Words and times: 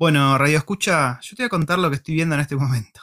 Bueno, 0.00 0.38
Radio 0.38 0.56
Escucha, 0.56 1.20
yo 1.20 1.36
te 1.36 1.42
voy 1.42 1.48
a 1.48 1.50
contar 1.50 1.78
lo 1.78 1.90
que 1.90 1.96
estoy 1.96 2.14
viendo 2.14 2.34
en 2.34 2.40
este 2.40 2.56
momento. 2.56 3.02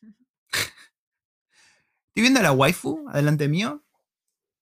Estoy 0.48 2.22
viendo 2.22 2.40
a 2.40 2.42
la 2.42 2.52
waifu, 2.52 3.04
adelante 3.10 3.46
mío, 3.46 3.84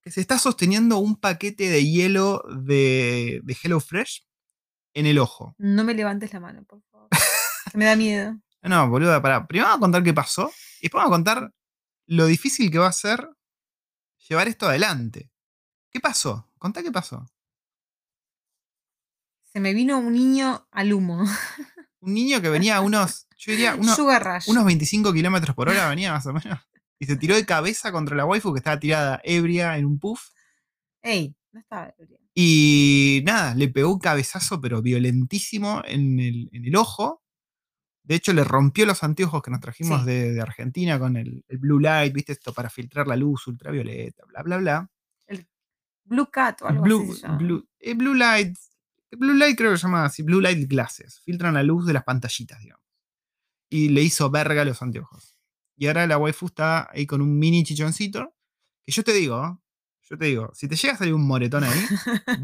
que 0.01 0.11
se 0.11 0.21
está 0.21 0.41
sosteniendo 0.41 0.99
un 0.99 1.15
paquete 1.15 1.71
de 1.71 1.89
hielo 1.89 2.43
de, 2.53 3.43
de 3.45 3.55
HelloFresh 3.63 4.27
en 4.95 5.07
el 5.07 5.21
ojo. 5.21 5.55
No 5.57 5.85
me 5.85 5.95
levantes 5.95 6.33
la 6.33 6.41
mano, 6.41 6.65
por 6.65 6.83
favor. 6.91 7.09
me 7.75 7.85
da 7.85 7.95
miedo. 7.95 8.37
No, 8.63 8.89
boluda, 8.89 9.23
pará. 9.23 9.47
Primero 9.47 9.69
vamos 9.69 9.79
a 9.79 9.83
contar 9.83 10.03
qué 10.03 10.13
pasó 10.13 10.51
y 10.81 10.87
después 10.87 11.05
vamos 11.05 11.13
a 11.13 11.17
contar 11.17 11.55
lo 12.07 12.27
difícil 12.27 12.73
que 12.73 12.79
va 12.79 12.89
a 12.89 12.93
ser 12.93 13.31
llevar 14.29 14.49
esto 14.49 14.67
adelante. 14.67 15.31
¿Qué 15.93 16.01
pasó? 16.01 16.51
Contá 16.59 16.83
qué 16.83 16.91
pasó. 16.91 17.25
Se 19.53 19.61
me 19.61 19.75
vino 19.75 19.99
un 19.99 20.13
niño 20.15 20.67
al 20.71 20.93
humo. 20.93 21.25
Un 22.01 22.15
niño 22.15 22.41
que 22.41 22.49
venía 22.49 22.77
a 22.77 22.81
unos, 22.81 23.27
yo 23.37 23.53
diría, 23.53 23.75
unos, 23.79 23.97
Sugar 23.97 24.25
Rush. 24.25 24.49
unos 24.51 24.65
25 24.65 25.13
kilómetros 25.13 25.55
por 25.55 25.69
hora 25.69 25.89
venía 25.89 26.13
más 26.13 26.27
o 26.27 26.33
menos. 26.33 26.59
Y 26.99 27.07
se 27.07 27.17
tiró 27.17 27.35
de 27.35 27.45
cabeza 27.45 27.93
contra 27.93 28.17
la 28.17 28.25
waifu 28.25 28.53
que 28.53 28.59
estaba 28.59 28.79
tirada 28.79 29.21
ebria 29.25 29.77
en 29.77 29.85
un 29.87 29.99
puff. 29.99 30.31
Ey, 31.03 31.35
no 31.53 31.61
estaba 31.61 31.93
ebria. 31.99 32.19
Y 32.35 33.23
nada, 33.27 33.55
le 33.55 33.69
pegó 33.69 33.93
un 33.93 33.99
cabezazo, 33.99 34.61
pero 34.61 34.81
violentísimo 34.81 35.83
en 35.85 36.19
el, 36.19 36.49
en 36.53 36.65
el 36.65 36.77
ojo. 36.77 37.23
De 38.05 38.15
hecho, 38.15 38.33
le 38.33 38.43
rompió 38.43 38.87
los 38.87 39.03
anteojos 39.05 39.43
que 39.43 39.51
nos 39.51 39.61
trajimos 39.61 40.01
Sí. 40.01 40.07
de, 40.07 40.33
de 40.33 40.41
Argentina 40.41 40.99
con 40.99 41.17
el, 41.17 41.45
el 41.49 41.59
blue 41.59 41.79
light, 41.79 42.13
¿viste? 42.15 42.33
Esto 42.33 42.53
para 42.53 42.71
filtrar 42.71 43.07
la 43.07 43.17
luz 43.17 43.47
ultravioleta, 43.47 44.25
bla, 44.27 44.43
bla, 44.43 44.57
bla. 44.59 44.91
Blue 46.05 46.27
Cat 46.31 46.63
o 46.63 46.67
algo 46.67 46.83
Blue, 46.83 47.13
así 47.13 47.23
blue, 47.39 47.69
eh, 47.79 47.95
blue 47.95 48.15
light. 48.15 48.57
El 49.13 49.19
Blue 49.19 49.35
light 49.35 49.57
creo 49.57 49.71
que 49.71 49.77
se 49.79 49.83
llama 49.85 50.05
así, 50.07 50.23
blue 50.23 50.41
light 50.41 50.69
glasses. 50.69 51.21
Filtran 51.25 51.55
la 51.55 51.63
luz 51.63 51.87
de 51.87 51.93
las 51.93 52.03
pantallitas, 52.05 52.59
digamos. 52.61 52.85
Y 53.71 53.91
le 53.91 54.03
hizo 54.03 54.29
verga 54.31 54.65
los 54.65 54.83
anteojos. 54.83 55.37
Y 55.77 55.87
ahora 55.87 56.07
la 56.07 56.19
waifu 56.19 56.47
está 56.47 56.89
ahí 56.93 57.07
con 57.07 57.23
un 57.23 57.39
mini 57.39 57.63
chichoncito. 57.65 58.35
Que 58.85 58.91
yo 58.93 59.05
te 59.05 59.13
digo, 59.13 59.63
yo 60.11 60.19
te 60.19 60.25
digo, 60.27 60.51
si 60.55 60.67
te 60.69 60.77
llega 60.77 60.95
a 60.95 60.97
salir 60.99 61.15
un 61.15 61.27
moretón 61.27 61.63
ahí, 61.65 61.87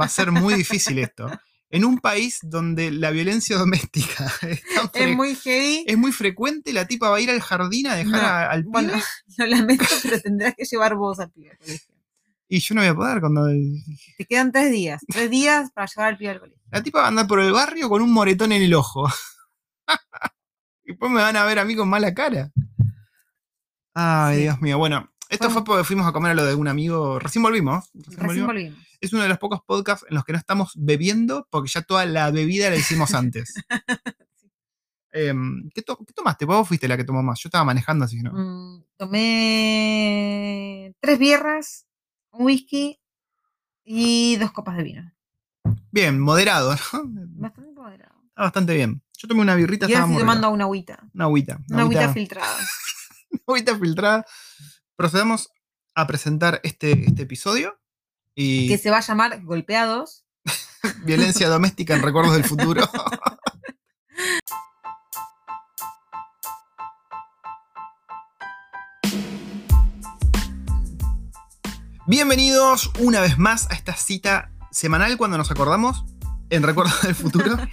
va 0.00 0.04
a 0.04 0.08
ser 0.08 0.30
muy 0.30 0.54
difícil 0.54 0.98
esto. 0.98 1.30
En 1.70 1.84
un 1.84 1.98
país 1.98 2.38
donde 2.42 2.90
la 2.90 3.10
violencia 3.10 3.56
doméstica 3.58 4.32
es, 4.94 5.16
muy 5.16 5.34
heavy. 5.34 5.84
es 5.86 5.98
muy 5.98 6.12
frecuente, 6.12 6.72
la 6.72 6.86
tipa 6.86 7.10
va 7.10 7.16
a 7.16 7.20
ir 7.20 7.28
al 7.30 7.40
jardín 7.42 7.88
a 7.88 7.94
dejar 7.94 8.22
No, 8.22 8.26
a- 8.26 8.50
al 8.50 8.62
pibe. 8.64 8.70
Bueno, 8.72 8.92
lo 9.36 9.46
lamento, 9.46 9.84
pero 10.02 10.18
tendrás 10.20 10.54
que 10.54 10.64
llevar 10.64 10.94
vos 10.94 11.18
al 11.20 11.30
pibe. 11.30 11.58
Y 12.48 12.60
yo 12.60 12.74
no 12.74 12.80
voy 12.80 12.88
a 12.88 12.94
poder 12.94 13.20
cuando. 13.20 13.46
Te 14.16 14.24
quedan 14.24 14.50
tres 14.52 14.70
días. 14.72 15.02
Tres 15.06 15.30
días 15.30 15.70
para 15.72 15.86
llevar 15.86 16.08
al 16.08 16.16
pibe 16.18 16.30
al 16.30 16.40
colegio. 16.40 16.62
La 16.70 16.82
tipa 16.82 17.00
va 17.00 17.04
a 17.06 17.08
andar 17.08 17.26
por 17.26 17.40
el 17.40 17.52
barrio 17.52 17.88
con 17.88 18.00
un 18.02 18.10
moretón 18.12 18.52
en 18.52 18.62
el 18.62 18.74
ojo. 18.74 19.06
y 20.84 20.88
después 20.92 21.10
me 21.10 21.20
van 21.20 21.36
a 21.36 21.44
ver 21.44 21.58
a 21.58 21.64
mí 21.64 21.76
con 21.76 21.88
mala 21.88 22.14
cara. 22.14 22.50
Ay, 23.94 24.36
Sí. 24.36 24.42
Dios 24.44 24.60
mío. 24.60 24.78
Bueno, 24.78 25.10
esto 25.28 25.46
Fue- 25.46 25.54
fue 25.54 25.64
porque 25.64 25.84
fuimos 25.84 26.06
a 26.06 26.12
comer 26.12 26.32
a 26.32 26.34
lo 26.34 26.44
de 26.46 26.54
un 26.54 26.68
amigo. 26.68 27.18
Recién 27.18 27.42
volvimos. 27.42 27.90
recién 27.92 28.04
Recién 28.06 28.26
volvimos. 28.26 28.46
volvimos. 28.46 28.78
Es 29.00 29.12
uno 29.12 29.22
de 29.22 29.28
los 29.28 29.38
pocos 29.38 29.60
podcasts 29.66 30.06
en 30.08 30.14
los 30.14 30.24
que 30.24 30.32
no 30.32 30.38
estamos 30.38 30.72
bebiendo 30.74 31.46
porque 31.50 31.68
ya 31.70 31.82
toda 31.82 32.04
la 32.06 32.30
bebida 32.30 32.70
la 32.70 32.76
hicimos 32.76 33.12
antes. 33.14 33.54
Em, 35.10 35.70
¿qué, 35.74 35.80
to- 35.82 35.96
qué 36.06 36.12
tomaste? 36.12 36.44
Vos 36.44 36.68
fuiste 36.68 36.86
la 36.86 36.96
que 36.96 37.02
tomó 37.04 37.22
más. 37.22 37.40
Yo 37.40 37.48
estaba 37.48 37.64
manejando, 37.64 38.04
así 38.04 38.20
no. 38.22 38.30
Mm, 38.32 38.84
tomé 38.98 40.94
tres 41.00 41.18
bierras, 41.18 41.86
un 42.32 42.46
whisky 42.46 43.00
y 43.84 44.36
dos 44.36 44.52
copas 44.52 44.76
de 44.76 44.82
vino. 44.82 45.12
Bien, 45.90 46.20
moderado, 46.20 46.74
¿no? 46.92 47.02
Bastante 47.36 47.72
moderado. 47.72 48.14
Está 48.28 48.42
bastante 48.42 48.74
bien. 48.74 49.02
Yo 49.16 49.26
tomé 49.26 49.40
una 49.40 49.54
birrita, 49.54 49.86
Y 49.88 49.94
ahora 49.94 50.06
estoy 50.06 50.20
tomando 50.20 50.50
una 50.50 50.64
agüita. 50.64 51.00
Una 51.12 51.24
agüita. 51.24 51.58
Una 51.70 51.82
agüita 51.82 52.12
filtrada. 52.12 52.56
una 53.30 53.42
agüita 53.48 53.78
filtrada. 53.78 54.26
Procedamos 54.94 55.50
a 55.94 56.06
presentar 56.06 56.60
este, 56.62 57.06
este 57.06 57.22
episodio. 57.22 57.80
Y 58.34 58.68
Que 58.68 58.78
se 58.78 58.90
va 58.90 58.98
a 58.98 59.00
llamar 59.00 59.42
Golpeados. 59.42 60.24
violencia 61.04 61.48
doméstica 61.48 61.94
en 61.94 62.02
recuerdos 62.02 62.34
del 62.34 62.44
futuro. 62.44 62.88
Bienvenidos 72.08 72.90
una 73.00 73.20
vez 73.20 73.36
más 73.36 73.70
a 73.70 73.74
esta 73.74 73.94
cita 73.94 74.50
semanal 74.70 75.18
cuando 75.18 75.36
nos 75.36 75.50
acordamos 75.50 76.06
en 76.48 76.62
Recuerdos 76.62 77.02
del 77.02 77.14
Futuro. 77.14 77.58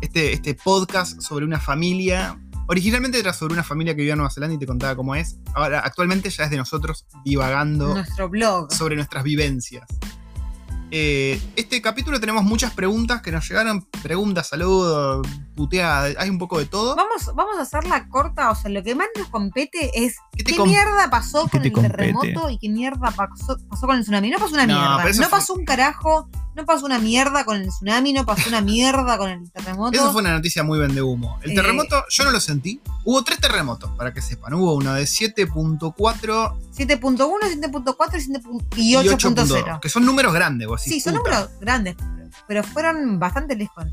Este, 0.00 0.32
este 0.32 0.54
podcast 0.54 1.20
sobre 1.20 1.44
una 1.44 1.58
familia. 1.58 2.40
Originalmente 2.68 3.18
era 3.18 3.34
sobre 3.34 3.52
una 3.54 3.64
familia 3.64 3.92
que 3.92 3.98
vivía 3.98 4.12
en 4.12 4.18
Nueva 4.18 4.30
Zelanda 4.30 4.54
y 4.54 4.58
te 4.58 4.66
contaba 4.66 4.94
cómo 4.96 5.14
es. 5.14 5.36
Ahora, 5.52 5.80
actualmente 5.80 6.30
ya 6.30 6.44
es 6.44 6.50
de 6.50 6.56
nosotros 6.56 7.06
divagando 7.24 7.92
Nuestro 7.92 8.28
blog. 8.30 8.72
sobre 8.72 8.94
nuestras 8.94 9.24
vivencias. 9.24 9.84
Eh, 10.92 11.40
este 11.56 11.80
capítulo 11.80 12.18
tenemos 12.18 12.42
muchas 12.42 12.72
preguntas 12.72 13.22
que 13.22 13.30
nos 13.30 13.48
llegaron, 13.48 13.86
preguntas, 14.02 14.48
saludos, 14.48 15.26
puteadas, 15.54 16.16
hay 16.18 16.28
un 16.30 16.38
poco 16.38 16.58
de 16.58 16.66
todo. 16.66 16.96
Vamos, 16.96 17.30
vamos 17.34 17.56
a 17.58 17.62
hacerla 17.62 18.08
corta, 18.08 18.50
o 18.50 18.54
sea, 18.56 18.70
lo 18.70 18.82
que 18.82 18.94
más 18.94 19.06
nos 19.16 19.28
compete 19.28 19.90
es 20.04 20.16
¿Qué 20.32 20.42
te 20.42 20.50
qué 20.52 20.56
com- 20.58 20.68
mierda 20.68 21.08
pasó 21.08 21.44
qué 21.44 21.58
con 21.58 21.64
el 21.64 21.72
compete? 21.72 21.96
terremoto 21.96 22.50
y 22.50 22.58
qué 22.58 22.68
mierda 22.68 23.10
pasó, 23.12 23.56
pasó 23.68 23.86
con 23.86 23.96
el 23.96 24.02
tsunami. 24.02 24.30
No 24.30 24.38
pasó 24.38 24.54
una 24.54 24.66
No, 24.66 24.74
mierda, 24.98 25.22
no 25.22 25.30
pasó 25.30 25.54
un 25.54 25.64
carajo, 25.64 26.28
no 26.60 26.66
pasó 26.66 26.86
una 26.86 26.98
mierda 26.98 27.44
con 27.44 27.56
el 27.60 27.68
tsunami, 27.68 28.12
no 28.12 28.24
pasó 28.26 28.48
una 28.48 28.60
mierda 28.60 29.16
con 29.18 29.30
el 29.30 29.50
terremoto. 29.50 29.96
Eso 29.96 30.12
fue 30.12 30.20
una 30.22 30.32
noticia 30.32 30.62
muy 30.62 30.78
vende 30.78 31.02
humo. 31.02 31.38
El 31.42 31.52
Eh, 31.52 31.54
terremoto, 31.54 32.04
yo 32.10 32.24
no 32.24 32.30
lo 32.30 32.40
sentí. 32.40 32.80
Hubo 33.04 33.24
tres 33.24 33.40
terremotos, 33.40 33.90
para 33.96 34.12
que 34.12 34.20
sepan. 34.22 34.54
Hubo 34.54 34.74
uno 34.74 34.92
de 34.94 35.04
7.4 35.04 35.92
7.1, 36.76 37.26
7.4 37.56 38.16
y 38.16 38.20
7 38.20 38.42
y 38.76 38.92
y 38.92 38.94
8.0. 38.96 39.80
que 39.80 39.88
son 39.88 40.04
números 40.04 40.32
grandes. 40.32 40.68
vos 40.68 40.82
Sí, 40.82 41.00
son 41.00 41.14
puta. 41.14 41.30
números 41.30 41.50
grandes, 41.60 41.96
pero 42.46 42.62
fueron 42.64 43.18
bastante 43.18 43.56
lejos. 43.56 43.84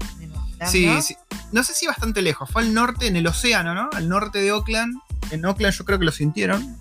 Sí, 0.70 0.86
¿no? 0.88 1.02
sí. 1.02 1.16
No 1.52 1.64
sé 1.64 1.74
si 1.74 1.88
bastante 1.88 2.22
lejos. 2.22 2.50
Fue 2.52 2.62
al 2.64 2.74
norte, 2.74 3.08
en 3.08 3.16
el 3.16 3.28
océano, 3.28 3.74
¿no? 3.74 3.90
Al 3.94 4.10
norte 4.10 4.40
de 4.40 4.52
Oakland. 4.52 4.96
En 5.32 5.46
Oakland 5.46 5.74
yo 5.76 5.86
creo 5.86 6.00
que 6.00 6.06
lo 6.06 6.12
sintieron. 6.12 6.78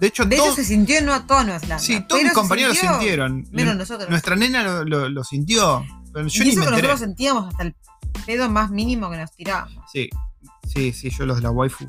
De 0.00 0.06
hecho, 0.08 0.24
De 0.24 0.36
todos- 0.36 0.48
hecho, 0.48 0.56
se 0.56 0.64
sintió 0.64 0.98
en 0.98 1.06
toda 1.26 1.42
Nueva 1.44 1.58
Zelanda. 1.60 1.78
sí, 1.78 2.00
todos 2.06 2.22
mis 2.22 2.32
compañeros 2.32 2.76
lo 2.82 2.90
sintieron. 2.90 3.46
Menos 3.50 3.76
nosotros. 3.76 4.08
Nuestra 4.10 4.36
nena 4.36 4.62
lo, 4.62 4.84
lo- 4.84 5.08
lo 5.08 5.24
sintió. 5.24 5.84
Pero 6.12 6.28
yo 6.28 6.42
y 6.42 6.46
ni 6.46 6.50
eso 6.52 6.60
me 6.60 6.66
que 6.66 6.68
enteré. 6.70 6.88
nosotros 6.88 7.00
sentíamos 7.00 7.48
hasta 7.48 7.62
el 7.62 7.74
pedo 8.26 8.48
más 8.50 8.70
mínimo 8.70 9.10
que 9.10 9.16
nos 9.18 9.32
tirábamos. 9.32 9.84
Sí, 9.92 10.08
sí, 10.66 10.92
sí, 10.92 11.10
yo 11.10 11.24
los 11.26 11.36
de 11.36 11.42
la 11.42 11.50
waifu. 11.50 11.86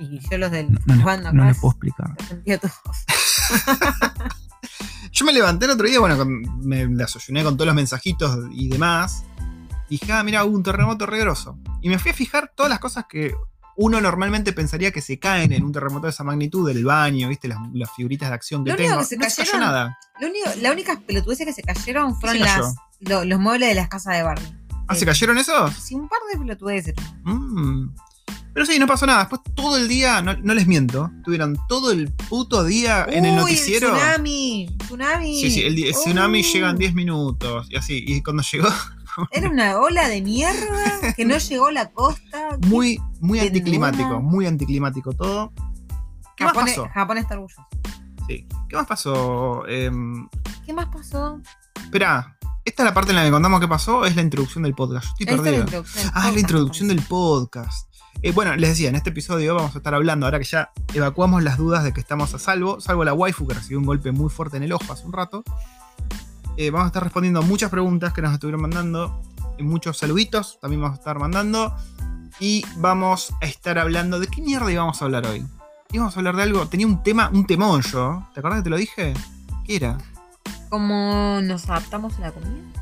Y 0.00 0.20
yo 0.30 0.38
los 0.38 0.50
del 0.50 0.70
No, 0.86 0.94
no, 0.96 1.02
Juan 1.02 1.22
no 1.22 1.28
acá, 1.30 1.44
les 1.48 1.58
puedo 1.58 1.72
explicar. 1.72 2.14
los 2.18 2.28
sentía 2.28 2.58
todos. 2.58 2.74
Yo 5.12 5.24
me 5.24 5.32
levanté 5.32 5.64
el 5.64 5.72
otro 5.72 5.86
día, 5.88 5.98
bueno, 5.98 6.22
me 6.24 6.86
desayuné 6.86 7.42
con 7.42 7.56
todos 7.56 7.66
los 7.66 7.74
mensajitos 7.74 8.38
y 8.52 8.68
demás. 8.68 9.24
Y 9.88 9.98
dije, 9.98 10.12
ah, 10.12 10.22
mira, 10.22 10.44
hubo 10.44 10.54
un 10.54 10.62
terremoto 10.62 11.06
re 11.06 11.18
grosso. 11.20 11.58
Y 11.80 11.88
me 11.88 11.98
fui 11.98 12.10
a 12.10 12.14
fijar 12.14 12.52
todas 12.54 12.68
las 12.70 12.78
cosas 12.78 13.06
que 13.08 13.34
uno 13.80 14.00
normalmente 14.00 14.52
pensaría 14.52 14.90
que 14.90 15.00
se 15.00 15.18
caen 15.18 15.52
en 15.52 15.62
un 15.64 15.72
terremoto 15.72 16.06
de 16.06 16.10
esa 16.10 16.24
magnitud, 16.24 16.66
del 16.66 16.84
baño, 16.84 17.28
viste, 17.28 17.46
las, 17.48 17.58
las 17.72 17.90
figuritas 17.94 18.28
de 18.28 18.34
acción 18.34 18.64
que 18.64 18.70
Lo 18.70 18.74
único 18.76 18.90
tengo. 18.90 19.00
que 19.00 19.06
se 19.06 19.16
no 19.16 19.30
se 19.30 19.36
cayó 19.36 19.52
cayeron- 19.52 19.60
nada. 19.60 19.98
Lo 20.20 20.26
único, 20.28 20.46
la 20.60 20.72
única 20.72 21.00
pelotudeces 21.00 21.46
que 21.46 21.52
se 21.52 21.62
cayeron 21.62 22.18
fueron 22.20 22.40
las, 22.40 22.74
lo- 23.00 23.24
los 23.24 23.38
muebles 23.40 23.68
de 23.68 23.74
las 23.76 23.88
casas 23.88 24.16
de 24.16 24.22
Barbie. 24.24 24.52
¿Ah, 24.88 24.94
se 24.94 25.04
Eh, 25.04 25.06
cayeron 25.06 25.38
esos? 25.38 25.72
Sí, 25.74 25.94
un 25.94 26.08
par 26.08 26.18
de 26.32 26.38
pelotudeces. 26.38 26.94
Mm. 27.24 27.88
Pero 28.54 28.66
sí, 28.66 28.78
no 28.80 28.86
pasó 28.88 29.06
nada. 29.06 29.20
Después 29.20 29.42
todo 29.54 29.76
el 29.76 29.86
día, 29.86 30.20
no, 30.22 30.34
no 30.36 30.54
les 30.54 30.66
miento, 30.66 31.10
tuvieron 31.22 31.56
todo 31.68 31.92
el 31.92 32.10
puto 32.10 32.64
día 32.64 33.06
en 33.08 33.24
el 33.26 33.36
noticiero. 33.36 33.92
tsunami, 33.94 34.68
tsunami. 34.78 35.40
Sí, 35.40 35.50
sí, 35.52 35.62
el, 35.62 35.78
el 35.84 35.92
tsunami 35.92 36.42
llega 36.42 36.70
en 36.70 36.76
10 36.78 36.94
minutos 36.94 37.68
y 37.70 37.76
así. 37.76 38.02
Y 38.04 38.22
cuando 38.22 38.42
llegó, 38.42 38.68
Era 39.32 39.48
una 39.50 39.78
ola 39.78 40.08
de 40.08 40.22
mierda 40.22 41.14
que 41.16 41.24
no 41.24 41.38
llegó 41.38 41.66
a 41.68 41.72
la 41.72 41.90
costa. 41.90 42.58
muy, 42.66 43.00
muy 43.20 43.40
anticlimático, 43.40 44.20
muy 44.20 44.46
anticlimático 44.46 45.12
todo. 45.12 45.52
¿Qué 46.36 46.44
más 46.44 46.52
Japón, 46.54 46.66
pasó? 46.66 46.88
Japón 46.94 47.18
está 47.18 47.34
orgulloso. 47.34 47.66
Sí. 48.28 48.46
¿Qué 48.68 48.76
más 48.76 48.86
pasó? 48.86 49.66
Em, 49.66 50.28
¿Qué 50.64 50.72
más 50.72 50.86
pasó? 50.86 51.40
Espera, 51.82 52.36
esta 52.64 52.82
es 52.82 52.84
la 52.86 52.94
parte 52.94 53.10
en 53.10 53.16
la 53.16 53.24
que 53.24 53.30
contamos 53.30 53.60
qué 53.60 53.68
pasó, 53.68 54.04
es 54.04 54.14
la 54.14 54.22
introducción 54.22 54.62
del 54.62 54.74
podcast. 54.74 55.06
Yo 55.18 55.24
estoy 55.26 55.34
es 55.34 55.36
la 55.38 55.42
perdido. 55.42 55.62
introducción 55.64 56.04
del 56.04 56.12
Ah, 56.14 56.28
es 56.28 56.34
la 56.34 56.40
introducción 56.40 56.88
del 56.88 57.02
podcast. 57.02 57.88
Eh, 58.20 58.32
bueno, 58.32 58.54
les 58.56 58.70
decía, 58.70 58.88
en 58.88 58.96
este 58.96 59.10
episodio 59.10 59.54
vamos 59.54 59.74
a 59.74 59.78
estar 59.78 59.94
hablando, 59.94 60.26
ahora 60.26 60.38
que 60.38 60.44
ya 60.44 60.70
evacuamos 60.92 61.42
las 61.42 61.56
dudas 61.56 61.84
de 61.84 61.92
que 61.92 62.00
estamos 62.00 62.34
a 62.34 62.38
salvo, 62.38 62.80
salvo 62.80 63.04
la 63.04 63.14
waifu 63.14 63.46
que 63.46 63.54
recibió 63.54 63.78
un 63.78 63.86
golpe 63.86 64.10
muy 64.12 64.28
fuerte 64.28 64.56
en 64.56 64.64
el 64.64 64.72
ojo 64.72 64.92
hace 64.92 65.06
un 65.06 65.12
rato. 65.12 65.44
Eh, 66.60 66.72
vamos 66.72 66.86
a 66.86 66.88
estar 66.88 67.04
respondiendo 67.04 67.40
muchas 67.40 67.70
preguntas 67.70 68.12
que 68.12 68.20
nos 68.20 68.32
estuvieron 68.32 68.60
mandando, 68.60 69.22
y 69.58 69.62
muchos 69.62 69.96
saluditos 69.96 70.58
también 70.60 70.82
vamos 70.82 70.96
a 70.96 70.98
estar 70.98 71.16
mandando. 71.16 71.72
Y 72.40 72.64
vamos 72.78 73.32
a 73.40 73.46
estar 73.46 73.78
hablando. 73.78 74.18
¿De 74.18 74.26
qué 74.26 74.42
mierda 74.42 74.72
íbamos 74.72 75.00
a 75.00 75.04
hablar 75.04 75.24
hoy? 75.28 75.46
Íbamos 75.92 76.16
a 76.16 76.18
hablar 76.18 76.34
de 76.34 76.42
algo. 76.42 76.66
Tenía 76.66 76.88
un 76.88 77.00
tema, 77.04 77.30
un 77.32 77.46
temón 77.46 77.82
yo. 77.82 78.26
¿Te 78.34 78.40
acordás 78.40 78.58
que 78.58 78.64
te 78.64 78.70
lo 78.70 78.76
dije? 78.76 79.14
¿Qué 79.64 79.76
era? 79.76 79.98
¿Cómo 80.68 81.38
nos 81.44 81.70
adaptamos 81.70 82.18
a 82.18 82.22
la 82.22 82.32
comida? 82.32 82.72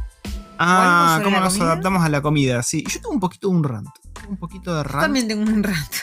Ah, 0.58 1.20
¿cómo 1.22 1.38
nos 1.38 1.52
comida? 1.52 1.72
adaptamos 1.72 2.02
a 2.02 2.08
la 2.08 2.22
comida? 2.22 2.62
Sí, 2.62 2.82
yo 2.88 2.98
tengo 3.02 3.10
un 3.10 3.20
poquito 3.20 3.50
de 3.50 3.56
un 3.56 3.62
rant. 3.64 3.90
Un 4.26 4.38
poquito 4.38 4.74
de 4.74 4.84
Yo 4.84 4.88
rant 4.88 5.02
también 5.02 5.28
tengo 5.28 5.42
un 5.42 5.62
rato 5.62 5.98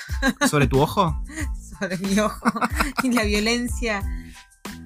sobre 0.48 0.68
tu 0.68 0.80
ojo. 0.80 1.24
sobre 1.80 1.98
mi 1.98 2.20
ojo 2.20 2.52
y 3.04 3.12
la 3.14 3.24
violencia 3.24 4.04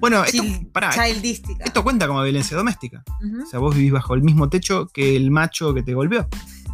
Bueno, 0.00 0.22
esto, 0.24 0.42
chil- 0.42 0.70
pará, 0.70 0.90
childística. 0.92 1.64
esto 1.64 1.82
cuenta 1.82 2.06
como 2.06 2.22
violencia 2.22 2.56
doméstica. 2.56 3.02
O 3.42 3.46
sea, 3.46 3.58
vos 3.58 3.74
vivís 3.74 3.92
bajo 3.92 4.14
el 4.14 4.22
mismo 4.22 4.48
techo 4.48 4.86
que 4.88 5.16
el 5.16 5.30
macho 5.30 5.74
que 5.74 5.82
te 5.82 5.94
golpeó. 5.94 6.28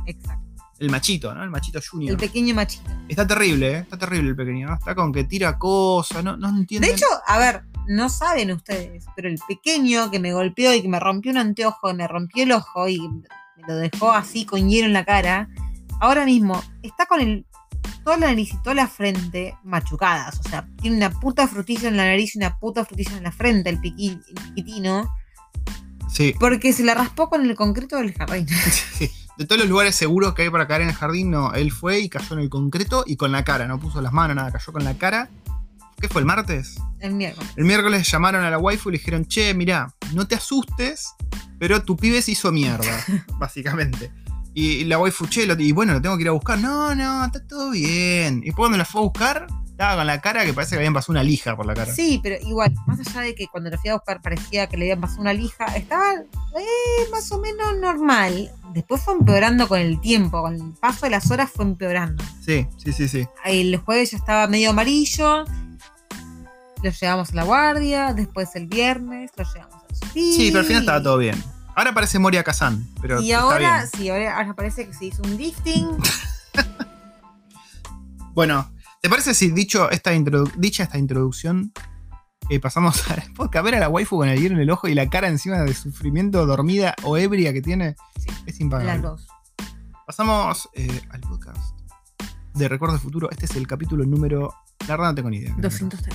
Exacto. 0.06 0.42
El 0.78 0.90
machito, 0.90 1.34
¿no? 1.34 1.42
El 1.42 1.50
machito 1.50 1.80
junior. 1.88 2.10
El 2.12 2.16
pequeño 2.18 2.54
machito. 2.54 2.90
Está 3.08 3.26
terrible, 3.26 3.72
¿eh? 3.72 3.78
Está 3.78 3.96
terrible 3.96 4.30
el 4.30 4.36
pequeño. 4.36 4.66
¿no? 4.68 4.74
Está 4.74 4.94
con 4.94 5.12
que 5.12 5.24
tira 5.24 5.56
cosas, 5.58 6.22
no, 6.24 6.36
no 6.36 6.48
entiende. 6.48 6.88
De 6.88 6.92
hecho, 6.94 7.06
a 7.26 7.38
ver, 7.38 7.62
no 7.86 8.08
saben 8.08 8.50
ustedes, 8.50 9.06
pero 9.14 9.28
el 9.28 9.38
pequeño 9.46 10.10
que 10.10 10.18
me 10.18 10.32
golpeó 10.32 10.74
y 10.74 10.82
que 10.82 10.88
me 10.88 10.98
rompió 11.00 11.30
un 11.30 11.38
anteojo, 11.38 11.90
y 11.90 11.94
me 11.94 12.08
rompió 12.08 12.42
el 12.42 12.52
ojo 12.52 12.88
y 12.88 12.98
me 12.98 13.22
lo 13.68 13.76
dejó 13.76 14.10
así 14.10 14.44
con 14.44 14.68
hielo 14.68 14.86
en 14.88 14.92
la 14.92 15.04
cara, 15.04 15.48
ahora 16.00 16.24
mismo 16.26 16.62
está 16.82 17.06
con 17.06 17.20
el 17.20 17.46
toda 18.04 18.16
la 18.18 18.26
nariz 18.28 18.52
y 18.54 18.58
toda 18.62 18.74
la 18.74 18.86
frente 18.88 19.56
machucadas. 19.64 20.38
O 20.44 20.48
sea, 20.48 20.68
tiene 20.80 20.96
una 20.98 21.10
puta 21.10 21.48
frutilla 21.48 21.88
en 21.88 21.96
la 21.96 22.04
nariz 22.04 22.34
y 22.34 22.38
una 22.38 22.58
puta 22.58 22.84
frutilla 22.84 23.16
en 23.16 23.22
la 23.24 23.32
frente, 23.32 23.70
el, 23.70 23.80
piqui- 23.80 24.22
el 24.28 24.34
piquitino, 24.54 25.08
Sí, 26.10 26.32
porque 26.38 26.72
se 26.72 26.84
la 26.84 26.94
raspó 26.94 27.28
con 27.28 27.44
el 27.44 27.56
concreto 27.56 27.96
del 27.96 28.12
jardín. 28.14 28.46
sí. 28.98 29.10
De 29.36 29.46
todos 29.46 29.60
los 29.62 29.68
lugares 29.68 29.96
seguros 29.96 30.32
que 30.34 30.42
hay 30.42 30.50
para 30.50 30.68
caer 30.68 30.82
en 30.82 30.90
el 30.90 30.94
jardín, 30.94 31.30
no. 31.32 31.52
Él 31.54 31.72
fue 31.72 31.98
y 31.98 32.08
cayó 32.08 32.34
en 32.36 32.38
el 32.42 32.48
concreto 32.48 33.02
y 33.04 33.16
con 33.16 33.32
la 33.32 33.42
cara. 33.42 33.66
No 33.66 33.80
puso 33.80 34.00
las 34.00 34.12
manos, 34.12 34.36
nada. 34.36 34.52
Cayó 34.52 34.72
con 34.72 34.84
la 34.84 34.94
cara. 34.96 35.28
¿Qué 36.00 36.08
fue 36.08 36.20
el 36.20 36.26
martes? 36.26 36.76
El 37.00 37.14
miércoles. 37.14 37.50
El 37.56 37.64
miércoles 37.64 38.08
llamaron 38.08 38.44
a 38.44 38.50
la 38.50 38.58
waifu 38.58 38.90
y 38.90 38.92
le 38.92 38.98
dijeron, 38.98 39.24
che, 39.26 39.54
mirá, 39.54 39.92
no 40.12 40.28
te 40.28 40.36
asustes, 40.36 41.14
pero 41.58 41.82
tu 41.82 41.96
pibe 41.96 42.22
se 42.22 42.30
hizo 42.32 42.52
mierda, 42.52 43.04
básicamente. 43.38 44.12
Y, 44.54 44.84
la 44.84 44.98
waifu, 44.98 45.26
che, 45.26 45.46
lo- 45.46 45.58
y 45.60 45.72
bueno, 45.72 45.94
lo 45.94 46.00
tengo 46.02 46.16
que 46.16 46.22
ir 46.22 46.28
a 46.28 46.32
buscar. 46.32 46.58
No, 46.58 46.94
no, 46.94 47.24
está 47.24 47.44
todo 47.46 47.70
bien. 47.70 48.38
Y 48.38 48.46
después 48.46 48.62
cuando 48.68 48.78
la 48.78 48.84
fue 48.84 49.00
a 49.00 49.04
buscar, 49.04 49.46
estaba 49.66 49.96
con 49.96 50.06
la 50.06 50.20
cara 50.20 50.44
que 50.44 50.52
parece 50.54 50.70
que 50.70 50.76
habían 50.76 50.94
pasado 50.94 51.10
una 51.12 51.24
lija 51.24 51.56
por 51.56 51.66
la 51.66 51.74
cara. 51.74 51.92
Sí, 51.92 52.20
pero 52.22 52.36
igual, 52.46 52.72
más 52.86 53.00
allá 53.00 53.22
de 53.22 53.34
que 53.34 53.48
cuando 53.48 53.70
lo 53.70 53.78
fui 53.78 53.90
a 53.90 53.94
buscar 53.94 54.22
parecía 54.22 54.68
que 54.68 54.76
le 54.76 54.84
habían 54.84 55.00
pasado 55.00 55.22
una 55.22 55.32
lija, 55.32 55.64
estaba 55.76 56.12
eh, 56.14 57.10
más 57.10 57.30
o 57.32 57.40
menos 57.40 57.76
normal. 57.80 58.52
Después 58.72 59.02
fue 59.02 59.14
empeorando 59.14 59.66
con 59.66 59.80
el 59.80 60.00
tiempo, 60.00 60.40
con 60.42 60.54
el 60.54 60.72
paso 60.80 61.06
de 61.06 61.10
las 61.10 61.28
horas 61.32 61.50
fue 61.52 61.64
empeorando. 61.64 62.22
Sí, 62.44 62.66
sí, 62.76 62.92
sí, 62.92 63.08
sí. 63.08 63.26
El 63.44 63.76
jueves 63.78 64.12
ya 64.12 64.18
estaba 64.18 64.46
medio 64.46 64.70
amarillo, 64.70 65.44
lo 66.82 66.90
llevamos 66.90 67.30
a 67.30 67.34
la 67.34 67.44
guardia, 67.44 68.12
después 68.14 68.54
el 68.54 68.66
viernes 68.66 69.30
lo 69.36 69.44
llevamos 69.44 69.74
al 69.82 69.92
hospital. 69.92 70.12
Sí, 70.14 70.48
pero 70.50 70.60
al 70.60 70.66
final 70.66 70.82
estaba 70.82 71.02
todo 71.02 71.18
bien. 71.18 71.42
Ahora 71.76 71.92
parece 71.92 72.18
Moria 72.18 72.42
Kazan, 72.44 72.86
pero 73.00 73.20
Y 73.20 73.32
está 73.32 73.42
ahora, 73.42 73.58
bien. 73.78 73.90
sí, 73.96 74.08
ahora, 74.10 74.36
ahora 74.36 74.54
parece 74.54 74.86
que 74.86 74.92
se 74.94 75.06
hizo 75.06 75.22
un 75.22 75.36
lifting. 75.36 75.88
Bueno, 78.34 78.72
¿te 79.00 79.08
parece 79.08 79.32
si 79.32 79.50
dicho 79.52 79.88
esta 79.90 80.10
dicha 80.10 80.82
esta 80.82 80.98
introducción, 80.98 81.72
eh, 82.48 82.58
pasamos? 82.58 83.00
A 83.38 83.62
ver 83.62 83.76
a 83.76 83.78
la 83.78 83.88
waifu 83.88 84.16
con 84.16 84.28
el 84.28 84.40
hielo 84.40 84.56
en 84.56 84.62
el 84.62 84.70
ojo 84.70 84.88
y 84.88 84.94
la 84.94 85.08
cara 85.08 85.28
encima 85.28 85.58
de 85.58 85.72
sufrimiento 85.72 86.44
dormida 86.44 86.96
o 87.04 87.16
ebria 87.16 87.52
que 87.52 87.62
tiene. 87.62 87.94
Sí, 88.18 88.26
Es 88.46 88.58
impagable. 88.60 88.92
las 88.92 89.02
dos. 89.02 89.28
Pasamos 90.04 90.68
eh, 90.74 91.00
al 91.10 91.20
podcast 91.20 91.78
de 92.54 92.68
Recuerdo 92.68 92.98
Futuro. 92.98 93.30
Este 93.30 93.44
es 93.46 93.54
el 93.54 93.68
capítulo 93.68 94.04
número. 94.04 94.52
La 94.88 94.96
verdad 94.96 95.10
no 95.10 95.14
tengo 95.14 95.30
ni 95.30 95.36
idea. 95.36 95.54
203. 95.58 96.14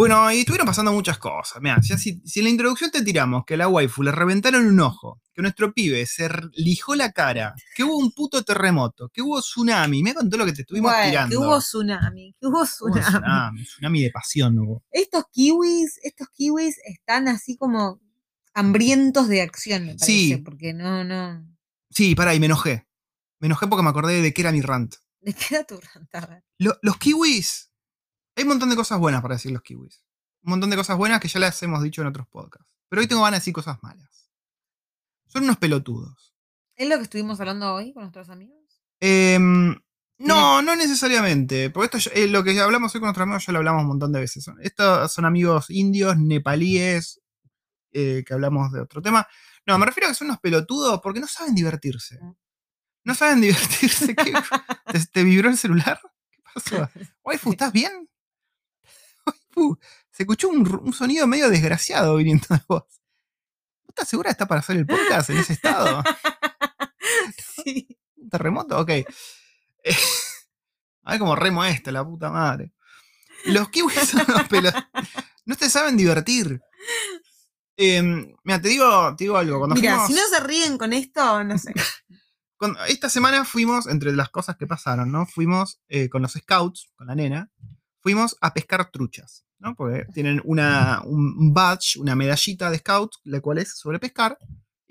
Bueno, 0.00 0.32
y 0.32 0.40
estuvieron 0.40 0.66
pasando 0.66 0.92
muchas 0.92 1.18
cosas. 1.18 1.60
Mira, 1.60 1.80
si, 1.82 2.22
en 2.36 2.44
la 2.44 2.50
introducción 2.50 2.90
te 2.90 3.02
tiramos 3.02 3.44
que 3.46 3.54
a 3.54 3.56
la 3.58 3.68
waifu 3.68 4.02
le 4.02 4.10
reventaron 4.12 4.66
un 4.66 4.80
ojo, 4.80 5.20
que 5.34 5.42
nuestro 5.42 5.72
pibe 5.74 6.06
se 6.06 6.28
lijó 6.54 6.94
la 6.94 7.12
cara, 7.12 7.54
que 7.76 7.84
hubo 7.84 7.96
un 7.98 8.10
puto 8.12 8.42
terremoto, 8.42 9.10
que 9.10 9.20
hubo 9.22 9.40
tsunami, 9.40 10.02
me 10.02 10.14
contó 10.14 10.36
lo 10.38 10.46
que 10.46 10.52
te 10.52 10.62
estuvimos 10.62 10.90
Bueno, 10.90 11.08
tirando. 11.10 11.30
que 11.30 11.36
hubo 11.36 11.58
tsunami, 11.58 12.34
que 12.40 12.46
hubo 12.46 12.58
Hubo 12.60 12.64
tsunami. 12.64 13.02
tsunami, 13.02 13.64
tsunami 13.64 14.02
de 14.02 14.10
pasión 14.10 14.58
hubo. 14.58 14.82
Estos 14.90 15.24
kiwis, 15.30 15.98
estos 16.02 16.28
kiwis 16.32 16.78
están 16.84 17.28
así 17.28 17.56
como 17.56 18.00
hambrientos 18.54 19.28
de 19.28 19.42
acción, 19.42 19.82
me 19.86 19.94
parece, 19.94 20.06
Sí. 20.06 20.36
porque 20.38 20.72
no, 20.72 21.04
no. 21.04 21.46
Sí, 21.90 22.14
pará, 22.14 22.34
y 22.34 22.40
me 22.40 22.46
enojé. 22.46 22.86
Me 23.38 23.46
enojé 23.46 23.66
porque 23.66 23.82
me 23.82 23.90
acordé 23.90 24.20
de 24.22 24.32
que 24.32 24.42
era 24.42 24.52
mi 24.52 24.60
rant. 24.60 24.94
¿De 25.20 25.32
qué 25.34 25.54
era 25.56 25.64
tu 25.64 25.78
ranta? 25.78 26.42
Lo- 26.58 26.76
los 26.82 26.96
kiwis. 26.98 27.69
Hay 28.36 28.42
un 28.44 28.48
montón 28.50 28.70
de 28.70 28.76
cosas 28.76 28.98
buenas 28.98 29.22
para 29.22 29.34
decir 29.34 29.52
los 29.52 29.62
kiwis. 29.62 30.04
Un 30.42 30.50
montón 30.50 30.70
de 30.70 30.76
cosas 30.76 30.96
buenas 30.96 31.20
que 31.20 31.28
ya 31.28 31.40
las 31.40 31.62
hemos 31.62 31.82
dicho 31.82 32.00
en 32.00 32.08
otros 32.08 32.26
podcasts. 32.28 32.74
Pero 32.88 33.00
hoy 33.00 33.06
tengo 33.08 33.22
ganas 33.22 33.38
de 33.38 33.40
decir 33.42 33.54
cosas 33.54 33.78
malas. 33.82 34.30
Son 35.26 35.44
unos 35.44 35.58
pelotudos. 35.58 36.34
¿Es 36.76 36.88
lo 36.88 36.96
que 36.96 37.02
estuvimos 37.04 37.38
hablando 37.40 37.74
hoy 37.74 37.92
con 37.92 38.02
nuestros 38.04 38.30
amigos? 38.30 38.58
Em, 39.00 39.76
no, 40.18 40.62
no 40.62 40.76
necesariamente. 40.76 41.70
Porque 41.70 41.96
esto 41.98 42.10
eh, 42.14 42.26
lo 42.26 42.42
que 42.42 42.58
hablamos 42.60 42.94
hoy 42.94 43.00
con 43.00 43.08
nuestros 43.08 43.24
amigos 43.24 43.46
ya 43.46 43.52
lo 43.52 43.58
hablamos 43.58 43.82
un 43.82 43.88
montón 43.88 44.12
de 44.12 44.20
veces. 44.20 44.46
Estos 44.62 45.12
son 45.12 45.24
amigos 45.24 45.68
indios, 45.70 46.16
nepalíes, 46.18 47.20
eh, 47.92 48.24
que 48.26 48.32
hablamos 48.34 48.72
de 48.72 48.80
otro 48.80 49.02
tema. 49.02 49.26
No, 49.66 49.78
me 49.78 49.86
refiero 49.86 50.06
a 50.06 50.10
que 50.10 50.14
son 50.16 50.28
unos 50.28 50.40
pelotudos 50.40 51.00
porque 51.02 51.20
no 51.20 51.26
saben 51.26 51.54
divertirse. 51.54 52.18
No 53.04 53.14
saben 53.14 53.40
divertirse. 53.42 54.14
¿Qué- 54.14 54.32
¿Te, 54.92 55.06
te 55.06 55.22
vibró 55.24 55.48
el 55.50 55.58
celular? 55.58 56.00
¿Qué 56.30 56.42
pasó? 56.54 56.88
Waifu, 57.24 57.52
¿estás 57.52 57.72
bien? 57.72 58.08
Se 60.10 60.22
escuchó 60.22 60.48
un, 60.48 60.92
sonido 60.92 61.26
medio 61.26 61.50
desgraciado 61.50 62.16
viniendo 62.16 62.46
de 62.50 62.60
vos. 62.68 62.82
¿Vos 62.82 63.88
estás 63.88 64.08
segura 64.08 64.28
que 64.28 64.32
está 64.32 64.46
para 64.46 64.60
hacer 64.60 64.76
el 64.76 64.86
podcast 64.86 65.30
en 65.30 65.38
ese 65.38 65.52
estado? 65.54 66.02
sí. 67.64 67.98
¿Un 68.16 68.28
terremoto? 68.30 68.78
Ok. 68.78 68.90
Eh, 68.90 69.06
a 71.04 71.10
ver 71.12 71.20
cómo 71.20 71.36
remo 71.36 71.64
esto, 71.64 71.90
la 71.90 72.04
puta 72.04 72.30
madre. 72.30 72.72
Los 73.46 73.68
kiwis 73.70 73.94
son 74.00 74.22
unos 74.28 74.48
pelos. 74.48 74.72
No 75.44 75.56
te 75.56 75.70
saben 75.70 75.96
divertir. 75.96 76.60
Em, 77.76 78.34
mira, 78.44 78.60
te 78.60 78.68
digo, 78.68 79.14
te 79.16 79.24
digo 79.24 79.36
algo. 79.38 79.58
Cuando 79.58 79.74
Mira, 79.76 79.92
fuimos- 80.00 80.06
si 80.08 80.14
no 80.14 80.20
se 80.28 80.40
ríen 80.44 80.76
con 80.78 80.92
esto, 80.92 81.42
no 81.44 81.56
sé. 81.58 81.72
cuando- 82.56 82.84
esta 82.84 83.08
semana 83.08 83.44
fuimos, 83.44 83.86
entre 83.86 84.12
las 84.12 84.28
cosas 84.28 84.56
que 84.56 84.66
pasaron, 84.66 85.10
¿no? 85.10 85.24
Fuimos 85.26 85.80
eh, 85.88 86.10
con 86.10 86.20
los 86.22 86.32
scouts, 86.32 86.90
con 86.94 87.06
la 87.06 87.14
nena, 87.14 87.50
fuimos 88.00 88.36
a 88.40 88.52
pescar 88.54 88.90
truchas, 88.90 89.44
¿no? 89.58 89.74
Porque 89.74 90.06
tienen 90.12 90.40
una, 90.44 91.02
un 91.04 91.52
badge, 91.54 91.96
una 91.98 92.14
medallita 92.16 92.70
de 92.70 92.78
scouts, 92.78 93.20
la 93.24 93.40
cual 93.40 93.58
es 93.58 93.76
sobre 93.78 93.98
pescar. 93.98 94.36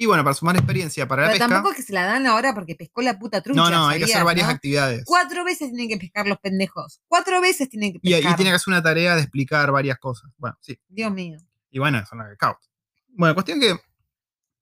Y 0.02 0.06
bueno, 0.06 0.24
para 0.24 0.34
sumar 0.34 0.56
experiencia 0.56 1.06
para 1.10 1.24
la 1.24 1.28
Pero 1.28 1.40
pesca. 1.40 1.54
tampoco 1.56 1.72
es 1.72 1.78
que 1.78 1.84
se 1.84 1.92
la 1.94 2.06
dan 2.06 2.26
ahora 2.26 2.54
porque 2.54 2.74
pescó 2.76 3.02
la 3.02 3.20
puta 3.20 3.42
trucha. 3.42 3.60
No, 3.60 3.70
no, 3.70 3.88
hay 3.90 3.98
que 4.00 4.06
hacer 4.06 4.14
¿sabías, 4.14 4.26
varias 4.26 4.48
no? 4.48 4.54
actividades. 4.54 5.04
Cuatro 5.06 5.44
veces 5.44 5.70
tienen 5.72 5.90
que 5.90 5.98
pescar 5.98 6.26
los 6.26 6.38
pendejos. 6.40 7.02
Cuatro 7.10 7.42
veces 7.42 7.68
tienen 7.70 7.92
que 7.92 8.00
Y, 8.02 8.14
y 8.14 8.16
pescar. 8.16 8.36
tiene 8.38 8.52
que 8.52 8.56
hacer 8.56 8.72
una 8.72 8.82
tarea 8.82 9.16
de 9.16 9.22
explicar 9.24 9.72
varias 9.74 9.98
cosas. 10.00 10.32
Bueno, 10.38 10.58
sí. 10.62 10.80
Dios 10.88 11.12
mío. 11.12 11.38
Y 11.70 11.80
bueno, 11.80 12.02
son 12.06 12.20
los 12.20 12.34
scouts. 12.36 12.70
Bueno, 13.10 13.34
cuestión 13.34 13.60
que 13.60 13.72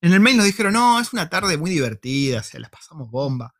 en 0.00 0.12
el 0.12 0.18
mail 0.18 0.36
nos 0.38 0.46
dijeron, 0.46 0.72
no, 0.72 0.98
es 0.98 1.12
una 1.12 1.28
tarde 1.28 1.56
muy 1.56 1.70
divertida, 1.70 2.40
o 2.40 2.42
sea, 2.42 2.58
las 2.58 2.70
pasamos 2.70 3.08
bomba. 3.08 3.54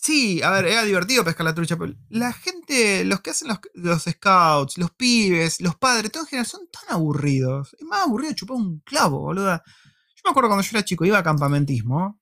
Sí, 0.00 0.40
a 0.42 0.50
ver, 0.52 0.66
era 0.66 0.84
divertido 0.84 1.24
pescar 1.24 1.44
la 1.44 1.54
trucha, 1.54 1.76
pero 1.76 1.92
la 2.08 2.32
gente, 2.32 3.04
los 3.04 3.20
que 3.20 3.30
hacen 3.30 3.48
los, 3.48 3.58
los 3.74 4.02
scouts, 4.04 4.78
los 4.78 4.92
pibes, 4.92 5.60
los 5.60 5.74
padres, 5.76 6.12
todo 6.12 6.22
en 6.22 6.28
general, 6.28 6.46
son 6.46 6.68
tan 6.70 6.84
aburridos. 6.96 7.74
Es 7.78 7.84
más 7.84 8.02
aburrido 8.06 8.32
chupar 8.32 8.56
un 8.56 8.78
clavo, 8.80 9.18
boluda. 9.20 9.62
Yo 9.66 10.22
me 10.24 10.30
acuerdo 10.30 10.50
cuando 10.50 10.62
yo 10.62 10.70
era 10.72 10.84
chico, 10.84 11.04
iba 11.04 11.18
a 11.18 11.22
campamentismo. 11.24 12.20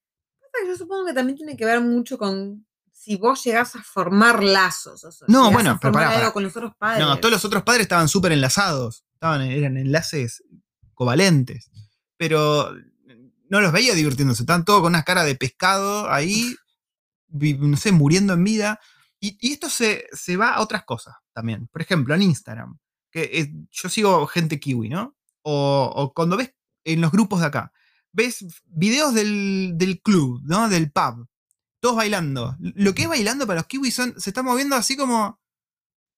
Yo 0.67 0.75
supongo 0.77 1.05
que 1.05 1.13
también 1.13 1.37
tiene 1.37 1.55
que 1.57 1.67
ver 1.67 1.83
mucho 1.83 2.17
con 2.17 2.67
si 2.91 3.17
vos 3.17 3.45
llegás 3.45 3.77
a 3.77 3.83
formar 3.83 4.43
lazos. 4.43 5.05
O 5.05 5.13
sea, 5.13 5.27
No, 5.29 5.53
bueno, 5.53 5.73
a 5.73 5.79
pero 5.79 5.93
pará, 5.93 6.13
pará. 6.15 6.33
con 6.33 6.43
los 6.45 6.57
otros 6.57 6.73
padres. 6.79 7.05
No, 7.07 7.19
todos 7.19 7.31
los 7.33 7.45
otros 7.45 7.63
padres 7.63 7.83
estaban 7.83 8.09
súper 8.09 8.33
enlazados. 8.33 9.05
Estaban, 9.13 9.43
eran 9.43 9.77
enlaces 9.77 10.43
covalentes. 10.95 11.71
Pero 12.17 12.75
no 13.51 13.61
los 13.61 13.71
veía 13.71 13.95
divirtiéndose. 13.95 14.43
Estaban 14.45 14.65
todos 14.65 14.81
con 14.81 14.93
una 14.93 15.03
cara 15.03 15.25
de 15.25 15.35
pescado 15.35 16.11
ahí, 16.11 16.57
no 17.29 17.77
sé, 17.77 17.93
muriendo 17.93 18.35
en 18.35 18.45
vida. 18.45 18.81
Y, 19.21 19.53
esto 19.53 19.71
se, 19.71 20.07
se 20.13 20.37
va 20.37 20.55
a 20.55 20.61
otras 20.61 20.85
cosas 20.85 21.15
también. 21.33 21.69
Por 21.69 21.83
ejemplo, 21.83 22.15
en 22.15 22.23
Instagram. 22.23 22.79
Que 23.11 23.53
yo 23.71 23.89
sigo 23.89 24.27
gente 24.27 24.61
kiwi, 24.61 24.89
¿no? 24.89 25.17
O, 25.43 26.13
cuando 26.15 26.37
ves 26.37 26.55
en 26.85 27.01
los 27.01 27.13
grupos 27.13 27.41
de 27.41 27.47
acá, 27.47 27.73
ves 28.13 28.45
videos 28.65 29.15
del, 29.15 29.73
del 29.77 30.03
club, 30.03 30.43
¿no? 30.45 30.69
Del 30.69 30.93
pub. 30.93 31.27
Todos 31.81 31.97
bailando. 31.97 32.57
Lo 32.59 32.95
que 32.95 33.03
es 33.03 33.09
bailando 33.09 33.47
para 33.47 33.61
los 33.61 33.67
kiwis 33.67 33.95
son, 33.95 34.21
se 34.21 34.31
está 34.31 34.43
moviendo 34.43 34.77
así 34.77 34.97
como 34.97 35.41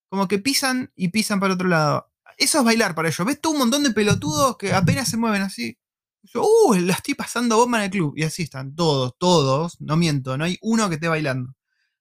como 0.08 0.28
que 0.28 0.38
pisan 0.38 0.90
y 0.94 1.08
pisan 1.08 1.40
para 1.40 1.54
otro 1.54 1.68
lado. 1.68 2.10
Eso 2.36 2.58
es 2.58 2.64
bailar 2.64 2.94
para 2.94 3.08
ellos. 3.08 3.26
Ves 3.26 3.40
tú 3.40 3.50
un 3.50 3.58
montón 3.58 3.82
de 3.82 3.90
pelotudos 3.90 4.56
que 4.56 4.72
apenas 4.72 5.08
se 5.08 5.16
mueven 5.16 5.42
así. 5.42 5.78
Yo, 6.22 6.42
uh, 6.42 6.74
la 6.74 6.94
estoy 6.94 7.14
pasando 7.14 7.56
bomba 7.56 7.78
en 7.78 7.84
el 7.84 7.90
club. 7.90 8.14
Y 8.16 8.24
así 8.24 8.42
están, 8.42 8.74
todos, 8.74 9.14
todos, 9.18 9.80
no 9.80 9.96
miento, 9.96 10.36
no 10.36 10.44
hay 10.44 10.58
uno 10.62 10.88
que 10.88 10.96
esté 10.96 11.08
bailando. 11.08 11.54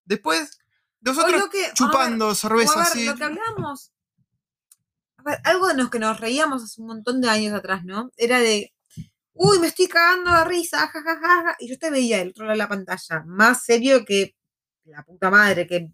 Después, 0.05 0.57
los 1.01 1.17
O 1.17 1.21
otros 1.25 1.41
lo 1.41 1.49
que- 1.49 1.61
ver, 1.61 1.73
chupando 1.73 2.27
o 2.29 2.35
cerveza 2.35 2.73
a 2.73 2.77
ver, 2.77 2.87
así. 2.87 3.05
lo 3.05 3.15
que 3.15 3.23
hablamos. 3.23 3.91
A 5.17 5.23
pa- 5.23 5.41
algo 5.43 5.67
de 5.67 5.75
los 5.75 5.89
que 5.89 5.99
nos 5.99 6.19
reíamos 6.19 6.63
hace 6.63 6.81
un 6.81 6.87
montón 6.87 7.21
de 7.21 7.29
años 7.29 7.53
atrás, 7.53 7.85
¿no? 7.85 8.11
Era 8.17 8.39
de, 8.39 8.73
uy, 9.33 9.59
me 9.59 9.67
estoy 9.67 9.87
cagando 9.87 10.31
de 10.33 10.43
risa, 10.45 10.87
jajaja, 10.87 11.19
ja, 11.19 11.43
ja", 11.43 11.55
y 11.59 11.69
yo 11.69 11.77
te 11.77 11.89
veía 11.89 12.17
del 12.17 12.29
otro 12.29 12.45
lado 12.45 12.53
de 12.53 12.57
la 12.57 12.67
pantalla, 12.69 13.23
más 13.25 13.63
serio 13.63 14.03
que 14.05 14.35
la 14.85 15.03
puta 15.03 15.29
madre, 15.29 15.67
que, 15.67 15.89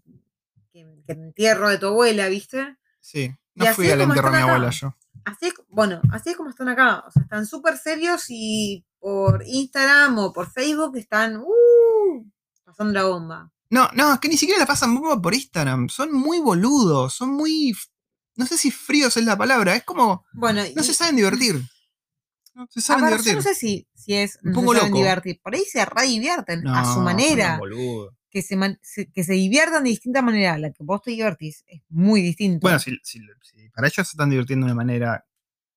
que, 0.72 0.86
que 1.06 1.12
el 1.12 1.18
entierro 1.20 1.68
de 1.68 1.78
tu 1.78 1.86
abuela, 1.86 2.28
¿viste? 2.28 2.76
Sí. 3.00 3.32
No 3.54 3.66
fui 3.74 3.90
al 3.90 4.00
como 4.00 4.14
entierro 4.14 4.30
de 4.32 4.36
mi 4.36 4.42
abuela 4.48 4.70
yo. 4.70 4.96
Así 5.24 5.46
es, 5.46 5.54
bueno, 5.68 6.00
así 6.12 6.30
es 6.30 6.36
como 6.36 6.50
están 6.50 6.68
acá, 6.68 7.04
o 7.06 7.10
sea, 7.10 7.22
están 7.22 7.46
súper 7.46 7.78
serios 7.78 8.24
y 8.28 8.84
por 8.98 9.42
Instagram 9.46 10.18
o 10.18 10.32
por 10.32 10.50
Facebook 10.50 10.96
están, 10.96 11.38
uh, 11.38 12.30
pasando 12.64 12.92
la 12.92 13.04
bomba. 13.04 13.50
No, 13.70 13.88
no, 13.94 14.12
es 14.14 14.20
que 14.20 14.28
ni 14.28 14.36
siquiera 14.36 14.60
la 14.60 14.66
pasan 14.66 14.94
bomba 14.94 15.20
por 15.20 15.34
Instagram. 15.34 15.88
Son 15.88 16.12
muy 16.12 16.38
boludos, 16.40 17.14
son 17.14 17.30
muy. 17.30 17.72
No 18.36 18.46
sé 18.46 18.58
si 18.58 18.70
fríos 18.70 19.16
es 19.16 19.24
la 19.24 19.36
palabra, 19.38 19.74
es 19.74 19.84
como. 19.84 20.24
Bueno, 20.34 20.62
No 20.74 20.82
y- 20.82 20.84
se 20.84 20.94
saben 20.94 21.16
divertir. 21.16 21.60
No 22.54 22.66
se 22.70 22.80
saben 22.80 23.04
ver, 23.06 23.14
yo 23.16 23.22
divertir. 23.22 23.34
no 23.36 23.42
sé 23.42 23.54
si, 23.54 23.88
si 23.94 24.14
es 24.14 24.38
no 24.42 24.60
se 24.60 24.66
saben 24.66 24.82
loco. 24.90 24.96
divertir, 24.98 25.40
por 25.42 25.54
ahí 25.54 25.64
se 25.64 25.84
re 25.84 26.02
divierten 26.04 26.62
No, 26.62 26.72
a 26.74 26.84
su 26.84 26.94
son 26.94 27.04
manera. 27.04 27.58
boludos. 27.58 28.14
Que 28.34 28.42
se, 28.42 28.56
man- 28.56 28.80
se- 28.82 29.06
que 29.12 29.22
se 29.22 29.34
diviertan 29.34 29.84
de 29.84 29.90
distinta 29.90 30.20
manera 30.20 30.54
a 30.54 30.58
la 30.58 30.72
que 30.72 30.82
vos 30.82 31.00
te 31.00 31.12
divertís 31.12 31.62
es 31.68 31.82
muy 31.88 32.20
distinto. 32.20 32.58
Bueno, 32.62 32.80
si, 32.80 32.98
si- 33.04 33.20
si 33.42 33.68
para 33.70 33.86
ellos 33.86 34.08
se 34.08 34.16
están 34.16 34.28
divirtiendo 34.28 34.66
de 34.66 34.72
una 34.72 34.76
manera 34.82 35.24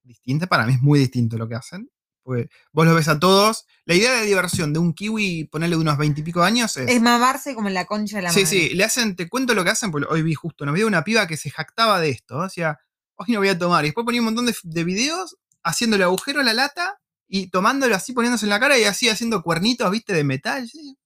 distinta, 0.01 0.47
para 0.47 0.65
mí 0.65 0.73
es 0.73 0.81
muy 0.81 0.97
distinto 0.97 1.37
lo 1.37 1.47
que 1.47 1.53
hacen. 1.53 1.87
Porque 2.23 2.49
vos 2.73 2.85
los 2.87 2.95
ves 2.95 3.07
a 3.09 3.19
todos. 3.19 3.67
La 3.85 3.93
idea 3.93 4.11
de 4.19 4.25
diversión 4.25 4.73
de 4.73 4.79
un 4.79 4.93
kiwi, 4.93 5.45
ponerle 5.45 5.77
unos 5.77 5.99
veintipico 5.99 6.41
años, 6.41 6.75
es. 6.77 6.89
es 6.89 6.99
mamarse 6.99 7.53
como 7.53 7.67
en 7.67 7.75
la 7.75 7.85
concha 7.85 8.17
de 8.17 8.23
la 8.23 8.31
sí, 8.31 8.43
madre. 8.43 8.59
sí, 8.59 8.69
le 8.75 8.83
hacen, 8.83 9.15
te 9.15 9.29
cuento 9.29 9.53
lo 9.53 9.63
que 9.63 9.69
hacen, 9.69 9.91
porque 9.91 10.07
hoy 10.09 10.23
vi 10.23 10.33
justo 10.33 10.63
una 10.63 10.73
video 10.73 10.87
de 10.87 10.89
una 10.89 11.03
piba 11.03 11.27
que 11.27 11.37
se 11.37 11.51
jactaba 11.51 12.01
de 12.01 12.09
esto. 12.09 12.41
Decía, 12.41 12.79
hoy 13.17 13.27
no 13.29 13.39
voy 13.39 13.49
a 13.49 13.57
tomar. 13.59 13.85
Y 13.85 13.89
después 13.89 14.03
ponía 14.03 14.19
un 14.21 14.25
montón 14.25 14.47
de, 14.47 14.55
de 14.63 14.83
videos 14.83 15.37
haciéndole 15.63 16.03
agujero 16.05 16.41
a 16.41 16.43
la 16.43 16.53
lata 16.53 16.99
y 17.27 17.49
tomándolo 17.51 17.95
así, 17.95 18.13
poniéndose 18.13 18.45
en 18.45 18.49
la 18.49 18.59
cara 18.59 18.77
y 18.79 18.83
así 18.85 19.07
haciendo 19.09 19.43
cuernitos, 19.43 19.89
viste, 19.91 20.13
de 20.13 20.23
metal. 20.23 20.67
Digo, 20.73 20.97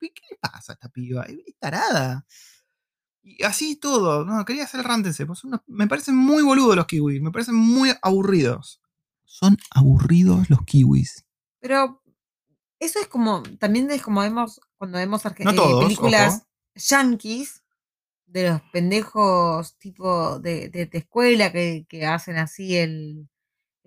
¿Qué 0.00 0.12
le 0.30 0.36
pasa 0.40 0.72
a 0.72 0.74
esta 0.74 0.88
piba? 0.88 1.24
Es 1.24 1.36
tarada. 1.58 2.26
Y 3.22 3.42
así 3.44 3.76
todo. 3.76 4.24
No, 4.24 4.44
quería 4.44 4.64
hacer 4.64 4.80
el 4.80 4.84
rantese. 4.86 5.26
Pues 5.26 5.42
me 5.66 5.86
parecen 5.86 6.16
muy 6.16 6.42
boludos 6.42 6.76
los 6.76 6.86
kiwis. 6.86 7.20
Me 7.20 7.30
parecen 7.30 7.54
muy 7.56 7.92
aburridos. 8.02 8.80
Son 9.24 9.56
aburridos 9.70 10.48
los 10.48 10.62
kiwis. 10.64 11.24
Pero 11.60 12.02
eso 12.78 12.98
es 13.00 13.08
como, 13.08 13.42
también 13.58 13.90
es 13.90 14.02
como 14.02 14.20
vemos 14.20 14.60
cuando 14.76 14.98
vemos 14.98 15.24
arge- 15.26 15.44
No 15.44 15.50
eh, 15.50 15.82
películas 15.84 16.34
ojo. 16.36 16.46
yankees 16.74 17.62
de 18.26 18.50
los 18.50 18.60
pendejos 18.72 19.76
tipo 19.78 20.38
de, 20.38 20.68
de- 20.68 20.86
de 20.86 20.98
escuela 20.98 21.50
que, 21.52 21.86
que 21.88 22.06
hacen 22.06 22.36
así 22.36 22.76
el, 22.76 23.28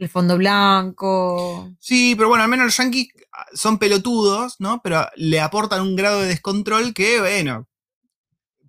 el 0.03 0.09
fondo 0.09 0.37
blanco. 0.37 1.71
Sí, 1.79 2.15
pero 2.15 2.29
bueno, 2.29 2.43
al 2.43 2.49
menos 2.49 2.65
los 2.65 2.77
yankees 2.77 3.09
ah, 3.33 3.45
son 3.53 3.77
pelotudos, 3.77 4.59
¿no? 4.59 4.81
Pero 4.81 5.05
le 5.15 5.39
aportan 5.39 5.81
un 5.81 5.95
grado 5.95 6.21
de 6.21 6.27
descontrol 6.27 6.93
que, 6.93 7.19
bueno, 7.19 7.67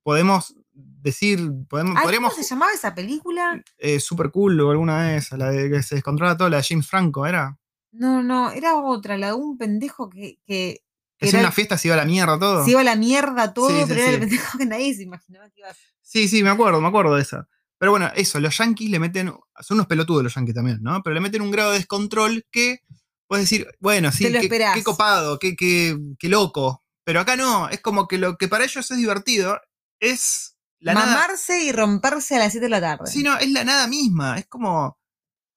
podemos 0.02 0.54
decir, 0.74 1.40
podemos, 1.68 2.00
podríamos... 2.00 2.32
¿Cómo 2.32 2.42
se 2.42 2.48
llamaba 2.48 2.72
esa 2.72 2.94
película? 2.94 3.62
eh, 3.78 3.98
super 3.98 4.30
cool 4.30 4.60
o 4.60 4.70
alguna 4.70 5.04
de 5.08 5.16
esas, 5.16 5.38
la 5.38 5.50
de 5.50 5.70
que 5.70 5.82
se 5.82 5.94
descontrola 5.94 6.36
todo, 6.36 6.50
la 6.50 6.58
de 6.58 6.64
James 6.64 6.86
Franco, 6.86 7.26
¿era? 7.26 7.58
No, 7.92 8.22
no, 8.22 8.50
era 8.52 8.76
otra, 8.76 9.16
la 9.16 9.28
de 9.28 9.32
un 9.32 9.56
pendejo 9.56 10.10
que, 10.10 10.38
que, 10.46 10.82
que 11.16 11.28
era 11.28 11.38
en 11.38 11.44
una 11.44 11.52
fiesta 11.52 11.78
se 11.78 11.88
iba 11.88 11.94
a 11.94 11.98
la 11.98 12.04
mierda 12.04 12.38
todo. 12.38 12.64
se 12.64 12.70
iba 12.70 12.80
a 12.80 12.84
la 12.84 12.96
mierda 12.96 13.54
todo, 13.54 13.70
Sí, 13.70 13.76
sí, 13.76 13.84
pero 13.88 14.00
era 14.00 14.10
el 14.10 14.20
pendejo 14.20 14.58
que 14.58 14.66
nadie 14.66 14.94
se 14.94 15.02
imaginaba 15.02 15.48
que 15.50 15.60
iba 15.60 15.70
a. 15.70 15.74
Sí, 16.02 16.28
sí, 16.28 16.42
me 16.42 16.50
acuerdo, 16.50 16.80
me 16.80 16.88
acuerdo 16.88 17.16
de 17.16 17.22
esa. 17.22 17.48
Pero 17.82 17.90
bueno, 17.90 18.12
eso, 18.14 18.38
los 18.38 18.56
yankees 18.56 18.90
le 18.90 19.00
meten, 19.00 19.26
son 19.58 19.74
unos 19.74 19.88
pelotudos 19.88 20.22
los 20.22 20.32
yankees 20.32 20.54
también, 20.54 20.78
¿no? 20.82 21.02
Pero 21.02 21.14
le 21.14 21.20
meten 21.20 21.42
un 21.42 21.50
grado 21.50 21.72
de 21.72 21.78
descontrol 21.78 22.46
que 22.52 22.78
puedes 23.26 23.50
decir, 23.50 23.66
bueno, 23.80 24.12
sí, 24.12 24.30
qué, 24.30 24.82
copado, 24.84 25.36
qué, 25.40 25.56
qué, 25.56 25.98
qué 26.16 26.28
loco. 26.28 26.84
Pero 27.02 27.18
acá 27.18 27.34
no, 27.34 27.68
es 27.70 27.80
como 27.80 28.06
que 28.06 28.18
lo 28.18 28.36
que 28.36 28.46
para 28.46 28.62
ellos 28.62 28.88
es 28.88 28.96
divertido 28.96 29.60
es 29.98 30.56
la 30.78 30.94
nada. 30.94 31.06
Mamarse 31.06 31.64
y 31.64 31.72
romperse 31.72 32.36
a 32.36 32.38
las 32.38 32.52
7 32.52 32.66
de 32.66 32.70
la 32.70 32.80
tarde. 32.80 33.10
Sí, 33.10 33.24
no, 33.24 33.36
es 33.36 33.50
la 33.50 33.64
nada 33.64 33.88
misma. 33.88 34.38
Es 34.38 34.46
como, 34.46 34.96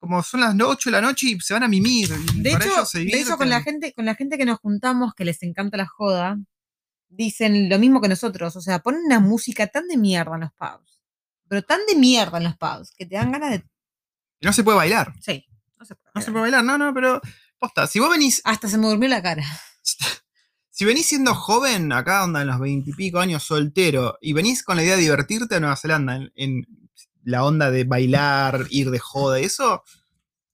como 0.00 0.20
son 0.24 0.40
las 0.40 0.56
8 0.60 0.90
de 0.90 0.96
la 0.96 1.02
noche 1.02 1.28
y 1.28 1.38
se 1.38 1.54
van 1.54 1.62
a 1.62 1.68
mimir. 1.68 2.10
y 2.34 2.42
de, 2.42 2.50
hecho, 2.54 2.84
de 2.92 3.20
hecho, 3.20 3.36
con 3.36 3.48
la 3.48 3.62
gente, 3.62 3.92
con 3.92 4.04
la 4.04 4.16
gente 4.16 4.36
que 4.36 4.46
nos 4.46 4.58
juntamos, 4.58 5.14
que 5.14 5.24
les 5.24 5.40
encanta 5.44 5.76
la 5.76 5.86
joda, 5.86 6.38
dicen 7.08 7.68
lo 7.68 7.78
mismo 7.78 8.00
que 8.00 8.08
nosotros. 8.08 8.56
O 8.56 8.60
sea, 8.60 8.80
ponen 8.80 9.02
una 9.06 9.20
música 9.20 9.68
tan 9.68 9.86
de 9.86 9.96
mierda 9.96 10.34
en 10.34 10.40
los 10.40 10.50
pubs. 10.54 10.95
Pero 11.48 11.62
tan 11.62 11.80
de 11.88 11.94
mierda 11.96 12.38
en 12.38 12.44
los 12.44 12.56
pubs 12.56 12.92
que 12.96 13.06
te 13.06 13.14
dan 13.16 13.32
ganas 13.32 13.50
de. 13.50 13.64
No 14.40 14.52
se 14.52 14.64
puede 14.64 14.76
bailar. 14.78 15.12
Sí, 15.20 15.46
no 15.78 15.84
se 15.84 15.94
puede. 15.94 16.10
No 16.14 16.20
se 16.20 16.26
bailar. 16.26 16.32
puede 16.32 16.40
bailar, 16.42 16.64
no, 16.64 16.78
no, 16.78 16.94
pero. 16.94 17.20
Posta, 17.58 17.86
si 17.86 17.98
vos 18.00 18.10
venís. 18.10 18.42
Hasta 18.44 18.68
se 18.68 18.76
me 18.78 18.88
durmió 18.88 19.08
la 19.08 19.22
cara. 19.22 19.44
Si 20.70 20.84
venís 20.84 21.06
siendo 21.06 21.34
joven, 21.34 21.90
acá 21.90 22.22
onda 22.22 22.42
en 22.42 22.48
los 22.48 22.60
veintipico 22.60 23.18
años 23.18 23.42
soltero, 23.44 24.18
y 24.20 24.34
venís 24.34 24.62
con 24.62 24.76
la 24.76 24.82
idea 24.82 24.94
de 24.96 25.00
divertirte 25.00 25.54
a 25.54 25.60
Nueva 25.60 25.74
Zelanda, 25.74 26.16
en, 26.16 26.30
en 26.34 26.66
la 27.24 27.44
onda 27.46 27.70
de 27.70 27.84
bailar, 27.84 28.66
ir 28.68 28.90
de 28.90 28.98
joda, 28.98 29.38
eso, 29.38 29.82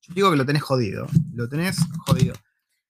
yo 0.02 0.14
digo 0.14 0.30
que 0.30 0.36
lo 0.36 0.46
tenés 0.46 0.62
jodido. 0.62 1.08
Lo 1.34 1.48
tenés 1.48 1.76
jodido. 2.06 2.34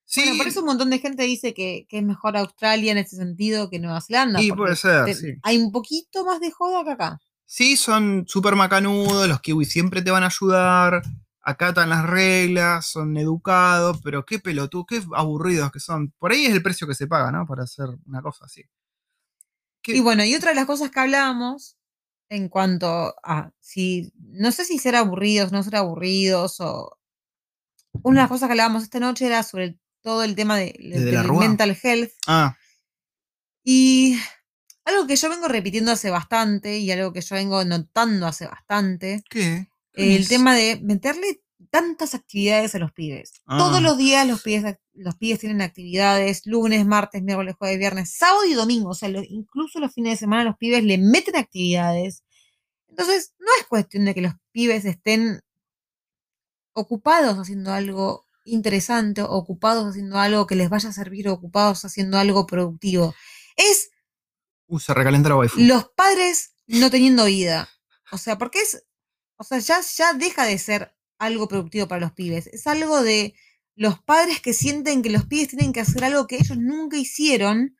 Sí, 0.05 0.21
Bueno, 0.25 0.37
por 0.37 0.47
eso 0.49 0.61
un 0.61 0.67
montón 0.67 0.91
de 0.91 0.99
gente 0.99 1.23
dice 1.23 1.55
que, 1.55 1.87
que 1.89 1.97
es 2.01 2.05
mejor 2.05 2.37
Australia 2.37 2.93
en 2.93 2.99
ese 2.99 3.17
sentido 3.17 3.71
que 3.71 3.79
Nueva 3.79 4.03
Zelanda. 4.03 4.39
Sí, 4.39 4.53
puede 4.53 4.77
ser, 4.77 5.07
te- 5.07 5.15
sí. 5.15 5.29
Hay 5.43 5.57
un 5.57 5.73
poquito 5.73 6.27
más 6.27 6.39
de 6.39 6.51
joda 6.51 6.85
que 6.85 6.91
acá. 6.91 7.19
Sí, 7.53 7.77
son 7.77 8.25
súper 8.27 8.57
macanudos, 8.57 9.29
los 9.29 9.43
kiwis 9.43 9.71
siempre 9.71 10.01
te 10.01 10.11
van 10.11 10.23
a 10.23 10.29
ayudar, 10.29 11.03
acatan 11.43 11.91
las 11.91 12.07
reglas, 12.07 12.87
son 12.87 13.15
educados, 13.19 14.01
pero 14.03 14.25
qué 14.25 14.39
pelotudos, 14.39 14.87
qué 14.89 15.03
aburridos 15.15 15.71
que 15.71 15.79
son. 15.79 16.15
Por 16.19 16.33
ahí 16.33 16.47
es 16.47 16.55
el 16.55 16.63
precio 16.63 16.87
que 16.87 16.95
se 16.95 17.07
paga, 17.07 17.31
¿no? 17.31 17.47
Para 17.47 17.65
hacer 17.65 17.89
una 18.07 18.23
cosa 18.23 18.47
así. 18.47 18.65
¿Qué- 19.83 19.99
Y 19.99 20.01
bueno, 20.01 20.25
y 20.25 20.35
otra 20.35 20.49
de 20.53 20.55
las 20.55 20.65
cosas 20.65 20.91
que 20.91 21.01
hablábamos 21.01 21.77
en 22.31 22.49
cuanto 22.49 23.15
a 23.23 23.53
si, 23.61 24.11
no 24.17 24.51
sé 24.51 24.65
si 24.65 24.79
ser 24.79 24.97
aburridos, 24.97 25.53
no 25.53 25.63
ser 25.63 25.77
aburridos, 25.77 26.59
o 26.61 26.97
una 28.03 28.21
de 28.21 28.23
las 28.23 28.31
cosas 28.31 28.47
que 28.47 28.53
hablábamos 28.53 28.83
esta 28.83 28.99
noche 28.99 29.27
era 29.27 29.43
sobre 29.43 29.77
todo 30.01 30.25
el 30.25 30.35
tema 30.37 30.57
de, 30.57 30.75
mental 31.39 31.77
health. 31.83 32.13
Ah, 32.27 32.57
Y 33.63 34.17
algo 34.85 35.07
que 35.07 35.17
yo 35.17 35.29
vengo 35.31 35.49
repitiendo 35.49 35.93
hace 35.93 36.11
bastante 36.11 36.79
y 36.79 36.91
algo 36.91 37.13
que 37.13 37.21
yo 37.21 37.35
vengo 37.37 37.65
notando 37.65 38.27
hace 38.27 38.47
bastante, 38.47 39.23
¿qué? 39.31 39.69
¿Qué 39.93 40.17
el 40.17 40.29
tema 40.29 40.55
de 40.55 40.81
meterle 40.83 41.41
tantas 41.71 42.15
actividades 42.15 42.75
a 42.75 42.79
los 42.79 42.93
pibes. 42.93 43.33
Ah. 43.47 43.57
Todos 43.57 43.81
los 43.81 43.97
días 43.97 44.27
los 44.27 44.43
pibes, 44.43 44.77
los 44.95 45.17
pibes 45.17 45.39
tienen 45.39 45.63
actividades, 45.63 46.43
lunes, 46.45 46.85
martes, 46.85 47.23
miércoles, 47.23 47.55
jueves, 47.59 47.79
viernes, 47.79 48.15
sábado 48.17 48.45
y 48.45 48.53
domingo. 48.55 48.91
O 48.91 48.95
sea, 48.95 49.09
lo- 49.09 49.23
incluso 49.23 49.79
los 49.81 49.93
fines 49.95 50.13
de 50.15 50.17
semana 50.19 50.45
los 50.45 50.57
pibes 50.59 50.85
le 50.85 50.99
meten 50.99 51.37
actividades. 51.37 52.25
Entonces, 52.89 53.33
no 53.39 53.47
es 53.59 53.67
cuestión 53.69 54.05
de 54.05 54.15
que 54.15 54.21
los 54.21 54.35
pibes 54.51 54.85
estén 54.85 55.41
ocupados 56.75 57.39
haciendo 57.39 57.73
algo 57.73 58.25
interesante, 58.45 59.23
ocupados 59.23 59.87
haciendo 59.89 60.19
algo 60.19 60.47
que 60.47 60.57
les 60.57 60.69
vaya 60.69 60.89
a 60.89 60.93
servir, 60.93 61.29
ocupados 61.29 61.85
haciendo 61.85 62.19
algo 62.19 62.47
productivo. 62.47 63.15
Es 63.57 63.91
Uh, 64.73 64.79
se 64.79 64.95
recalenta 64.95 65.29
la 65.29 65.37
waifu. 65.37 65.61
los 65.61 65.85
padres 65.95 66.55
no 66.67 66.91
teniendo 66.91 67.27
vida. 67.27 67.69
O 68.11 68.19
sea, 68.19 68.39
porque 68.39 68.61
es, 68.61 68.83
o 69.37 69.45
sea, 69.45 69.59
ya, 69.59 69.81
ya 69.97 70.13
deja 70.15 70.45
de 70.47 70.59
ser 70.59 70.95
algo 71.19 71.47
productivo 71.49 71.89
para 71.89 72.01
los 72.01 72.13
pibes. 72.13 72.47
Es 72.47 72.67
algo 72.67 73.03
de 73.03 73.35
los 73.75 74.01
padres 74.03 74.41
que 74.41 74.53
sienten 74.55 75.03
que 75.03 75.11
los 75.11 75.27
pibes 75.27 75.49
tienen 75.49 75.73
que 75.73 75.81
hacer 75.81 76.05
algo 76.05 76.27
que 76.27 76.37
ellos 76.37 76.57
nunca 76.59 76.97
hicieron. 76.97 77.77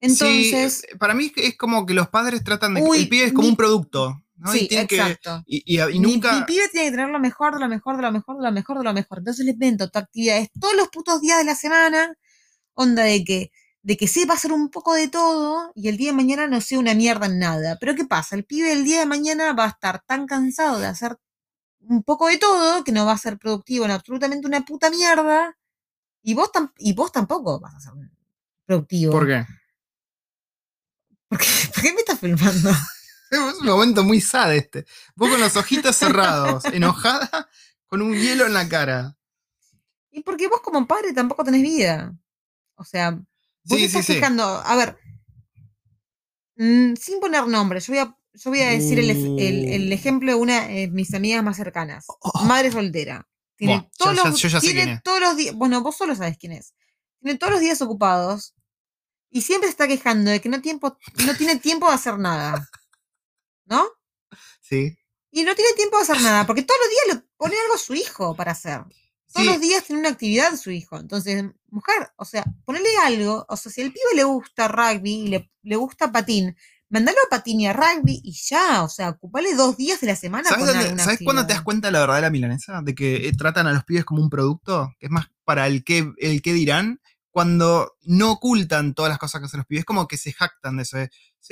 Entonces, 0.00 0.78
Sí, 0.80 0.86
eh, 0.92 0.96
para 0.98 1.14
mí 1.14 1.32
es 1.36 1.56
como 1.56 1.84
que 1.86 1.94
los 1.94 2.08
padres 2.08 2.42
tratan 2.44 2.74
de. 2.74 2.82
Uy, 2.82 2.98
el 3.00 3.08
pibe 3.08 3.24
es 3.26 3.32
como 3.32 3.42
mi- 3.44 3.50
un 3.50 3.56
producto. 3.56 4.22
¿no? 4.36 4.50
sí, 4.52 4.60
y 4.60 4.68
tienen 4.68 4.86
que- 4.86 4.96
exacto. 4.96 5.42
y, 5.46 5.62
y- 5.66 5.80
y 5.82 5.86
Mi- 5.86 6.14
nunca. 6.14 6.32
Mi, 6.38 6.44
pibe 6.46 6.68
tiene 6.70 6.86
que 6.86 6.90
tener 6.92 7.10
lo 7.10 7.18
mejor, 7.20 7.52
de 7.54 7.60
lo 7.60 7.68
mejor, 7.68 7.96
de 7.96 8.02
lo 8.02 8.10
mejor, 8.12 8.36
de 8.38 8.42
lo 8.44 8.52
mejor, 8.52 8.78
de 8.78 8.84
lo 8.84 8.92
mejor. 8.94 9.18
Entonces 9.18 9.44
le 9.44 9.52
invento 9.52 9.84
actividades 9.92 10.48
todos 10.58 10.74
los 10.74 10.88
putos 10.88 11.20
días 11.20 11.38
de 11.38 11.44
la 11.44 11.54
semana. 11.54 12.14
Onda 12.74 13.02
de 13.02 13.22
que, 13.24 13.50
de 13.82 13.96
que 13.96 14.06
sepa 14.08 14.34
hacer 14.34 14.52
un 14.52 14.68
poco 14.70 14.94
de 14.94 15.08
todo 15.08 15.72
y 15.74 15.88
el 15.88 15.96
día 15.96 16.10
de 16.10 16.16
mañana 16.16 16.46
no 16.46 16.60
sea 16.60 16.78
una 16.78 16.94
mierda 16.94 17.26
en 17.26 17.38
nada. 17.38 17.76
Pero 17.80 17.94
¿qué 17.94 18.04
pasa? 18.04 18.36
El 18.36 18.44
pibe 18.44 18.72
el 18.72 18.84
día 18.84 19.00
de 19.00 19.06
mañana 19.06 19.52
va 19.54 19.64
a 19.64 19.68
estar 19.68 20.02
tan 20.04 20.26
cansado 20.26 20.78
de 20.78 20.86
hacer 20.86 21.16
un 21.80 22.02
poco 22.02 22.28
de 22.28 22.36
todo 22.38 22.84
que 22.84 22.92
no 22.92 23.06
va 23.06 23.12
a 23.12 23.18
ser 23.18 23.38
productivo 23.38 23.84
en 23.86 23.90
absolutamente 23.92 24.46
una 24.46 24.64
puta 24.64 24.90
mierda. 24.90 25.56
Y 26.22 26.34
vos, 26.34 26.50
tam- 26.52 26.72
y 26.76 26.92
vos 26.92 27.10
tampoco 27.10 27.58
vas 27.58 27.74
a 27.74 27.80
ser 27.80 27.92
productivo. 28.66 29.12
¿Por 29.12 29.26
qué? 29.26 29.46
¿Por 31.28 31.38
qué, 31.38 31.46
por 31.74 31.82
qué 31.82 31.92
me 31.92 32.00
estás 32.00 32.18
filmando? 32.20 32.70
Es 33.30 33.38
un 33.38 33.64
momento 33.66 34.02
muy 34.02 34.20
sad 34.20 34.52
este. 34.56 34.84
Vos 35.14 35.30
con 35.30 35.38
los 35.40 35.54
ojitos 35.54 35.94
cerrados, 35.94 36.64
enojada, 36.72 37.48
con 37.86 38.02
un 38.02 38.12
hielo 38.12 38.44
en 38.44 38.54
la 38.54 38.68
cara. 38.68 39.16
Y 40.10 40.24
porque 40.24 40.48
vos 40.48 40.60
como 40.60 40.84
padre 40.88 41.12
tampoco 41.12 41.44
tenés 41.44 41.62
vida. 41.62 42.12
O 42.74 42.82
sea, 42.82 43.16
vos 43.64 43.78
Sí, 43.78 43.84
estás 43.84 44.06
sí. 44.06 44.20
a 44.22 44.76
ver, 44.76 44.98
mm, 46.56 46.94
sin 46.96 47.20
poner 47.20 47.46
nombre, 47.46 47.80
yo 47.80 47.92
voy 47.92 47.98
a 47.98 48.16
yo 48.32 48.50
voy 48.50 48.60
a 48.60 48.68
decir 48.70 48.96
el, 49.00 49.10
el- 49.10 49.68
el 49.72 49.90
Uh. 49.90 49.92
ejemplo 49.92 50.30
de 50.30 50.36
una 50.36 50.68
de 50.68 50.86
mis 50.88 51.12
amigas 51.14 51.42
más 51.42 51.56
cercanas. 51.56 52.04
Oh. 52.20 52.44
Madre 52.44 52.70
soltera. 52.70 53.26
Tiene 53.56 53.90
todos 53.98 54.16
ya- 54.16 54.24
los, 54.24 54.40
ya 54.40 54.60
tiene 54.60 55.00
todos 55.02 55.20
los 55.20 55.36
días. 55.36 55.54
Bueno, 55.56 55.82
vos 55.82 55.96
solo 55.96 56.14
sabes 56.14 56.38
quién 56.38 56.52
es. 56.52 56.72
Tiene 57.20 57.38
todos 57.38 57.52
los 57.54 57.60
días 57.60 57.82
ocupados 57.82 58.54
y 59.30 59.42
siempre 59.42 59.66
se 59.66 59.72
está 59.72 59.88
quejando 59.88 60.30
de 60.30 60.40
que 60.40 60.48
no, 60.48 60.60
tiempo, 60.62 60.96
no 61.26 61.36
tiene 61.36 61.56
tiempo 61.56 61.88
de 61.88 61.94
hacer 61.94 62.18
nada. 62.18 62.68
¿No? 63.66 63.84
Sí. 64.60 64.96
Y 65.32 65.42
no 65.42 65.54
tiene 65.56 65.72
tiempo 65.74 65.96
de 65.96 66.04
hacer 66.04 66.20
nada, 66.22 66.46
porque 66.46 66.62
todos 66.62 66.78
los 66.82 66.88
días 66.90 67.16
le 67.22 67.28
pone 67.36 67.56
algo 67.60 67.74
a 67.74 67.78
su 67.78 67.94
hijo 67.94 68.34
para 68.36 68.52
hacer. 68.52 68.82
Todos 69.32 69.46
Sí. 69.46 69.52
los 69.52 69.60
días 69.60 69.84
tiene 69.84 70.00
una 70.00 70.10
actividad 70.10 70.56
su 70.56 70.70
hijo. 70.70 70.98
Entonces, 70.98 71.44
mujer, 71.68 72.08
o 72.16 72.24
sea, 72.24 72.44
ponele 72.64 72.88
algo. 73.04 73.46
O 73.48 73.56
sea, 73.56 73.70
si 73.70 73.80
al 73.82 73.92
pibe 73.92 74.14
le 74.16 74.24
gusta 74.24 74.68
rugby 74.68 75.12
y 75.12 75.28
le, 75.28 75.50
le 75.62 75.76
gusta 75.76 76.10
patín, 76.10 76.56
mandalo 76.88 77.18
a 77.26 77.30
patín 77.30 77.60
y 77.60 77.66
a 77.68 77.72
rugby 77.72 78.20
y 78.24 78.32
ya. 78.32 78.82
O 78.82 78.88
sea, 78.88 79.10
ocupale 79.10 79.54
dos 79.54 79.76
días 79.76 80.00
de 80.00 80.08
la 80.08 80.16
semana 80.16 80.48
¿Sabes, 80.48 80.58
con 80.64 80.66
dónde- 80.68 80.84
alguna 80.84 81.04
¿sabes 81.04 81.20
cuándo 81.22 81.46
te 81.46 81.52
das 81.52 81.62
cuenta 81.62 81.88
de 81.88 81.92
la 81.92 82.00
verdadera 82.00 82.30
milanesa? 82.30 82.80
De 82.82 82.94
que 82.94 83.28
eh, 83.28 83.32
tratan 83.32 83.66
a 83.68 83.72
los 83.72 83.84
pibes 83.84 84.04
como 84.04 84.20
un 84.22 84.30
producto, 84.30 84.92
que 84.98 85.06
es 85.06 85.12
más 85.12 85.26
para 85.44 85.66
el 85.68 85.84
que, 85.84 86.12
el 86.18 86.42
que 86.42 86.52
dirán, 86.52 87.00
cuando 87.30 87.94
no 88.02 88.32
ocultan 88.32 88.92
todas 88.94 89.10
las 89.10 89.18
cosas 89.18 89.40
que 89.40 89.46
hacen 89.46 89.58
los 89.58 89.66
pibes, 89.66 89.84
como 89.84 90.08
que 90.08 90.16
se 90.18 90.32
jactan 90.32 90.76
de 90.76 90.82
eso. 90.82 90.98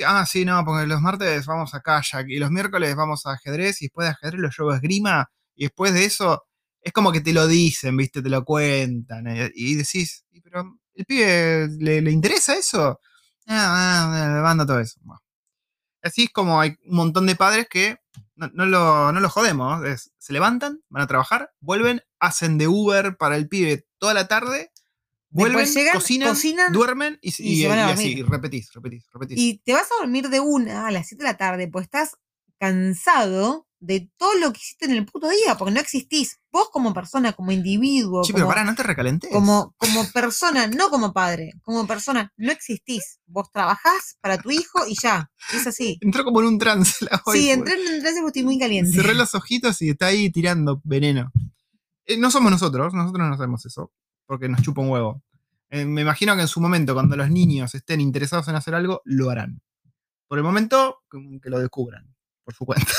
ah, 0.05 0.25
sí, 0.25 0.43
no, 0.43 0.63
porque 0.65 0.85
los 0.85 0.99
martes 1.01 1.45
vamos 1.45 1.73
a 1.73 1.79
kayak 1.81 2.27
y 2.27 2.37
los 2.39 2.51
miércoles 2.51 2.93
vamos 2.97 3.25
a 3.25 3.31
ajedrez 3.31 3.81
y 3.81 3.85
después 3.85 4.05
de 4.05 4.11
ajedrez 4.11 4.41
lo 4.41 4.49
llevo 4.49 4.71
a 4.71 4.75
esgrima 4.75 5.31
y 5.55 5.63
después 5.63 5.93
de 5.93 6.03
eso 6.03 6.43
es 6.81 6.91
como 6.93 7.11
que 7.11 7.21
te 7.21 7.33
lo 7.33 7.47
dicen, 7.47 7.95
¿viste? 7.97 8.21
Te 8.21 8.29
lo 8.29 8.43
cuentan 8.45 9.27
eh, 9.27 9.51
y 9.55 9.75
decís, 9.75 10.25
"Y 10.31 10.41
pero 10.41 10.77
¿el 10.93 11.05
pibe 11.05 11.67
le, 11.79 12.01
le 12.01 12.11
interesa 12.11 12.55
eso? 12.55 12.99
Ah, 13.47 14.05
ah, 14.37 14.41
manda 14.43 14.65
todo 14.65 14.79
eso. 14.79 14.99
Bueno. 15.03 15.21
Así 16.01 16.23
es 16.25 16.29
como 16.31 16.61
hay 16.61 16.75
un 16.85 16.95
montón 16.95 17.25
de 17.25 17.35
padres 17.35 17.67
que 17.69 17.97
no, 18.35 18.49
no 18.53 18.65
lo, 18.65 19.11
no 19.11 19.19
lo 19.19 19.29
jodemos. 19.29 19.85
es, 19.85 20.11
se 20.17 20.31
levantan, 20.33 20.81
van 20.89 21.03
a 21.03 21.07
trabajar, 21.07 21.51
vuelven, 21.59 22.01
hacen 22.19 22.57
de 22.57 22.67
Uber 22.69 23.17
para 23.17 23.35
el 23.35 23.49
pibe 23.49 23.85
toda 23.97 24.13
la 24.13 24.27
tarde, 24.29 24.71
vuelven, 25.29 25.65
llegan, 25.73 25.93
cocinan, 25.95 26.29
cocinan 26.29 26.71
duermen 26.73 27.19
y, 27.21 27.29
y 27.43 27.51
y- 27.53 27.65
y 27.65 27.67
así, 27.67 28.23
repetís, 28.23 28.71
repetís, 28.73 29.05
repetís. 29.13 29.37
Y 29.39 29.57
te 29.65 29.73
vas 29.73 29.87
a 29.91 30.01
dormir 30.01 30.29
de 30.29 30.39
una 30.39 30.87
a 30.87 30.91
las 30.91 31.07
7 31.07 31.23
de 31.23 31.29
la 31.31 31.37
tarde, 31.37 31.67
pues 31.67 31.83
estás 31.83 32.15
cansado 32.59 33.67
de 33.81 34.11
todo 34.17 34.33
lo 34.35 34.51
que 34.51 34.57
hiciste 34.59 34.85
en 34.85 34.91
el 34.91 35.05
puto 35.05 35.29
día, 35.29 35.55
porque 35.57 35.73
no 35.73 35.79
existís. 35.79 36.39
Vos 36.51 36.69
como 36.71 36.93
persona, 36.93 37.31
como 37.33 37.51
individuo, 37.51 38.23
Che, 38.23 38.33
pero 38.33 38.47
para, 38.47 38.63
no 38.65 38.75
te 38.75 38.83
recalentes. 38.83 39.31
como, 39.31 39.73
como 39.77 40.05
persona, 40.11 40.67
no 40.67 40.89
como 40.89 41.13
padre, 41.13 41.53
como 41.61 41.87
persona, 41.87 42.33
no 42.37 42.51
existís. 42.51 43.19
Vos 43.25 43.51
trabajás 43.51 44.17
para 44.21 44.37
tu 44.37 44.51
hijo 44.51 44.85
y 44.87 44.95
ya. 45.01 45.31
Es 45.53 45.65
así. 45.67 45.97
Entró 46.01 46.23
como 46.25 46.41
en 46.41 46.47
un 46.47 46.57
trance 46.59 47.05
la 47.05 47.17
Sí, 47.17 47.23
waifu. 47.25 47.51
entré 47.53 47.73
en 47.75 47.93
un 47.95 47.99
trance 48.01 48.19
porque 48.21 48.39
estoy 48.39 48.43
muy 48.43 48.59
caliente. 48.59 48.91
Cerré 48.91 49.13
los 49.13 49.33
ojitos 49.35 49.81
y 49.81 49.89
está 49.91 50.07
ahí 50.07 50.29
tirando 50.31 50.81
veneno. 50.83 51.31
Eh, 52.05 52.17
no 52.17 52.31
somos 52.31 52.51
nosotros, 52.51 52.93
nosotros 52.93 53.27
no 53.27 53.33
hacemos 53.35 53.65
eso, 53.65 53.91
porque 54.25 54.49
nos 54.49 54.61
chupa 54.61 54.81
un 54.81 54.89
huevo. 54.89 55.23
Eh, 55.69 55.85
me 55.85 56.01
imagino 56.01 56.35
que 56.35 56.41
en 56.41 56.47
su 56.47 56.59
momento, 56.59 56.95
cuando 56.95 57.15
los 57.15 57.29
niños 57.29 57.75
estén 57.75 58.01
interesados 58.01 58.47
en 58.47 58.55
hacer 58.55 58.73
algo, 58.73 59.01
lo 59.05 59.29
harán. 59.29 59.61
Por 60.27 60.39
el 60.39 60.43
momento, 60.43 60.97
que 61.09 61.39
que 61.41 61.49
lo 61.51 61.59
descubran, 61.59 62.13
por 62.43 62.53
su 62.55 62.65
cuenta. 62.65 62.91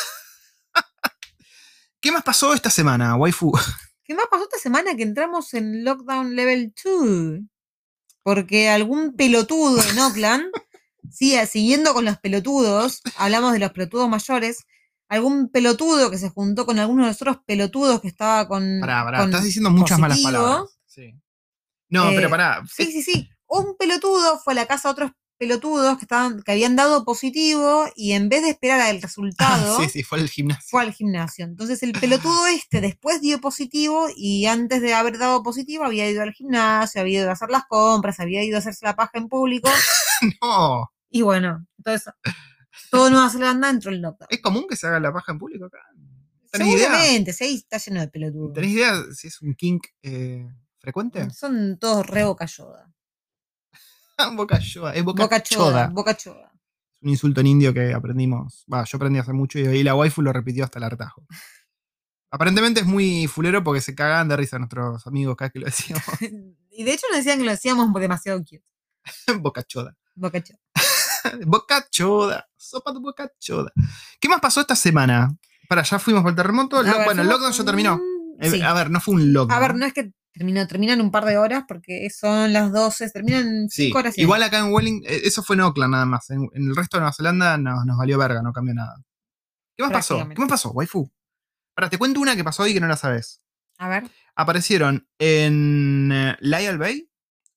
¿Qué 2.01 2.13
más 2.13 2.23
pasó 2.23 2.55
esta 2.55 2.71
semana, 2.71 3.17
waifu? 3.17 3.53
¿Qué 4.05 4.15
más 4.15 4.27
pasó 4.31 4.45
esta 4.45 4.59
semana 4.59 4.95
que 4.97 5.03
entramos 5.03 5.55
en 5.55 5.85
Lockdown 5.85 6.35
Level 6.35 6.73
2? 6.85 7.41
Porque 8.23 8.69
algún 8.69 9.15
pelotudo 9.17 9.81
en 9.83 9.99
Oakland, 9.99 10.45
sí, 11.11 11.35
siguiendo 11.47 11.95
con 11.95 12.05
los 12.05 12.19
pelotudos, 12.19 13.03
hablamos 13.17 13.53
de 13.53 13.59
los 13.61 13.71
pelotudos 13.73 14.09
mayores, 14.09 14.65
algún 15.09 15.49
pelotudo 15.51 16.11
que 16.11 16.19
se 16.19 16.29
juntó 16.31 16.67
con 16.67 16.79
alguno 16.79 17.03
de 17.03 17.09
los 17.09 17.21
otros 17.23 17.39
pelotudos 17.47 18.01
que 18.01 18.09
estaba 18.09 18.47
con. 18.49 18.79
Pará, 18.81 19.05
pará, 19.05 19.19
con- 19.21 19.31
estás 19.31 19.45
diciendo 19.45 19.71
muchas 19.71 19.99
malas 19.99 20.21
palabras. 20.21 20.79
Sí. 20.87 21.15
No, 21.89 22.11
Eh, 22.11 22.13
pero 22.15 22.31
pará. 22.31 22.63
Sí, 22.73 22.91
sí, 22.93 23.03
sí. 23.03 23.29
Un 23.49 23.77
pelotudo 23.77 24.39
fue 24.39 24.53
a 24.53 24.57
la 24.57 24.67
casa 24.67 24.89
de 24.89 24.93
otros 24.93 25.11
pelotudos 25.41 25.97
que, 25.97 26.05
estaban, 26.05 26.43
que 26.43 26.53
habían 26.53 26.77
dado 26.77 27.03
positivo 27.03 27.87
y 27.97 28.13
en 28.13 28.29
vez 28.29 28.43
de 28.43 28.51
esperar 28.51 28.83
al 28.83 29.01
resultado. 29.01 29.79
sí, 29.81 29.89
sí, 29.89 30.03
fue 30.03 30.21
al 30.21 30.29
gimnasio. 30.29 30.63
fue 30.69 30.83
al 30.83 30.93
gimnasio. 30.93 31.47
Entonces 31.47 31.83
el 31.83 31.93
pelotudo 31.93 32.47
este 32.55 32.83
después 32.83 33.23
dio 33.23 33.41
positivo 33.41 34.09
y 34.15 34.45
antes 34.45 34.83
de 34.83 34.93
haber 34.93 35.17
dado 35.17 35.43
positivo 35.43 35.85
había 35.85 36.09
ido 36.11 36.23
al 36.23 36.33
gimnasio, 36.33 37.01
había 37.01 37.21
ido 37.21 37.31
a 37.31 37.33
hacer 37.33 37.49
las 37.49 37.65
compras, 37.67 38.21
había 38.21 38.45
ido 38.45 38.57
a 38.57 38.59
hacerse 38.59 38.85
la 38.85 38.95
paja 38.95 39.13
en 39.15 39.29
público. 39.29 39.69
No, 40.43 40.93
Y 41.09 41.23
bueno, 41.23 41.67
entonces 41.79 42.13
todo 42.91 43.09
Nueva 43.09 43.31
Zelanda 43.31 43.71
entró 43.71 43.91
en 43.91 44.03
lockdown. 44.03 44.29
es 44.29 44.43
común 44.43 44.67
que 44.69 44.77
se 44.77 44.87
haga 44.87 45.01
la 45.01 45.11
paja 45.11 45.33
en 45.33 45.39
público 45.39 45.65
acá. 45.65 45.79
Seguramente, 46.53 47.33
sí, 47.33 47.45
ahí 47.45 47.55
está 47.55 47.79
lleno 47.79 48.01
de 48.01 48.09
pelotudos. 48.09 48.53
¿Tenés 48.53 48.73
idea 48.73 49.03
si 49.15 49.29
es 49.29 49.41
un 49.41 49.55
kink 49.55 49.87
eh, 50.03 50.47
frecuente? 50.79 51.31
Son 51.31 51.79
todos 51.79 52.07
re 52.07 52.25
boca 52.25 52.45
yoda. 52.45 52.93
boca 54.37 54.59
choda, 54.61 54.95
es 54.95 55.05
boca, 55.05 55.23
Boca 55.25 55.43
choda. 55.43 55.89
boca 55.89 56.17
choda. 56.17 56.53
Es 56.93 57.03
un 57.03 57.09
insulto 57.11 57.41
en 57.41 57.47
indio 57.47 57.73
que 57.75 57.93
aprendimos. 57.95 58.65
Va, 58.73 58.85
yo 58.85 58.97
aprendí 58.97 59.19
hace 59.19 59.33
mucho 59.33 59.59
y 59.59 59.67
ahí 59.67 59.83
la 59.83 59.95
waifu 59.95 60.21
lo 60.23 60.33
repitió 60.33 60.65
hasta 60.65 60.79
el 60.79 60.85
hartajo. 60.85 61.27
Aparentemente 62.33 62.81
es 62.81 62.87
muy 62.87 63.27
fulero 63.27 63.65
porque 63.65 63.81
se 63.81 63.95
cagan 63.95 64.29
de 64.29 64.37
risa 64.37 64.59
nuestros 64.59 65.05
amigos 65.07 65.35
cada 65.37 65.47
vez 65.49 65.53
que 65.53 65.59
lo 65.61 65.67
decíamos. 65.67 66.05
Y 66.73 66.85
de 66.85 66.93
hecho 66.95 67.07
nos 67.11 67.19
decían 67.19 67.39
que 67.39 67.45
lo 67.45 67.51
decíamos 67.51 67.93
demasiado 67.95 68.39
cute. 68.39 68.63
boca 69.41 69.63
choda. 69.65 69.97
Boca 70.15 70.41
choda. 70.41 70.59
Boca 71.45 71.87
choda. 71.91 72.49
Sopa 72.57 72.93
de 72.93 73.01
boca 73.01 73.31
choda. 73.41 73.73
¿Qué 74.21 74.29
más 74.29 74.41
pasó 74.41 74.61
esta 74.61 74.77
semana? 74.77 75.37
Para, 75.69 75.83
ya 75.83 75.99
fuimos 75.99 76.23
por 76.23 76.31
el 76.31 76.37
terremoto. 76.37 76.79
A 76.79 76.83
Lo- 76.85 76.93
ver, 76.97 77.05
bueno, 77.05 77.23
el 77.23 77.29
lockdown 77.29 77.53
ya 77.53 77.65
terminó. 77.65 78.01
Eh, 78.39 78.51
sí. 78.51 78.63
A 78.63 78.73
ver, 78.73 78.89
no 78.89 79.01
fue 79.01 79.15
un 79.17 79.33
lockdown. 79.33 79.57
A 79.59 79.61
ver, 79.61 79.75
no 79.75 79.85
es 79.85 79.93
que 79.93 80.13
terminó, 80.33 80.67
terminan 80.67 81.01
un 81.01 81.11
par 81.11 81.25
de 81.25 81.37
horas 81.39 81.65
porque 81.67 82.09
son 82.11 82.53
las 82.53 82.73
12, 82.73 83.11
terminan 83.11 83.69
Sí, 83.69 83.85
5 83.87 83.99
horas. 83.99 84.19
y 84.19 84.23
igual 84.23 84.43
acá 84.43 84.59
en 84.61 84.73
Wellington, 84.73 85.11
eh, 85.13 85.21
eso 85.25 85.43
fue 85.43 85.57
en 85.57 85.61
Auckland 85.61 85.93
nada 85.93 86.07
más. 86.07 86.31
En, 86.31 86.49
en 86.55 86.69
el 86.69 86.77
resto 86.77 86.97
de 86.97 87.01
Nueva 87.03 87.13
Zelanda 87.13 87.57
nos, 87.59 87.85
nos 87.87 87.99
valió 87.99 88.19
verga, 88.19 88.43
no 88.43 88.53
cambió 88.53 88.75
nada. 88.75 89.03
¿Qué 89.77 89.83
más 89.85 89.93
pasó? 89.93 90.29
¿Qué 90.29 90.35
más 90.41 90.49
pasó, 90.49 90.71
waifu? 90.73 91.11
Ahora, 91.77 91.89
te 91.89 91.99
cuento 91.99 92.21
una 92.21 92.37
que 92.37 92.45
pasó 92.45 92.63
hoy 92.65 92.75
que 92.75 92.81
no 92.81 92.87
la 92.89 92.97
sabes. 92.97 93.41
A 93.79 93.89
ver. 93.89 94.05
Aparecieron 94.35 95.09
en 95.19 96.11
eh, 96.13 96.37
Lyell 96.41 96.79
Bay 96.79 97.11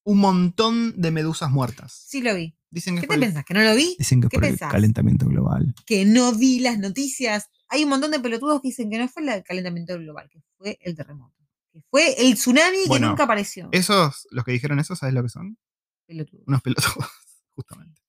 un 0.06 0.20
montón 0.20 0.94
de 1.02 1.12
medusas 1.12 1.50
muertas. 1.52 1.94
Sí 2.08 2.22
lo 2.22 2.34
vi. 2.36 2.56
Dicen 2.70 2.96
que 2.96 3.02
¿Qué 3.02 3.08
te 3.08 3.14
el- 3.16 3.20
pensás? 3.20 3.46
¿Que 3.46 3.54
no 3.54 3.62
lo 3.62 3.76
vi? 3.76 3.96
Dicen 4.00 4.22
que 4.22 4.30
¿Qué 4.30 4.38
por 4.38 4.46
el 4.46 4.52
pensás? 4.52 4.72
calentamiento 4.72 5.26
global. 5.28 5.74
Que 5.86 6.06
no 6.06 6.34
vi 6.34 6.60
las 6.60 6.80
noticias. 6.80 7.50
Hay 7.70 7.84
un 7.84 7.90
montón 7.90 8.12
de 8.12 8.20
pelotudos 8.20 8.62
que 8.62 8.70
dicen 8.70 8.90
que 8.90 8.98
no 8.98 9.08
fue 9.08 9.24
el 9.24 9.44
calentamiento 9.44 9.98
global, 9.98 10.30
que 10.32 10.42
fue 10.58 10.78
el 10.82 10.96
terremoto. 10.96 11.36
Que 11.74 11.82
fue 11.90 12.14
el 12.22 12.36
tsunami 12.36 12.78
Bueno, 12.88 13.08
que 13.08 13.10
nunca 13.10 13.24
apareció. 13.24 13.68
Esos, 13.72 14.28
los 14.32 14.46
que 14.46 14.52
dijeron 14.54 14.80
eso, 14.80 14.96
¿sabes 14.96 15.14
lo 15.16 15.24
que 15.24 15.30
son? 15.30 15.58
Pelotudos. 16.06 16.44
Unos 16.48 16.62
pelotudos, 16.62 17.10
justamente. 17.56 18.02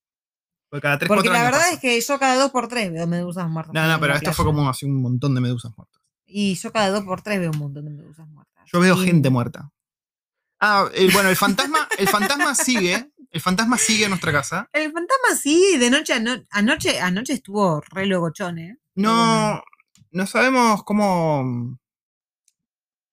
Porque 0.69 0.83
cada 0.83 0.99
3, 0.99 1.09
Porque 1.09 1.29
4 1.29 1.33
la 1.33 1.39
años 1.39 1.47
verdad 1.53 1.61
pasa. 1.65 1.75
es 1.75 1.81
que 1.81 2.01
yo 2.01 2.19
cada 2.19 2.37
dos 2.37 2.51
por 2.51 2.69
tres 2.69 2.93
veo 2.93 3.07
medusas 3.07 3.49
muertas. 3.49 3.73
No, 3.75 3.89
no, 3.89 3.99
pero 4.01 4.15
esto 4.15 4.33
fue 4.33 4.45
como 4.45 4.69
así 4.69 4.85
un 4.87 5.01
montón 5.01 5.35
de 5.35 5.41
medusas 5.41 5.73
muertas. 5.77 6.03
Y 6.27 6.55
yo 6.57 6.73
cada 6.73 6.91
dos 6.91 7.05
por 7.05 7.23
tres 7.23 7.39
veo 7.41 7.51
un 7.53 7.59
montón 7.59 7.85
de 7.85 7.91
medusas 7.93 8.29
muertas. 8.29 8.65
Yo 8.73 8.81
veo 8.81 9.01
Y- 9.03 9.07
gente 9.07 9.31
muerta. 9.31 9.71
Ah, 10.61 10.89
el- 10.95 11.11
bueno, 11.13 11.29
el 11.29 11.37
fantasma, 11.37 11.89
el 11.99 12.09
fantasma 12.09 12.55
sigue. 12.55 13.11
El 13.31 13.41
fantasma 13.41 13.79
sigue 13.79 14.05
en 14.05 14.11
nuestra 14.11 14.33
casa. 14.33 14.69
El 14.73 14.93
fantasma 14.93 15.37
sí, 15.41 15.77
de 15.79 15.91
noche 15.91 16.13
a 16.15 16.21
no- 16.21 16.43
anoche, 16.51 17.01
anoche 17.01 17.33
estuvo 17.35 17.81
re 17.91 18.07
logochón, 18.07 18.59
¿eh? 18.59 18.79
No, 18.95 19.63
no 20.11 20.27
sabemos 20.27 20.83
cómo. 20.85 21.79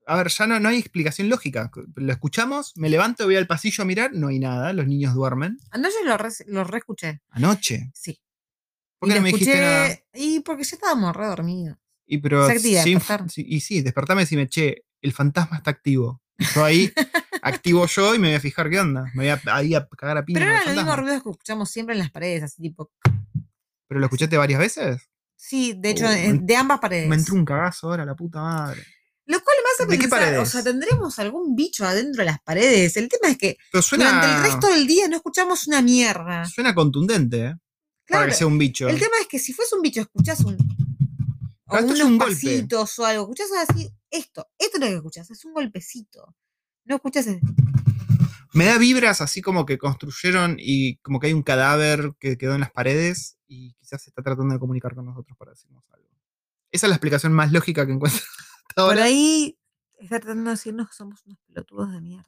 A 0.08 0.16
ver, 0.18 0.28
ya 0.30 0.48
no, 0.48 0.60
no 0.60 0.70
hay 0.70 0.80
explicación 0.80 1.30
lógica. 1.30 1.72
Lo 1.96 2.12
escuchamos, 2.12 2.74
me 2.76 2.90
levanto, 2.90 3.26
voy 3.26 3.36
al 3.36 3.48
pasillo 3.48 3.84
a 3.84 3.86
mirar, 3.86 4.12
no 4.14 4.28
hay 4.30 4.40
nada, 4.40 4.74
los 4.74 4.88
niños 4.88 5.14
duermen. 5.14 5.58
Anoche 5.72 5.96
lo 6.04 6.18
re, 6.18 6.30
lo 6.48 6.64
re 6.64 6.80
escuché, 6.80 7.22
Anoche. 7.30 7.92
sí. 7.94 8.20
¿Por 9.00 9.10
Y 9.10 9.14
qué 9.14 9.20
no 9.20 9.24
me 9.24 9.32
dijiste 9.32 9.54
escuché- 9.54 9.62
nada? 9.62 10.00
Y 10.14 10.40
porque 10.42 10.64
ya 10.64 10.76
estábamos 10.76 11.16
re 11.16 11.26
dormidos. 11.28 11.78
Y 12.06 12.18
pero 12.18 12.46
Se 12.48 12.54
activa, 12.54 12.84
sin- 12.84 12.98
despertar. 13.00 13.30
sí, 13.30 13.46
y 13.48 13.60
sí, 13.62 13.82
despertame 13.82 14.22
y 14.22 14.26
decime, 14.26 14.48
che, 14.50 14.84
el 15.02 15.14
fantasma 15.14 15.58
está 15.58 15.72
activo. 15.72 16.22
Y 16.38 16.46
yo 16.46 16.66
ahí 16.66 16.92
activo 17.42 17.86
yo 17.88 18.14
y 18.16 18.20
me 18.20 18.28
voy 18.30 18.36
a 18.36 18.40
fijar 18.40 18.70
qué 18.70 18.80
onda. 18.80 19.06
Me 19.14 19.24
voy 19.24 19.30
a, 19.30 19.42
ahí 19.56 19.76
a 19.76 19.88
cagar 19.88 20.18
a 20.18 20.26
piña. 20.26 20.40
Pero 20.40 20.52
eran 20.52 20.66
los 20.66 20.76
mismos 20.76 20.98
ruidos 21.00 21.24
que 21.24 21.30
escuchamos 21.30 21.70
siempre 21.72 21.94
en 21.94 22.00
las 22.00 22.12
paredes, 22.12 22.44
así 22.44 22.62
tipo. 22.62 22.92
¿Pero 23.88 24.00
lo 24.00 24.06
escuchaste 24.08 24.38
varias 24.38 24.60
veces? 24.60 25.10
Sí, 25.36 25.74
de 25.78 25.90
hecho, 25.92 26.06
Oh, 26.06 26.34
de 26.40 26.56
ambas 26.56 26.80
paredes. 26.80 27.08
Me 27.10 27.16
entró 27.16 27.34
un 27.36 27.46
cagazo 27.46 27.88
ahora, 27.90 28.06
la 28.06 28.16
puta 28.16 28.42
madre. 28.42 28.84
Lo 29.32 29.42
cual 29.42 29.56
¿De 29.88 29.98
qué 29.98 30.08
pensar, 30.08 30.38
o 30.38 30.46
sea, 30.46 30.64
tendremos 30.64 31.18
algún 31.20 31.56
bicho 31.56 31.86
adentro 31.86 32.22
de 32.22 32.26
las 32.26 32.42
paredes. 32.42 32.98
El 32.98 33.10
tema 33.10 33.30
es 33.30 33.38
que 33.38 33.58
suena, 33.82 34.06
durante 34.12 34.28
el 34.36 34.44
resto 34.44 34.68
del 34.68 34.86
día 34.86 35.08
no 35.08 35.16
escuchamos 35.16 35.68
una 35.68 35.82
mierda. 35.82 36.46
suena 36.46 36.76
contundente, 36.76 37.46
¿eh? 37.46 37.56
Para 38.08 38.28
que 38.28 38.34
sea 38.34 38.48
un 38.48 38.58
bicho. 38.58 38.90
el 38.90 39.00
tema 39.00 39.16
es 39.22 39.28
que 39.28 39.40
si 39.40 39.54
fuese 39.54 39.76
un 39.76 39.82
bicho, 39.82 40.02
escuchás 40.02 40.42
un. 40.42 40.58
O 41.68 41.78
es 41.78 41.84
unos 41.86 42.00
golpe. 42.00 42.26
pasitos 42.26 43.00
o 43.00 43.06
algo. 43.06 43.24
Escuchás 43.24 43.48
así, 43.70 43.90
esto, 44.10 44.48
esto 44.60 44.78
es 44.78 44.82
lo 44.82 44.88
que 44.88 44.96
escuchás, 44.96 45.32
es 45.32 45.46
un 45.46 45.54
golpecito. 45.54 46.36
No 46.84 46.96
escuchás 46.96 47.28
el- 47.28 47.40
Me 48.54 48.66
da 48.66 48.78
vibras 48.78 49.22
así 49.22 49.42
como 49.42 49.66
que 49.66 49.78
construyeron 49.78 50.58
y 50.60 50.98
como 50.98 51.20
que 51.22 51.28
hay 51.28 51.34
un 51.34 51.44
cadáver 51.44 52.12
que 52.20 52.38
quedó 52.38 52.56
en 52.56 52.60
las 52.62 52.72
paredes 52.72 53.38
y 53.48 53.74
quizás 53.76 54.04
se 54.04 54.10
está 54.10 54.22
tratando 54.22 54.54
de 54.54 54.60
comunicar 54.60 54.94
con 54.94 55.06
nosotros 55.06 55.38
para 55.38 55.52
decirnos 55.52 55.86
algo. 55.94 56.10
Esa 56.72 56.88
es 56.88 56.90
la 56.90 56.96
explicación 56.98 57.32
más 57.34 57.52
lógica 57.54 57.86
que 57.86 57.94
encuentro 57.94 58.22
Por 58.76 59.00
ahí 59.00 59.58
está 60.00 60.20
tratando 60.20 60.50
de 60.50 60.56
decirnos 60.56 60.90
que 60.90 60.96
somos 60.96 61.22
unos 61.26 61.40
pelotudos 61.48 61.92
de 61.92 62.02
mierda. 62.02 62.28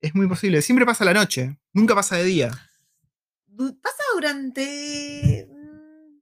Es 0.00 0.14
muy 0.14 0.26
posible. 0.28 0.62
Siempre 0.62 0.86
pasa 0.86 1.04
la 1.04 1.12
noche, 1.14 1.58
nunca 1.72 1.94
pasa 1.94 2.16
de 2.16 2.24
día. 2.24 2.48
Pasa 3.82 4.02
durante. 4.14 5.46
mm, 5.50 6.20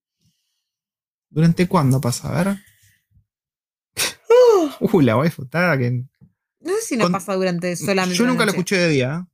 ¿Durante 1.31 1.69
cuándo 1.69 2.01
pasa? 2.01 2.29
A 2.41 2.45
ver. 2.45 2.57
Uh, 4.81 5.01
la 5.01 5.17
waifu 5.17 5.43
está 5.45 5.77
que. 5.79 5.91
No 6.61 6.75
sé 6.77 6.83
si 6.83 6.97
no 6.97 7.05
Con- 7.05 7.13
pasa 7.13 7.35
durante 7.35 7.75
solamente. 7.77 8.17
Yo 8.17 8.25
la 8.25 8.31
nunca 8.31 8.45
lo 8.45 8.53
noche. 8.53 8.59
escuché 8.59 8.77
de 8.77 8.89
día. 8.89 9.27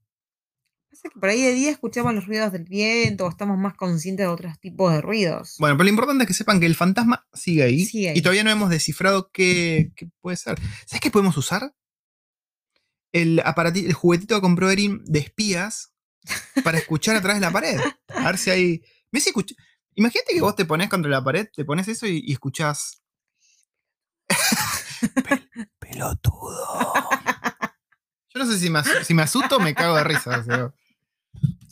Por 1.10 1.28
ahí 1.28 1.42
de 1.42 1.52
día 1.52 1.70
escuchamos 1.70 2.14
los 2.14 2.26
ruidos 2.26 2.52
del 2.52 2.64
viento 2.64 3.26
o 3.26 3.28
estamos 3.30 3.58
más 3.58 3.74
conscientes 3.74 4.24
de 4.26 4.32
otros 4.32 4.58
tipos 4.60 4.92
de 4.92 5.00
ruidos. 5.00 5.56
Bueno, 5.58 5.76
pero 5.76 5.84
lo 5.84 5.90
importante 5.90 6.24
es 6.24 6.28
que 6.28 6.34
sepan 6.34 6.60
que 6.60 6.66
el 6.66 6.74
fantasma 6.74 7.26
sigue 7.32 7.62
ahí. 7.62 7.84
Sigue 7.84 8.10
ahí. 8.10 8.18
Y 8.18 8.22
todavía 8.22 8.44
no 8.44 8.50
hemos 8.50 8.70
descifrado 8.70 9.30
qué, 9.32 9.92
qué 9.96 10.08
puede 10.20 10.36
ser. 10.36 10.58
¿Sabes 10.86 11.00
qué 11.00 11.10
podemos 11.10 11.36
usar? 11.36 11.74
El, 13.12 13.42
el 13.74 13.92
juguetito 13.92 14.34
que 14.34 14.40
compró 14.40 14.70
Erin 14.70 15.02
de 15.04 15.20
espías 15.20 15.92
para 16.64 16.78
escuchar 16.78 17.14
atrás 17.16 17.34
de 17.36 17.40
la 17.42 17.50
pared. 17.52 17.78
A 18.08 18.26
ver 18.26 18.38
si 18.38 18.50
hay. 18.50 18.82
mirá 19.12 19.22
si 19.24 19.30
escuch- 19.32 19.54
Imagínate 19.96 20.34
que 20.34 20.40
vos 20.40 20.56
te 20.56 20.64
pones 20.64 20.88
contra 20.88 21.10
la 21.10 21.22
pared, 21.22 21.46
te 21.54 21.64
pones 21.64 21.86
eso 21.86 22.06
y, 22.08 22.22
y 22.26 22.32
escuchás. 22.32 23.02
Pel- 25.14 25.48
pelotudo. 25.78 26.94
Yo 28.34 28.42
no 28.42 28.46
sé 28.50 28.58
si 28.58 28.70
me, 28.70 28.82
si 29.04 29.14
me 29.14 29.22
asusto 29.22 29.56
o 29.56 29.60
me 29.60 29.74
cago 29.74 29.94
de 29.96 30.02
risa. 30.04 30.40
o 30.40 30.42
sea, 30.44 30.74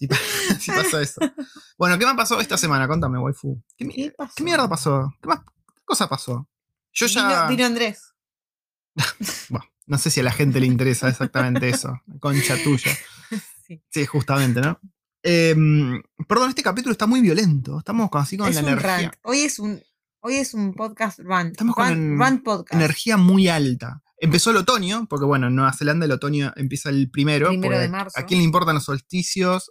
si, 0.09 0.71
si 0.73 0.97
eso. 0.97 1.21
Bueno, 1.79 1.99
¿qué 1.99 2.05
más 2.05 2.15
pasó 2.17 2.41
esta 2.41 2.57
semana? 2.57 2.87
Contame, 2.89 3.19
waifu. 3.19 3.63
¿Qué, 3.77 3.85
mi- 3.85 3.95
¿Qué 3.95 4.11
pasó? 4.11 4.33
¿Qué 4.37 4.45
mierda 4.45 4.69
pasó? 4.69 5.13
¿Qué 5.21 5.29
más 5.29 5.41
qué 5.41 5.83
cosa 5.85 6.09
pasó? 6.09 6.49
Yo 6.93 7.07
ya. 7.07 7.47
Vino 7.49 7.65
Andrés. 7.67 8.13
Bueno, 9.49 9.67
no 9.87 9.99
sé 9.99 10.11
si 10.11 10.21
a 10.21 10.23
la 10.23 10.33
gente 10.33 10.61
le 10.61 10.67
interesa 10.67 11.09
exactamente 11.09 11.69
eso. 11.69 12.01
Concha 12.21 12.57
tuya. 12.63 12.91
Sí. 13.67 13.81
Sí, 13.91 14.05
justamente, 14.07 14.61
¿no? 14.61 14.79
Eh, 15.23 15.55
perdón, 16.29 16.49
este 16.49 16.65
capítulo 16.65 16.93
está 16.93 17.07
muy 17.07 17.21
violento. 17.21 17.79
Estamos 17.79 18.11
así 18.15 18.37
con 18.37 18.49
Es 18.49 18.57
la 18.57 18.63
un 18.63 18.69
energía. 18.69 18.97
rant. 18.97 19.15
Hoy 19.23 19.39
es 19.43 19.61
un, 19.61 19.81
hoy 20.21 20.35
es 20.35 20.53
un 20.53 20.75
podcast 20.75 21.21
rant. 21.21 21.53
Estamos 21.53 21.77
rant, 21.77 22.43
podcast. 22.43 22.75
Energía 22.75 23.17
muy 23.17 23.47
alta. 23.49 24.03
Empezó 24.19 24.51
el 24.51 24.57
otoño, 24.59 25.07
porque 25.09 25.25
bueno, 25.27 25.47
en 25.47 25.55
Nueva 25.55 25.73
Zelanda 25.73 26.05
el 26.07 26.13
otoño 26.13 26.53
empieza 26.57 26.91
el 26.91 27.09
primero. 27.09 27.49
Primero 27.49 27.71
porque 27.75 27.83
de 27.83 27.89
marzo. 27.89 28.21
¿A 28.21 28.27
quién 28.27 28.41
le 28.41 28.45
importan 28.45 28.75
los 28.75 28.85
solsticios? 28.85 29.71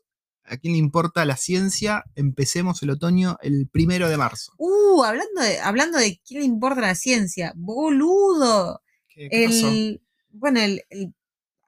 ¿A 0.52 0.58
quién 0.58 0.74
le 0.74 0.80
importa 0.80 1.24
la 1.26 1.38
ciencia? 1.38 2.04
Empecemos 2.16 2.84
el 2.84 2.90
otoño 2.90 3.38
el 3.42 3.70
primero 3.72 4.10
de 4.10 4.18
marzo. 4.18 4.52
Uh, 4.58 5.04
hablando 5.04 5.42
de, 5.42 5.60
hablando 5.62 5.98
de 5.98 6.20
quién 6.28 6.42
le 6.42 6.46
importa 6.46 6.82
la 6.82 6.96
ciencia. 6.96 7.54
Boludo. 7.56 8.82
¿Qué, 9.08 9.30
qué 9.30 9.46
pasó? 9.48 9.70
El, 9.70 10.02
bueno, 10.30 10.60
el, 10.60 10.84
el 10.90 11.14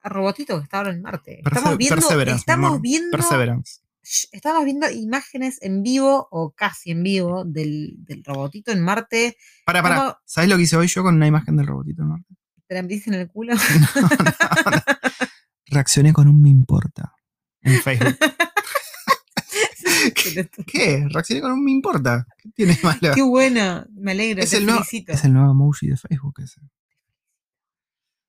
robotito 0.04 0.58
que 0.58 0.64
está 0.66 0.80
ahora 0.80 0.92
en 0.92 1.02
Marte. 1.02 1.40
Perse- 1.44 1.58
Estamos 1.58 1.78
viendo, 1.78 1.96
Perseverance, 1.96 2.40
estamos 2.40 2.82
viendo, 2.82 3.18
Perseverance. 3.18 3.80
Estamos 4.34 4.66
viendo 4.66 4.90
imágenes 4.92 5.60
en 5.62 5.82
vivo 5.82 6.28
o 6.30 6.52
casi 6.52 6.92
en 6.92 7.04
vivo 7.04 7.46
del, 7.46 7.96
del 8.00 8.22
robotito 8.26 8.74
en 8.74 8.82
Marte. 8.82 9.38
Para, 9.66 9.82
para. 9.82 9.96
Estamos- 9.96 10.16
¿Sabes 10.26 10.50
lo 10.50 10.58
que 10.58 10.64
hice 10.64 10.76
hoy 10.76 10.88
yo 10.88 11.04
con 11.04 11.16
una 11.16 11.28
imagen 11.28 11.56
del 11.56 11.68
robotito? 11.68 12.04
no? 12.04 12.22
Te 12.68 12.74
la 12.76 12.82
en 12.82 13.14
el 13.14 13.30
culo. 13.30 13.54
Reaccioné 15.68 16.14
con 16.14 16.28
un 16.28 16.42
me 16.42 16.50
importa 16.50 17.14
en 17.62 17.82
Facebook. 17.82 18.18
Qué 20.24 20.50
¿Qué? 20.66 21.06
Reaccioné 21.10 21.42
con 21.42 21.52
un 21.52 21.64
me 21.64 21.72
importa. 21.72 22.26
¿Qué 22.38 22.50
tiene 22.56 22.78
malo? 22.84 23.00
bueno. 23.30 23.86
Me 23.92 24.12
alegro. 24.12 24.42
Es 24.42 24.52
te 24.52 24.58
el, 24.58 24.66
nuevo, 24.66 24.80
felicito. 24.84 25.12
es 25.14 25.24
el 25.24 25.34
nuevo 25.34 25.52
emoji 25.52 25.88
de 25.88 25.98
Facebook 25.98 26.36
ese. 26.40 26.62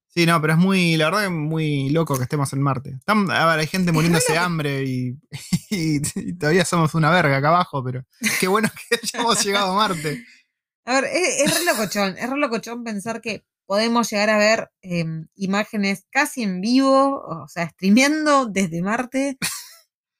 Sí, 0.08 0.26
no, 0.26 0.40
pero 0.40 0.52
es 0.52 0.58
muy, 0.60 0.96
la 0.96 1.06
verdad 1.06 1.24
es 1.24 1.30
muy 1.32 1.90
loco 1.90 2.16
que 2.16 2.22
estemos 2.22 2.52
en 2.52 2.62
Marte. 2.62 3.00
A 3.06 3.46
ver, 3.46 3.58
hay 3.58 3.66
gente 3.66 3.90
muriéndose 3.90 4.32
de 4.32 4.38
hambre 4.38 4.84
y, 4.84 5.18
y- 5.70 6.00
y 6.14 6.32
todavía 6.38 6.64
somos 6.64 6.94
una 6.94 7.10
verga 7.10 7.36
acá 7.38 7.48
abajo, 7.48 7.82
pero 7.82 8.04
qué 8.38 8.46
bueno 8.46 8.68
que 8.88 9.00
hayamos 9.02 9.44
llegado 9.44 9.72
a 9.72 9.74
Marte. 9.74 10.24
A 10.84 11.00
ver, 11.00 11.04
es, 11.12 11.40
es 11.40 11.58
re 11.58 11.64
locochón, 11.64 12.16
es 12.16 12.30
re 12.30 12.36
locochón 12.36 12.84
pensar 12.84 13.20
que 13.20 13.44
podemos 13.66 14.08
llegar 14.08 14.30
a 14.30 14.38
ver 14.38 14.70
em, 14.82 15.26
imágenes 15.34 16.04
casi 16.10 16.42
en 16.44 16.60
vivo, 16.60 17.20
o 17.26 17.48
sea, 17.48 17.68
streameando 17.70 18.46
desde 18.46 18.82
Marte, 18.82 19.36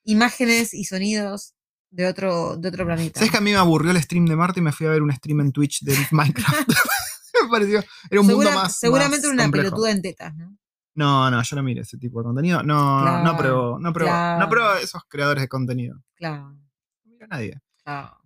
imágenes 0.03 0.75
y 0.75 0.85
sonidos 0.87 1.55
de 1.95 2.07
otro, 2.09 2.57
de 2.57 2.69
otro 2.69 2.85
planeta. 2.85 3.21
¿Sabes 3.21 3.31
que 3.31 3.37
a 3.39 3.41
mí 3.41 3.53
me 3.53 3.57
aburrió 3.57 3.91
el 3.93 4.03
stream 4.03 4.27
de 4.27 4.35
Marte 4.37 4.61
y 4.61 4.63
me 4.63 4.73
fui 4.73 4.87
a 4.87 4.91
ver 4.91 5.03
un 5.03 5.13
stream 5.13 5.41
en 5.41 5.53
Twitch 5.53 5.83
de 5.83 5.97
Minecraft? 6.11 6.69
me 7.45 7.49
pareció, 7.49 7.85
era 8.11 8.21
un 8.21 8.27
Segura- 8.27 8.49
mundo 8.51 8.63
más. 8.63 8.79
seguramente 8.79 9.27
más 9.29 9.35
una 9.35 9.43
complejo. 9.45 9.65
pelotuda 9.71 9.91
en 9.91 10.03
tetas, 10.03 10.35
¿no? 10.37 10.57
No, 10.97 11.31
no, 11.31 11.43
yo 11.43 11.57
no 11.57 11.63
miro 11.63 11.83
ese 11.83 11.99
tipo 11.99 12.21
de 12.21 12.25
contenido. 12.25 12.63
No, 12.63 12.99
no 13.01 13.03
Claro, 13.05 13.31
apruebo, 13.31 13.79
no 13.81 13.89
apruebo, 13.89 14.11
claro. 14.11 14.39
no 14.39 14.45
apruebo 14.47 14.69
a 14.71 14.81
esos 14.81 15.03
creadores 15.09 15.43
de 15.43 15.49
contenido. 15.49 15.97
Claro, 16.15 16.51
No 16.51 17.13
miro 17.13 17.25
a 17.25 17.29
nadie. 17.29 17.61
claro. 17.83 18.17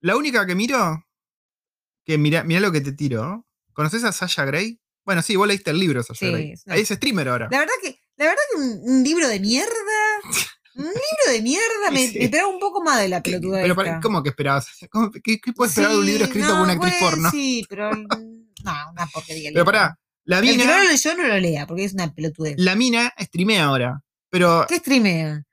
La 0.00 0.16
única 0.16 0.46
que 0.46 0.54
miro, 0.54 1.04
que 2.04 2.18
mira, 2.18 2.44
mira 2.44 2.60
lo 2.60 2.70
que 2.72 2.80
te 2.80 2.92
tiro. 2.92 3.46
¿Conoces 3.72 4.04
a 4.04 4.12
Sasha 4.12 4.44
Gray? 4.44 4.80
Bueno, 5.04 5.22
sí, 5.22 5.36
vos 5.36 5.48
leíste 5.48 5.70
el 5.70 5.78
libro 5.80 6.02
Sasha 6.02 6.18
Sí, 6.26 6.30
Gray. 6.30 6.54
Ahí 6.66 6.80
es 6.82 6.88
streamer 6.88 7.28
ahora. 7.28 7.48
La 7.50 7.58
verdad 7.60 7.72
que, 7.82 7.98
la 8.16 8.26
verdad 8.26 8.40
que 8.52 8.60
un, 8.60 8.80
un 8.98 9.02
libro 9.04 9.26
de 9.28 9.40
mierda, 9.40 9.72
un 10.78 10.84
libro 10.84 11.32
de 11.32 11.42
mierda 11.42 11.90
me, 11.92 12.06
Sí. 12.08 12.28
me 12.32 12.44
un 12.44 12.58
poco 12.60 12.82
más 12.82 13.00
de 13.00 13.08
la 13.08 13.20
¿Qué- 13.22 13.32
pelotuda 13.32 13.60
pero 13.62 13.82
esta. 13.82 14.00
¿Cómo 14.00 14.22
que 14.22 14.28
esperabas? 14.30 14.68
¿Cómo- 14.90 15.10
¿Qué, 15.10 15.40
qué 15.40 15.52
puedes 15.52 15.72
esperar 15.72 15.92
de 15.92 15.98
un 15.98 16.06
libro 16.06 16.24
escrito 16.24 16.46
no, 16.48 16.54
por 16.54 16.62
una 16.64 16.72
actriz 16.74 16.94
pues, 16.98 17.10
porno? 17.10 17.30
Sí, 17.30 17.66
pero 17.68 17.90
mm, 17.92 18.06
no, 18.64 18.90
una 18.92 19.06
porquería. 19.06 19.50
Pero 19.52 19.64
pará, 19.64 19.98
la 20.24 20.38
El 20.38 20.44
que 20.46 20.56
no 20.58 20.64
mina, 20.64 20.82
lo 20.84 20.88
leyó 20.90 21.16
no 21.16 21.22
lo 21.26 21.38
lea, 21.38 21.66
porque 21.66 21.84
es 21.84 21.94
una 21.94 22.12
pelotudez. 22.14 22.54
la 22.58 22.74
mina 22.74 23.12
streamea 23.18 23.64
ahora. 23.64 24.02
Pero 24.30 24.66
¿Qué 24.68 24.76
streamea? 24.76 25.44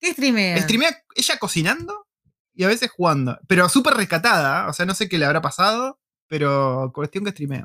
¿Qué 0.00 0.12
streamea? 0.12 0.60
streamea 0.62 1.02
ella 1.14 1.38
cocinando 1.38 2.06
y 2.54 2.64
a 2.64 2.68
veces 2.68 2.90
jugando. 2.90 3.38
Pero 3.48 3.68
súper 3.68 3.94
rescatada. 3.94 4.68
O 4.68 4.72
sea, 4.72 4.84
no 4.86 4.94
sé 4.94 5.08
qué 5.08 5.18
le 5.18 5.24
habrá 5.24 5.40
pasado, 5.40 5.98
pero 6.28 6.90
cuestión 6.94 7.24
que 7.24 7.30
streamea. 7.30 7.64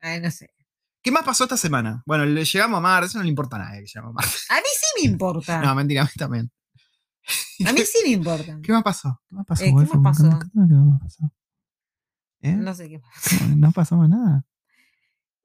Ay, 0.00 0.20
no 0.20 0.30
sé. 0.30 0.50
¿Qué 1.02 1.10
más 1.12 1.22
pasó 1.22 1.44
esta 1.44 1.56
semana? 1.56 2.02
Bueno, 2.06 2.24
le 2.26 2.44
llegamos 2.44 2.78
a 2.78 2.80
Marte, 2.80 3.06
eso 3.06 3.18
no 3.18 3.24
le 3.24 3.30
importa 3.30 3.56
a 3.56 3.60
nadie 3.60 3.80
que 3.80 3.86
llegamos 3.86 4.10
a 4.10 4.14
Marte. 4.14 4.36
A 4.50 4.56
mí 4.56 4.66
sí 4.80 4.86
me 5.02 5.10
importa. 5.10 5.60
No, 5.62 5.74
mentira, 5.74 6.02
a 6.02 6.04
mí 6.04 6.10
también. 6.16 6.50
a 7.66 7.72
mí 7.72 7.80
sí 7.80 7.98
me 8.04 8.10
importa. 8.10 8.58
¿Qué 8.62 8.72
más 8.72 8.82
pasó? 8.82 9.20
¿Qué 9.28 9.34
más 9.36 9.46
pasó? 9.46 9.64
Eh, 9.64 9.68
¿qué 9.68 9.72
más 9.72 9.88
pasó? 10.02 10.38
¿Qué 10.38 10.74
más 10.74 11.00
pasó? 11.00 11.32
¿Eh? 12.40 12.52
No 12.52 12.74
sé 12.74 12.88
qué 12.88 12.98
pasa. 13.00 13.36
¿Cómo? 13.38 13.56
No 13.56 13.72
pasó 13.72 13.96
más 13.96 14.08
nada. 14.08 14.44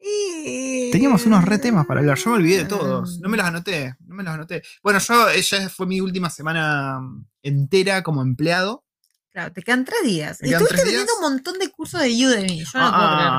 Y- 0.05 0.91
Teníamos 0.91 1.25
unos 1.25 1.45
re 1.45 1.57
temas 1.59 1.85
para 1.85 2.01
hablar. 2.01 2.17
Yo 2.17 2.31
me 2.31 2.35
olvidé 2.37 2.57
de 2.59 2.65
todos. 2.65 3.19
No 3.21 3.29
me 3.29 3.37
los 3.37 3.45
anoté. 3.45 3.95
No 4.01 4.15
me 4.15 4.23
los 4.23 4.33
anoté. 4.33 4.61
Bueno, 4.83 4.99
yo, 4.99 5.29
ella 5.29 5.69
fue 5.69 5.85
mi 5.87 6.01
última 6.01 6.29
semana 6.29 6.99
entera 7.41 8.03
como 8.03 8.21
empleado. 8.21 8.83
Claro, 9.31 9.53
te 9.53 9.61
quedan 9.63 9.85
tres 9.85 9.99
días. 10.03 10.39
Me 10.41 10.49
quedan 10.49 10.61
Estuviste 10.61 10.85
teniendo 10.85 11.13
un 11.15 11.21
montón 11.21 11.57
de 11.57 11.69
cursos 11.71 12.01
de 12.01 12.09
Udemy. 12.09 12.65
Yo 12.65 12.79
no 12.79 12.85
lo 12.91 12.91
puedo 12.97 13.15
creer. 13.15 13.31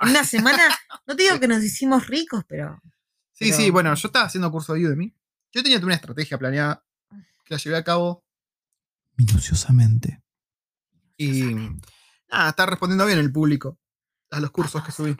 Una 0.00 0.24
semana, 0.24 0.62
no 1.06 1.16
te 1.16 1.22
digo 1.24 1.38
que 1.40 1.48
nos 1.48 1.62
hicimos 1.62 2.06
ricos, 2.06 2.44
pero. 2.48 2.80
Sí, 3.32 3.46
Pero- 3.46 3.56
sí, 3.56 3.70
bueno, 3.70 3.94
yo 3.94 4.08
estaba 4.08 4.26
haciendo 4.26 4.50
curso 4.50 4.74
de 4.74 4.86
Udemy. 4.86 5.14
Yo 5.52 5.62
tenía 5.62 5.78
una 5.78 5.94
estrategia 5.94 6.38
planeada 6.38 6.84
que 7.44 7.54
la 7.54 7.58
llevé 7.58 7.76
a 7.76 7.84
cabo 7.84 8.22
minuciosamente. 9.16 10.22
Y 11.16 11.42
nada, 12.30 12.50
está 12.50 12.66
respondiendo 12.66 13.06
bien 13.06 13.18
el 13.18 13.32
público 13.32 13.78
a 14.30 14.40
los 14.40 14.50
cursos 14.50 14.82
que 14.84 14.92
subí. 14.92 15.16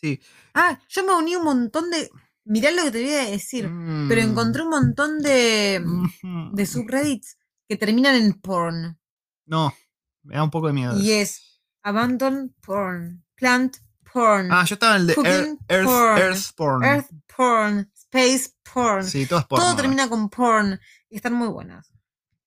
Sí. 0.00 0.20
Ah, 0.54 0.78
yo 0.88 1.04
me 1.04 1.14
uní 1.14 1.36
un 1.36 1.44
montón 1.44 1.90
de. 1.90 2.10
Mirá 2.44 2.70
lo 2.70 2.84
que 2.84 2.90
te 2.92 3.02
voy 3.02 3.12
a 3.14 3.30
decir. 3.30 3.64
Pero 4.08 4.22
Mm. 4.22 4.30
encontré 4.30 4.62
un 4.62 4.70
montón 4.70 5.18
de, 5.20 5.82
de 6.52 6.66
subreddits 6.66 7.38
que 7.68 7.76
terminan 7.76 8.14
en 8.14 8.34
porn. 8.34 8.98
No, 9.46 9.74
me 10.22 10.36
da 10.36 10.44
un 10.44 10.50
poco 10.50 10.68
de 10.68 10.72
miedo. 10.72 10.98
Y 11.00 11.10
es 11.12 11.60
abandon 11.82 12.54
porn, 12.62 13.24
plant 13.36 13.76
porn, 14.12 14.48
Ah, 14.50 14.64
yo 14.64 14.74
estaba 14.74 14.96
en 14.96 15.02
el 15.02 15.06
de 15.08 15.12
Earth, 15.14 15.58
Earth, 15.68 15.84
porn, 15.86 16.18
Earth 16.18 16.52
porn. 16.56 16.84
earth 16.84 17.10
porn, 17.36 17.92
space 17.94 18.50
porn. 18.72 19.04
Sí, 19.04 19.26
todo 19.26 19.40
es 19.40 19.44
porno. 19.46 19.62
Todo 19.62 19.70
ahora. 19.72 19.82
termina 19.82 20.08
con 20.08 20.28
porn 20.30 20.80
y 21.10 21.16
están 21.16 21.34
muy 21.34 21.48
buenas. 21.48 21.92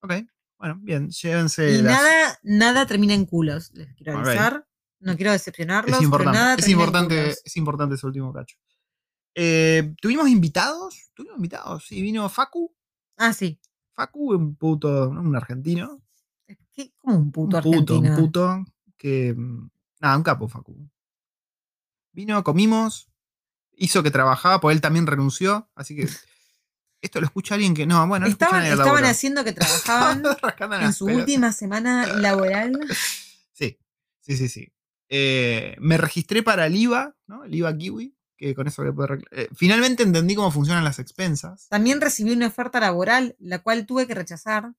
Ok, 0.01 0.13
bueno, 0.57 0.77
bien, 0.81 1.09
llévense 1.09 1.71
y 1.71 1.81
las- 1.81 1.93
nada, 2.01 2.39
nada 2.43 2.85
termina 2.85 3.13
en 3.13 3.25
culos, 3.25 3.71
les 3.73 3.93
quiero 3.95 4.17
avisar. 4.17 4.65
No 5.01 5.15
quiero 5.15 5.31
decepcionarlos, 5.31 5.91
Es 5.91 5.97
pero 5.97 6.03
importante, 6.05 6.37
nada 6.39 6.55
es 6.55 6.65
en 6.65 6.71
importante, 6.71 7.21
culos. 7.21 7.41
es 7.45 7.57
importante 7.57 7.95
ese 7.95 8.05
último 8.07 8.33
cacho. 8.33 8.57
Eh, 9.35 9.93
¿Tuvimos 10.01 10.27
invitados? 10.27 11.11
¿Tuvimos 11.13 11.37
invitados? 11.37 11.85
Sí, 11.87 12.01
vino 12.01 12.27
Facu. 12.27 12.73
Ah, 13.15 13.31
sí. 13.31 13.59
Facu, 13.95 14.33
un 14.33 14.55
puto, 14.55 15.09
un 15.09 15.33
argentino. 15.35 16.01
¿Qué? 16.73 16.93
Como 16.97 17.15
un 17.17 17.31
puto 17.31 17.57
un 17.57 17.63
puto, 17.63 17.93
argentino. 17.95 18.15
un 18.15 18.21
puto 18.21 18.65
que. 18.97 19.35
Nada, 19.99 20.17
un 20.17 20.23
capo, 20.23 20.47
Facu. 20.47 20.75
Vino, 22.11 22.43
comimos, 22.43 23.09
hizo 23.73 24.01
que 24.03 24.11
trabajaba, 24.11 24.59
porque 24.59 24.73
él 24.75 24.81
también 24.81 25.07
renunció, 25.07 25.69
así 25.75 25.95
que 25.95 26.07
Esto 27.01 27.21
lo 27.21 27.27
escucha 27.27 27.55
alguien 27.55 27.73
que. 27.73 27.85
No, 27.85 28.05
bueno, 28.09 28.25
estaban 28.27 28.65
estaban 28.65 29.05
haciendo 29.05 29.45
que 29.45 29.53
trabajaban 29.53 30.21
en 30.81 30.91
su 30.93 31.05
pelotas. 31.05 31.21
última 31.21 31.51
semana 31.53 32.05
laboral. 32.07 32.73
Sí, 33.53 33.77
sí, 34.21 34.37
sí, 34.37 34.47
sí. 34.47 34.71
Eh, 35.09 35.75
me 35.79 35.97
registré 35.97 36.43
para 36.43 36.65
el 36.67 36.75
IVA, 36.77 37.15
¿no? 37.27 37.43
El 37.43 37.55
IVA 37.55 37.75
Kiwi, 37.77 38.15
que 38.37 38.55
con 38.55 38.67
eso 38.67 38.81
voy 38.83 38.91
a 38.91 38.95
poder 38.95 39.27
eh, 39.31 39.49
finalmente 39.53 40.03
entendí 40.03 40.33
cómo 40.35 40.49
funcionan 40.51 40.83
las 40.85 40.97
expensas. 40.99 41.67
También 41.67 41.99
recibí 41.99 42.31
una 42.31 42.47
oferta 42.47 42.79
laboral, 42.79 43.35
la 43.39 43.59
cual 43.59 43.85
tuve 43.85 44.07
que 44.07 44.13
rechazar. 44.15 44.73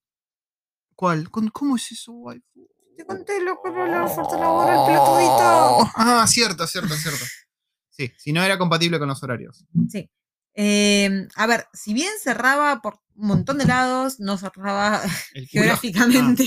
¿Cuál? 0.94 1.30
¿Con- 1.30 1.48
¿Cómo 1.50 1.76
es 1.76 1.92
eso, 1.92 2.12
waifu? 2.12 2.68
Te 2.96 3.04
conté 3.06 3.40
lo 3.40 3.60
que 3.62 3.70
era 3.70 3.86
la 3.86 4.04
oferta 4.04 4.36
laboral, 4.38 4.86
pelotudito. 4.86 5.90
Ah, 5.96 6.26
cierto, 6.28 6.66
cierto, 6.66 6.94
cierto. 6.94 7.24
Sí, 7.90 8.12
si 8.18 8.32
no 8.32 8.42
era 8.42 8.58
compatible 8.58 8.98
con 8.98 9.08
los 9.08 9.22
horarios. 9.22 9.64
Sí. 9.88 10.10
Eh, 10.54 11.26
a 11.36 11.46
ver, 11.46 11.66
si 11.72 11.94
bien 11.94 12.12
cerraba 12.22 12.80
por 12.82 13.00
un 13.14 13.28
montón 13.28 13.58
de 13.58 13.64
lados, 13.66 14.20
no 14.20 14.36
cerraba 14.36 15.00
El 15.34 15.46
geográficamente. 15.48 16.44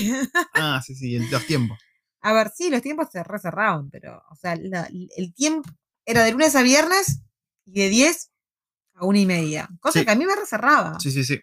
Ah, 0.54 0.80
sí, 0.84 0.94
sí, 0.94 1.16
el- 1.16 1.30
los 1.30 1.46
tiempos. 1.46 1.78
A 2.20 2.32
ver, 2.32 2.50
sí, 2.54 2.70
los 2.70 2.82
tiempos 2.82 3.08
se 3.12 3.22
recerraban, 3.22 3.90
pero, 3.90 4.22
o 4.30 4.36
sea, 4.36 4.56
la- 4.56 4.88
el 5.16 5.34
tiempo 5.34 5.68
era 6.04 6.22
de 6.22 6.32
lunes 6.32 6.54
a 6.56 6.62
viernes 6.62 7.20
y 7.66 7.80
de 7.80 7.88
10 7.88 8.30
a 8.94 9.04
una 9.06 9.18
y 9.18 9.26
media. 9.26 9.68
Cosa 9.80 10.00
Sí. 10.00 10.04
que 10.04 10.10
a 10.12 10.16
mí 10.16 10.24
me 10.26 10.36
recerraba, 10.36 10.98
Sí, 11.00 11.10
sí, 11.10 11.24
sí. 11.24 11.40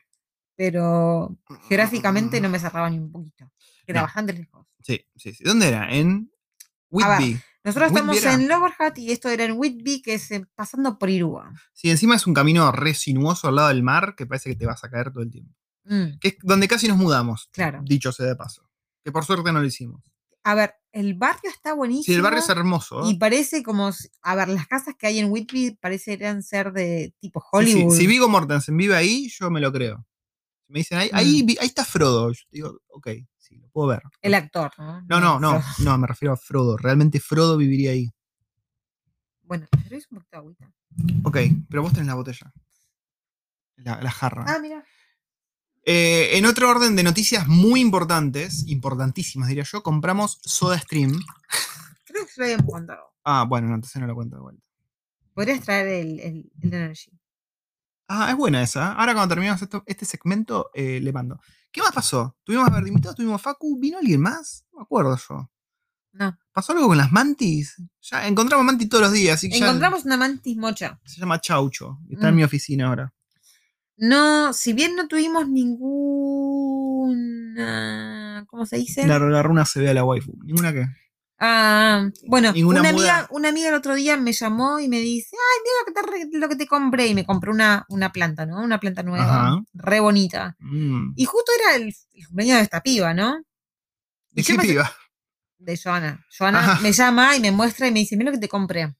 pero 0.55 1.35
geográficamente 1.67 2.39
no 2.41 2.49
me 2.49 2.59
cerraba 2.59 2.89
ni 2.89 2.97
un 2.99 3.11
poquito. 3.11 3.51
Era 3.87 4.01
No. 4.01 4.05
bastante 4.07 4.33
lejos. 4.33 4.67
Sí, 4.83 5.05
sí, 5.15 5.33
sí. 5.33 5.43
¿Dónde 5.43 5.67
era? 5.67 5.93
En 5.93 6.25
ver. 6.89 7.07
Whitby. 7.19 7.39
Nosotros 7.63 7.91
Whitby 7.91 7.99
estamos 7.99 8.23
era. 8.23 8.33
en 8.33 8.47
Lower 8.47 8.71
Hutt 8.79 8.97
y 8.97 9.11
esto 9.11 9.29
era 9.29 9.45
en 9.45 9.53
Whitby, 9.53 10.01
que 10.01 10.15
es 10.15 10.31
eh, 10.31 10.45
pasando 10.55 10.97
por 10.97 11.09
Irúa. 11.09 11.53
Sí, 11.73 11.89
encima 11.91 12.15
es 12.15 12.25
un 12.25 12.33
camino 12.33 12.71
re 12.71 12.93
sinuoso 12.95 13.47
al 13.47 13.55
lado 13.55 13.67
del 13.67 13.83
mar 13.83 14.15
que 14.17 14.25
parece 14.25 14.49
que 14.49 14.55
te 14.55 14.65
vas 14.65 14.83
a 14.83 14.89
caer 14.89 15.11
todo 15.11 15.23
el 15.23 15.29
tiempo. 15.31 15.53
Mm, 15.83 16.17
Que 16.19 16.29
es 16.29 16.35
donde 16.41 16.67
casi 16.67 16.87
nos 16.87 16.97
mudamos, 16.97 17.49
claro. 17.51 17.81
dicho 17.83 18.11
sea 18.11 18.25
de 18.25 18.35
paso. 18.35 18.67
Que 19.03 19.11
por 19.11 19.25
suerte 19.25 19.51
no 19.51 19.59
lo 19.59 19.65
hicimos. 19.65 20.03
A 20.43 20.55
ver, 20.55 20.73
el 20.91 21.13
barrio 21.13 21.51
está 21.51 21.73
buenísimo. 21.73 22.03
Sí, 22.03 22.13
el 22.13 22.23
barrio 22.23 22.39
es 22.39 22.49
hermoso. 22.49 23.07
Y 23.09 23.15
parece 23.19 23.61
como, 23.61 23.91
a 24.23 24.35
ver, 24.35 24.47
las 24.49 24.65
casas 24.67 24.95
que 24.97 25.05
hay 25.05 25.19
en 25.19 25.29
Whitby 25.31 25.77
parecieran 25.79 26.41
ser 26.41 26.73
de 26.73 27.13
tipo 27.19 27.39
Sí, 27.41 27.45
sí, 27.45 27.73
Hollywood. 27.75 27.95
Si 27.95 28.07
Vigo 28.07 28.27
Mortensen 28.27 28.75
vive 28.75 28.95
ahí, 28.95 29.29
yo 29.29 29.51
me 29.51 29.59
lo 29.61 29.71
creo. 29.71 30.03
Me 30.67 30.79
dicen, 30.79 30.97
ahí, 30.97 31.09
Mm. 31.11 31.15
ahí, 31.15 31.41
vi- 31.43 31.57
ahí 31.61 31.67
está 31.67 31.85
Frodo. 31.85 32.31
Yo 32.31 32.39
digo, 32.49 32.79
ok, 32.87 33.07
sí, 33.51 33.59
lo 33.59 33.69
puedo 33.69 33.87
ver. 33.89 34.01
El 34.21 34.33
actor, 34.33 34.71
¿no? 34.77 35.01
No, 35.07 35.39
no, 35.39 35.61
no, 35.79 35.97
me 35.97 36.07
refiero 36.07 36.33
a 36.33 36.37
Frodo. 36.37 36.77
Realmente 36.77 37.19
Frodo 37.19 37.57
viviría 37.57 37.91
ahí. 37.91 38.09
Bueno, 39.43 39.67
pero 39.83 39.97
es 39.97 40.07
un 40.09 40.17
poquito 40.17 40.29
de 40.31 40.37
agüita. 40.37 40.71
Ok, 41.23 41.37
pero 41.69 41.81
vos 41.83 41.91
tenés 41.93 42.07
la 42.07 42.15
botella. 42.15 42.51
La, 43.75 44.01
la 44.01 44.11
jarra. 44.11 44.45
Ah, 44.47 44.59
mira. 44.61 44.83
Eh, 45.83 46.37
en 46.37 46.45
otro 46.45 46.69
orden 46.69 46.95
de 46.95 47.03
noticias 47.03 47.47
muy 47.47 47.81
importantes, 47.81 48.67
importantísimas 48.67 49.47
diría 49.49 49.63
yo, 49.63 49.81
compramos 49.81 50.39
Soda 50.43 50.77
Stream. 50.77 51.11
Creo 52.05 52.25
que 52.25 52.31
se 52.31 52.39
lo 52.41 52.45
habíamos 52.45 52.71
contado. 52.71 53.03
Ah, 53.23 53.45
bueno, 53.47 53.67
no, 53.67 53.75
entonces 53.75 53.99
no 53.99 54.07
lo 54.07 54.15
cuento 54.15 54.35
de 54.35 54.41
vuelta. 54.43 54.63
Podrías 55.33 55.61
traer 55.61 55.87
el, 55.87 56.19
el, 56.19 56.51
el 56.61 56.73
Energy. 56.73 57.11
Ah, 58.07 58.29
es 58.29 58.35
buena 58.37 58.61
esa. 58.61 58.93
Ahora 58.93 59.13
cuando 59.13 59.33
terminamos 59.33 59.61
esto- 59.61 59.83
este 59.85 60.05
segmento, 60.05 60.69
eh, 60.73 60.99
le 61.01 61.11
mando. 61.13 61.39
¿Qué 61.71 61.81
más 61.81 61.91
pasó? 61.93 62.35
¿Tuvimos 62.43 62.69
a 62.71 62.79
invitados? 62.79 63.15
¿Tuvimos 63.15 63.41
Facu? 63.41 63.79
¿Vino 63.79 63.97
alguien 63.97 64.21
más? 64.21 64.65
No 64.73 64.79
me 64.79 64.83
acuerdo 64.83 65.17
yo. 65.17 65.49
No. 66.13 66.37
¿Pasó 66.51 66.73
algo 66.73 66.87
con 66.87 66.97
las 66.97 67.11
mantis? 67.11 67.81
Ya 68.01 68.27
encontramos 68.27 68.65
mantis 68.65 68.89
todos 68.89 69.03
los 69.05 69.13
días, 69.13 69.35
así 69.35 69.49
que 69.49 69.57
ya 69.59 69.67
Encontramos 69.67 70.03
una 70.03 70.17
mantis 70.17 70.57
mocha. 70.57 70.99
se 71.05 71.19
llama 71.21 71.39
Chaucho. 71.39 71.99
Está 72.09 72.27
en 72.27 72.33
Mm. 72.33 72.37
mi 72.37 72.43
oficina 72.43 72.87
ahora. 72.87 73.13
No, 73.97 74.51
si 74.51 74.73
bien 74.73 74.95
no 74.95 75.07
tuvimos 75.07 75.47
ninguna. 77.11 78.45
¿Cómo 78.49 78.65
se 78.65 78.77
dice? 78.77 79.05
La, 79.07 79.19
la 79.19 79.43
runa 79.43 79.65
se 79.65 79.79
ve 79.79 79.89
a 79.89 79.93
la 79.93 80.03
waifu. 80.03 80.33
¿Ninguna 80.43 80.73
qué? 80.73 80.87
Ah, 81.43 82.07
bueno, 82.27 82.51
una 82.51 82.89
amiga, 82.89 83.27
una 83.31 83.49
amiga 83.49 83.69
el 83.69 83.73
otro 83.73 83.95
día 83.95 84.15
me 84.15 84.31
llamó 84.31 84.79
y 84.79 84.87
me 84.87 84.99
dice, 84.99 85.35
ay, 85.35 85.59
mira 85.63 85.75
lo 85.79 85.85
que 85.85 85.93
te, 85.93 86.01
re- 86.35 86.39
lo 86.39 86.49
que 86.49 86.55
te 86.55 86.67
compré. 86.67 87.07
Y 87.07 87.15
me 87.15 87.25
compró 87.25 87.51
una, 87.51 87.83
una 87.89 88.11
planta, 88.11 88.45
¿no? 88.45 88.61
Una 88.61 88.79
planta 88.79 89.01
nueva, 89.01 89.47
Ajá. 89.47 89.63
re 89.73 89.99
bonita. 89.99 90.55
Mm. 90.59 91.13
Y 91.15 91.25
justo 91.25 91.51
era 91.59 91.77
el, 91.77 91.95
el 92.13 92.27
cumpleaños 92.27 92.57
de 92.57 92.63
esta 92.63 92.81
piba, 92.81 93.13
¿no? 93.15 93.41
¿De 94.31 94.43
qué 94.43 94.53
piba? 94.55 94.91
De 95.57 95.77
Joana. 95.77 96.23
Joana 96.37 96.59
Ajá. 96.59 96.79
me 96.81 96.91
llama 96.91 97.35
y 97.35 97.39
me 97.39 97.51
muestra 97.51 97.87
y 97.87 97.91
me 97.91 97.99
dice, 97.99 98.15
mira 98.17 98.29
lo 98.31 98.35
que 98.37 98.41
te 98.41 98.47
compré. 98.49 98.95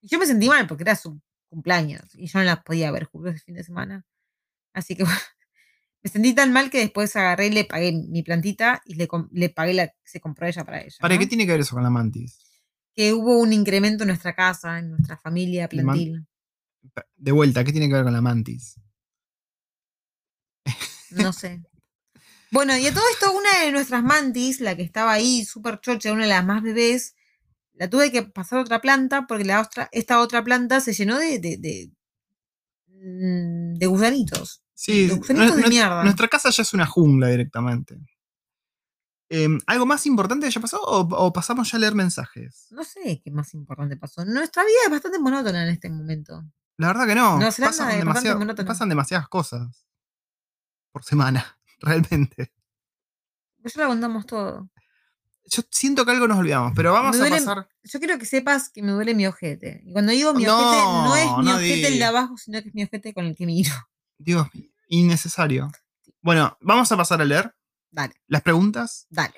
Y 0.00 0.08
yo 0.08 0.18
me 0.18 0.26
sentí 0.26 0.48
mal 0.48 0.66
porque 0.66 0.82
era 0.82 0.96
su 0.96 1.20
cumpleaños 1.48 2.02
y 2.14 2.26
yo 2.26 2.40
no 2.40 2.44
la 2.44 2.62
podía 2.62 2.90
ver 2.90 3.04
justo 3.04 3.28
ese 3.30 3.38
fin 3.44 3.54
de 3.54 3.62
semana. 3.64 4.04
Así 4.72 4.96
que 4.96 5.04
bueno, 5.04 5.18
me 6.04 6.10
sentí 6.10 6.34
tan 6.34 6.52
mal 6.52 6.70
que 6.70 6.78
después 6.78 7.16
agarré 7.16 7.48
y 7.48 7.50
le 7.50 7.64
pagué 7.64 7.92
mi 7.92 8.22
plantita 8.22 8.80
y 8.84 8.94
le, 8.94 9.08
le 9.32 9.48
pagué 9.48 9.74
la 9.74 9.88
que 9.88 9.94
se 10.04 10.20
compró 10.20 10.46
ella 10.46 10.64
para 10.64 10.82
ella. 10.82 10.96
¿Para 11.00 11.14
¿no? 11.14 11.20
qué 11.20 11.26
tiene 11.26 11.46
que 11.46 11.52
ver 11.52 11.62
eso 11.62 11.74
con 11.74 11.82
la 11.82 11.90
mantis? 11.90 12.38
que 12.94 13.12
hubo 13.12 13.38
un 13.40 13.52
incremento 13.52 14.04
en 14.04 14.08
nuestra 14.08 14.34
casa, 14.34 14.78
en 14.78 14.90
nuestra 14.90 15.16
familia 15.16 15.68
plantil. 15.68 16.26
De 17.16 17.32
vuelta, 17.32 17.64
¿qué 17.64 17.72
tiene 17.72 17.88
que 17.88 17.94
ver 17.94 18.04
con 18.04 18.12
la 18.12 18.20
mantis? 18.20 18.80
No 21.10 21.32
sé. 21.32 21.62
Bueno, 22.50 22.76
y 22.76 22.86
a 22.86 22.94
todo 22.94 23.04
esto, 23.12 23.32
una 23.32 23.64
de 23.64 23.72
nuestras 23.72 24.02
mantis, 24.02 24.60
la 24.60 24.76
que 24.76 24.82
estaba 24.82 25.12
ahí, 25.12 25.44
súper 25.44 25.80
chocha, 25.80 26.12
una 26.12 26.22
de 26.22 26.28
las 26.28 26.44
más 26.44 26.62
bebés, 26.62 27.14
la 27.72 27.90
tuve 27.90 28.12
que 28.12 28.22
pasar 28.22 28.60
a 28.60 28.62
otra 28.62 28.80
planta 28.80 29.26
porque 29.26 29.44
la 29.44 29.60
otra, 29.60 29.88
esta 29.90 30.20
otra 30.20 30.44
planta 30.44 30.80
se 30.80 30.92
llenó 30.92 31.18
de, 31.18 31.38
de, 31.40 31.56
de, 31.56 31.92
mm, 32.88 33.74
de 33.74 33.86
gusanitos. 33.86 34.63
Sí, 34.74 35.06
de 35.08 35.68
mierda. 35.68 36.02
nuestra 36.02 36.28
casa 36.28 36.50
ya 36.50 36.62
es 36.62 36.74
una 36.74 36.86
jungla 36.86 37.28
directamente. 37.28 37.96
Em, 39.30 39.58
¿Algo 39.66 39.86
más 39.86 40.04
importante 40.06 40.46
haya 40.46 40.60
pasado 40.60 40.82
o, 40.82 41.00
o 41.00 41.32
pasamos 41.32 41.70
ya 41.70 41.76
a 41.76 41.80
leer 41.80 41.94
mensajes? 41.94 42.66
No 42.70 42.84
sé 42.84 43.20
qué 43.24 43.30
más 43.30 43.54
importante 43.54 43.96
pasó. 43.96 44.24
Nuestra 44.24 44.62
vida 44.64 44.76
es 44.84 44.90
bastante 44.90 45.18
monótona 45.18 45.62
en 45.62 45.70
este 45.70 45.88
momento. 45.90 46.44
La 46.76 46.88
verdad 46.88 47.06
que 47.06 47.14
no. 47.14 47.38
Zelanda 47.52 47.66
pasan, 47.70 47.90
es 47.92 47.98
demasiado- 47.98 48.66
pasan 48.66 48.88
demasiadas 48.88 49.28
cosas 49.28 49.86
por 50.92 51.04
semana, 51.04 51.58
realmente. 51.80 52.52
Pues 53.62 53.74
ya 53.74 53.82
lo 53.84 53.88
contamos 53.88 54.26
todo. 54.26 54.68
Yo 55.46 55.62
siento 55.70 56.04
que 56.04 56.10
algo 56.12 56.26
nos 56.26 56.38
olvidamos, 56.38 56.72
pero 56.74 56.92
vamos 56.92 57.20
a 57.20 57.28
pasar. 57.28 57.68
Yo 57.82 57.98
quiero 57.98 58.18
que 58.18 58.24
sepas 58.26 58.70
que 58.70 58.82
me 58.82 58.92
duele 58.92 59.14
mi 59.14 59.26
ojete. 59.26 59.82
Y 59.86 59.92
cuando 59.92 60.12
digo 60.12 60.32
mi 60.34 60.44
No, 60.44 60.56
ojete, 60.58 60.82
no 60.84 61.16
es 61.16 61.38
mi 61.38 61.44
no 61.50 61.56
ojete 61.56 61.86
el 61.88 61.98
de 61.98 62.04
abajo, 62.04 62.36
sino 62.36 62.62
que 62.62 62.68
es 62.68 62.74
mi 62.74 62.82
ojete 62.84 63.12
con 63.14 63.24
el 63.26 63.36
que 63.36 63.46
miro. 63.46 63.70
Dios, 64.18 64.48
innecesario. 64.88 65.70
Bueno, 66.22 66.56
vamos 66.60 66.90
a 66.92 66.96
pasar 66.96 67.20
a 67.20 67.24
leer 67.24 67.54
Dale, 67.90 68.14
las 68.26 68.42
preguntas 68.42 69.06
dale. 69.10 69.34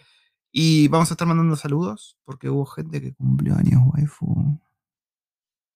y 0.50 0.88
vamos 0.88 1.10
a 1.10 1.14
estar 1.14 1.26
mandando 1.28 1.56
saludos 1.56 2.16
porque 2.24 2.48
hubo 2.48 2.64
gente 2.66 3.00
que 3.00 3.14
cumplió 3.14 3.54
años, 3.56 3.82
waifu. 3.92 4.60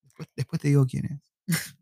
Después, 0.03 0.29
después 0.37 0.61
te 0.63 0.69
digo 0.69 0.87
quién 0.87 1.07
es. 1.07 1.33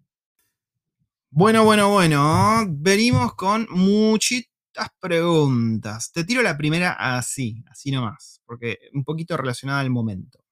Bueno, 1.31 1.63
bueno, 1.63 1.91
bueno. 1.91 2.65
Venimos 2.71 3.35
con 3.35 3.67
muchitas 3.71 4.89
preguntas. 4.99 6.11
Te 6.11 6.25
tiro 6.25 6.41
la 6.43 6.57
primera 6.57 6.93
así, 7.19 7.63
así 7.71 7.91
nomás, 7.91 8.41
porque 8.47 8.79
un 8.95 9.05
poquito 9.05 9.37
relacionada 9.37 9.81
al 9.81 9.91
momento. 9.91 10.43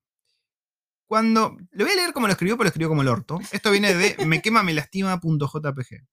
Cuando. 1.07 1.57
Le 1.71 1.85
voy 1.85 1.93
a 1.93 1.97
leer 1.97 2.13
como 2.13 2.27
lo 2.27 2.33
escribió, 2.33 2.57
pero 2.57 2.65
lo 2.65 2.69
escribió 2.69 2.89
como 2.91 3.01
el 3.03 3.09
orto. 3.09 3.39
Esto 3.53 3.71
viene 3.71 3.95
de 3.95 4.17
mequemamelastima.jpg. 4.27 6.07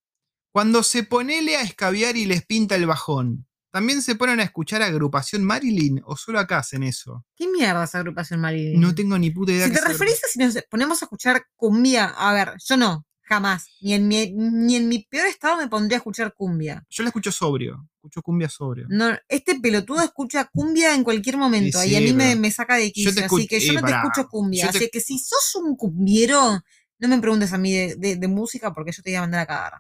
Cuando 0.53 0.83
se 0.83 1.01
ponele 1.01 1.55
a 1.57 1.61
escabiar 1.63 2.15
y 2.15 2.25
les 2.25 2.45
pinta 2.45 2.75
el 2.75 2.85
bajón, 2.85 3.47
¿también 3.71 4.03
se 4.03 4.13
ponen 4.13 4.39
a 4.39 4.43
escuchar 4.43 4.83
agrupación 4.83 5.43
Marilyn 5.43 5.99
o 6.05 6.15
solo 6.15 6.37
acá 6.39 6.59
hacen 6.59 6.83
eso? 6.83 7.25
¿Qué 7.35 7.47
mierda 7.47 7.83
esa 7.83 7.97
agrupación 7.97 8.39
Marilyn? 8.39 8.79
No 8.79 8.93
tengo 8.93 9.17
ni 9.17 9.31
puta 9.31 9.51
idea. 9.51 9.65
Si 9.65 9.73
te 9.73 9.79
sea 9.79 9.87
referís 9.87 10.23
a 10.23 10.27
si 10.27 10.37
nos 10.37 10.55
ponemos 10.69 11.01
a 11.01 11.05
escuchar 11.05 11.47
cumbia, 11.55 12.05
a 12.05 12.31
ver, 12.33 12.53
yo 12.63 12.77
no, 12.77 13.03
jamás. 13.23 13.65
Ni 13.81 13.93
en 13.95 14.07
mi, 14.07 14.31
ni 14.31 14.75
en 14.75 14.87
mi 14.89 14.99
peor 15.09 15.25
estado 15.25 15.57
me 15.57 15.67
pondría 15.69 15.97
a 15.97 16.01
escuchar 16.01 16.35
cumbia. 16.35 16.85
Yo 16.87 17.01
la 17.01 17.09
escucho 17.09 17.31
sobrio. 17.31 17.89
Escucho 17.95 18.21
cumbia 18.21 18.47
sobrio. 18.47 18.85
No, 18.91 19.09
este 19.27 19.59
pelotudo 19.59 20.01
escucha 20.03 20.47
cumbia 20.53 20.93
en 20.93 21.03
cualquier 21.03 21.37
momento 21.37 21.81
Sí, 21.81 21.89
y 21.89 21.95
a 21.95 21.99
mí 22.01 22.13
me, 22.13 22.51
saca 22.51 22.75
de 22.75 22.91
quicio. 22.91 23.25
así 23.25 23.47
que 23.47 23.59
yo 23.59 23.73
y 23.73 23.75
no 23.77 23.81
te 23.81 23.91
escucho 23.91 24.27
cumbia. 24.29 24.69
te- 24.69 24.77
Así 24.77 24.89
que 24.91 24.99
si 25.01 25.17
sos 25.17 25.55
un 25.55 25.75
cumbiero, 25.75 26.61
no 26.99 27.07
me 27.07 27.17
preguntes 27.17 27.51
a 27.53 27.57
mí 27.57 27.73
de, 27.73 27.95
de- 27.95 28.17
de 28.17 28.27
música 28.27 28.71
porque 28.71 28.91
yo 28.91 29.01
te 29.01 29.09
voy 29.09 29.15
a 29.15 29.21
mandar 29.21 29.39
a 29.41 29.45
cagar. 29.47 29.73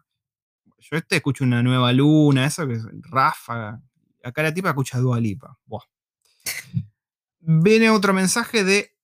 Yo 0.89 0.97
este 0.97 1.15
escucho 1.17 1.43
una 1.43 1.63
nueva 1.63 1.91
luna, 1.93 2.45
eso 2.45 2.67
que 2.67 2.73
es 2.73 2.83
ráfaga. 3.09 3.81
Acá 4.23 4.43
la 4.43 4.53
tipa 4.53 4.69
escucha 4.69 4.99
Dua 4.99 5.19
Lipa. 5.19 5.57
Buah. 5.65 5.83
Viene 7.39 7.89
otro 7.89 8.13
mensaje 8.13 8.63
de 8.63 8.95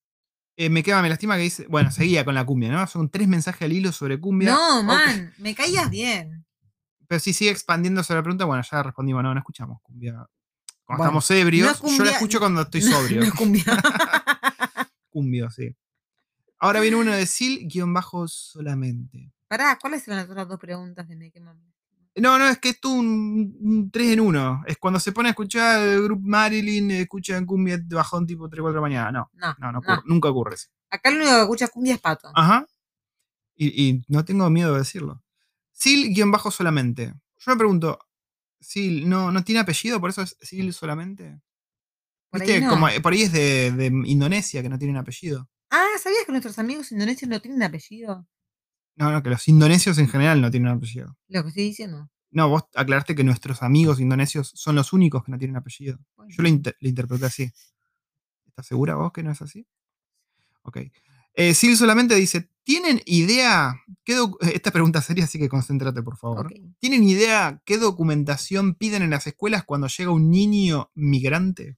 eh, 0.55 0.69
Me 0.69 0.83
quema, 0.83 1.01
me 1.01 1.09
lastima 1.09 1.35
que 1.37 1.43
dice. 1.43 1.65
Bueno, 1.67 1.91
seguía 1.91 2.25
con 2.25 2.35
la 2.35 2.45
cumbia, 2.45 2.69
¿no? 2.69 2.85
Son 2.87 3.09
tres 3.09 3.27
mensajes 3.27 3.61
al 3.63 3.73
hilo 3.73 3.91
sobre 3.91 4.19
cumbia. 4.19 4.51
No, 4.51 4.83
man, 4.83 5.33
me 5.37 5.55
caías 5.55 5.89
bien. 5.89 6.45
Pero 7.07 7.19
si 7.19 7.33
sigue 7.33 7.49
expandiendo 7.51 8.03
sobre 8.03 8.19
la 8.19 8.23
pregunta, 8.23 8.45
bueno, 8.45 8.61
ya 8.69 8.83
respondimos, 8.83 9.23
no, 9.23 9.33
no 9.33 9.39
escuchamos 9.39 9.79
cumbia. 9.81 10.13
Cuando 10.83 11.03
Bueno, 11.03 11.03
estamos 11.05 11.31
ebrios, 11.31 11.81
no 11.83 11.89
es 11.89 11.97
yo 11.97 12.03
la 12.03 12.11
escucho 12.11 12.39
cuando 12.39 12.61
estoy 12.61 12.81
No, 12.81 12.91
sobrio. 12.91 13.19
no 13.21 13.25
es 13.27 13.33
cumbia. 13.33 13.63
Cumbio, 15.09 15.49
sí. 15.49 15.75
Ahora 16.59 16.81
viene 16.81 16.97
uno 16.97 17.11
de 17.11 17.25
Sil, 17.25 17.65
guion 17.67 17.93
bajo 17.93 18.27
solamente. 18.27 19.31
Pará, 19.49 19.77
¿cuáles 19.81 20.07
eran 20.07 20.19
las 20.19 20.29
otras 20.29 20.47
dos 20.47 20.59
preguntas 20.59 21.07
de 21.07 21.15
me 21.15 21.31
quema? 21.31 21.57
No, 22.15 22.37
no, 22.37 22.47
es 22.47 22.59
que 22.59 22.69
es 22.69 22.79
tú 22.79 22.93
un, 22.93 23.57
un 23.59 23.91
3 23.91 24.13
en 24.13 24.19
1. 24.19 24.63
Es 24.67 24.77
cuando 24.77 24.99
se 24.99 25.11
pone 25.11 25.29
a 25.29 25.31
escuchar 25.31 25.81
el 25.81 26.03
grupo 26.03 26.21
Marilyn, 26.25 26.91
escuchan 26.91 27.45
cumbia 27.45 27.77
de 27.77 27.95
bajón 27.95 28.27
tipo 28.27 28.47
3 28.47 28.61
4 28.61 28.73
de 28.73 28.75
la 28.75 28.81
mañana. 28.81 29.11
No, 29.11 29.29
No, 29.33 29.71
no, 29.71 29.81
no, 29.81 30.03
nunca 30.05 30.29
ocurre 30.29 30.55
eso. 30.55 30.67
Acá 30.91 31.09
lo 31.09 31.17
único 31.17 31.31
que 31.35 31.41
escucha 31.41 31.67
cumbia 31.69 31.95
es 31.95 31.99
pato. 31.99 32.31
Ajá. 32.35 32.67
Y, 33.55 33.89
y 33.89 34.01
no 34.07 34.23
tengo 34.23 34.49
miedo 34.49 34.73
de 34.73 34.79
decirlo. 34.79 35.23
Sil 35.73 36.13
guion 36.13 36.31
bajo 36.31 36.51
solamente. 36.51 37.13
Yo 37.37 37.51
me 37.51 37.57
pregunto, 37.57 37.99
Sil, 38.61 39.09
¿no, 39.09 39.31
¿no 39.31 39.43
tiene 39.43 39.61
apellido? 39.61 39.99
¿Por 39.99 40.11
eso 40.11 40.21
es 40.21 40.37
Sil 40.43 40.69
solamente? 40.73 41.39
Por 42.29 42.41
¿Viste? 42.41 42.55
ahí 42.55 42.61
no. 42.61 42.69
Como, 42.69 42.87
por 43.01 43.13
ahí 43.13 43.23
es 43.23 43.31
de, 43.31 43.71
de 43.71 43.85
Indonesia 44.05 44.61
que 44.61 44.69
no 44.69 44.77
tienen 44.77 44.97
apellido. 44.97 45.49
Ah, 45.71 45.87
¿sabías 46.01 46.25
que 46.25 46.31
nuestros 46.31 46.59
amigos 46.59 46.91
indonesios 46.91 47.29
no 47.29 47.39
tienen 47.39 47.63
apellido? 47.63 48.27
No, 48.99 49.11
no, 49.11 49.23
que 49.23 49.29
los 49.29 49.47
indonesios 49.47 49.97
en 49.97 50.07
general 50.09 50.41
no 50.41 50.51
tienen 50.51 50.69
apellido. 50.69 51.17
Lo 51.29 51.41
que 51.41 51.49
estoy 51.49 51.63
diciendo. 51.63 52.09
No, 52.31 52.49
vos 52.49 52.63
aclaraste 52.75 53.15
que 53.15 53.23
nuestros 53.23 53.63
amigos 53.63 53.99
indonesios 53.99 54.51
son 54.53 54.75
los 54.75 54.93
únicos 54.93 55.23
que 55.23 55.31
no 55.31 55.39
tienen 55.39 55.55
apellido. 55.57 55.97
Bueno. 56.15 56.31
Yo 56.35 56.43
lo, 56.43 56.49
inter- 56.49 56.75
lo 56.79 56.89
interpreté 56.89 57.25
así. 57.25 57.51
¿Estás 58.45 58.67
segura 58.67 58.95
vos 58.95 59.11
que 59.13 59.23
no 59.23 59.31
es 59.31 59.41
así? 59.41 59.65
Ok. 60.63 60.77
Eh, 61.33 61.53
Sil 61.55 61.77
solamente 61.77 62.13
dice, 62.15 62.49
¿tienen 62.63 63.01
idea? 63.05 63.81
Qué 64.03 64.17
eh, 64.17 64.51
Esta 64.53 64.71
pregunta 64.71 65.01
seria, 65.01 65.23
así 65.23 65.39
que 65.39 65.47
concéntrate, 65.47 66.03
por 66.03 66.17
favor. 66.17 66.53
¿Tienen 66.79 67.03
idea 67.05 67.61
qué 67.65 67.77
documentación 67.77 68.75
piden 68.75 69.01
en 69.01 69.11
las 69.11 69.25
escuelas 69.25 69.63
cuando 69.63 69.87
llega 69.87 70.11
un 70.11 70.29
niño 70.29 70.91
migrante? 70.95 71.77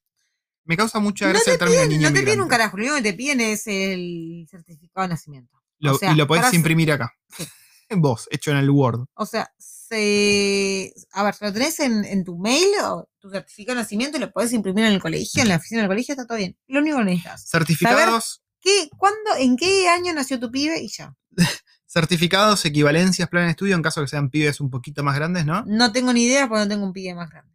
Me 0.65 0.75
causa 0.75 0.99
mucha 0.99 1.25
No 1.25 1.31
gracia 1.33 1.45
te 1.45 1.51
el 1.53 1.59
término 1.59 1.85
niño 1.85 2.09
No 2.09 2.13
te 2.15 2.23
piden 2.23 2.41
un 2.41 2.47
carajo, 2.47 2.77
lo 2.77 2.83
único 2.83 2.95
que 2.97 3.03
te 3.03 3.13
piden 3.13 3.41
es 3.41 3.67
el 3.67 4.47
certificado 4.49 5.03
de 5.03 5.09
nacimiento. 5.09 5.60
Lo- 5.81 5.95
o 5.95 5.97
sea, 5.97 6.11
y 6.11 6.15
lo 6.15 6.27
podés 6.27 6.53
imprimir 6.53 6.91
acá. 6.91 7.13
Sí. 7.35 7.45
Vos, 7.97 8.27
hecho 8.31 8.51
en 8.51 8.57
el 8.57 8.69
Word. 8.69 9.05
O 9.15 9.25
sea, 9.25 9.51
se, 9.57 10.93
a 11.11 11.23
ver, 11.23 11.35
lo 11.41 11.51
tenés 11.51 11.79
en, 11.81 12.05
en 12.05 12.23
tu 12.23 12.37
mail 12.37 12.67
o 12.85 13.09
tu 13.19 13.29
certificado 13.29 13.75
de 13.75 13.83
nacimiento, 13.83 14.17
lo 14.17 14.31
podés 14.31 14.53
imprimir 14.53 14.85
en 14.85 14.93
el 14.93 15.01
colegio, 15.01 15.41
en 15.41 15.49
la 15.49 15.57
oficina 15.57 15.81
del 15.81 15.89
colegio, 15.89 16.13
está 16.13 16.25
todo 16.25 16.37
bien. 16.37 16.57
Lo 16.67 16.79
único 16.79 16.97
que 16.99 17.03
necesitas. 17.03 17.49
Certificados, 17.49 18.41
¿Qué, 18.61 18.89
¿Cuándo, 18.95 19.31
en 19.39 19.57
qué 19.57 19.89
año 19.89 20.13
nació 20.13 20.39
tu 20.39 20.49
pibe? 20.51 20.79
Y 20.81 20.87
ya. 20.87 21.13
certificados, 21.85 22.63
equivalencias, 22.63 23.27
plan 23.27 23.45
de 23.45 23.51
estudio 23.51 23.75
en 23.75 23.81
caso 23.81 24.01
que 24.01 24.07
sean 24.07 24.29
pibes 24.29 24.61
un 24.61 24.69
poquito 24.69 25.03
más 25.03 25.15
grandes, 25.15 25.45
¿no? 25.45 25.65
No 25.65 25.91
tengo 25.91 26.13
ni 26.13 26.23
idea 26.23 26.47
porque 26.47 26.63
no 26.63 26.67
tengo 26.69 26.85
un 26.85 26.93
pibe 26.93 27.13
más 27.15 27.29
grande. 27.29 27.53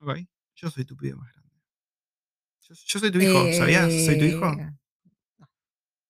Ok. 0.00 0.16
Yo 0.56 0.70
soy 0.70 0.84
tu 0.84 0.96
pibe 0.96 1.14
más 1.14 1.30
grande. 1.32 1.52
Yo, 2.62 2.74
yo 2.74 2.98
soy 2.98 3.10
tu 3.12 3.20
hijo, 3.20 3.44
Eh, 3.46 3.56
¿sabías? 3.56 3.84
¿Soy 4.04 4.18
tu 4.18 4.24
hijo? 4.24 4.56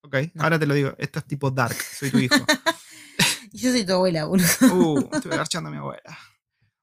Ok, 0.06 0.16
no. 0.34 0.42
ahora 0.44 0.58
te 0.58 0.66
lo 0.66 0.74
digo. 0.74 0.94
Esto 0.98 1.18
es 1.18 1.24
tipo 1.26 1.50
dark. 1.50 1.74
Soy 1.74 2.10
tu 2.10 2.18
hijo. 2.18 2.34
Y 3.52 3.58
yo 3.58 3.70
soy 3.72 3.84
tu 3.84 3.92
abuela, 3.94 4.24
boludo. 4.24 4.46
Uh, 4.72 5.08
estoy 5.12 5.30
garchando 5.32 5.68
a 5.68 5.72
mi 5.72 5.78
abuela. 5.78 6.16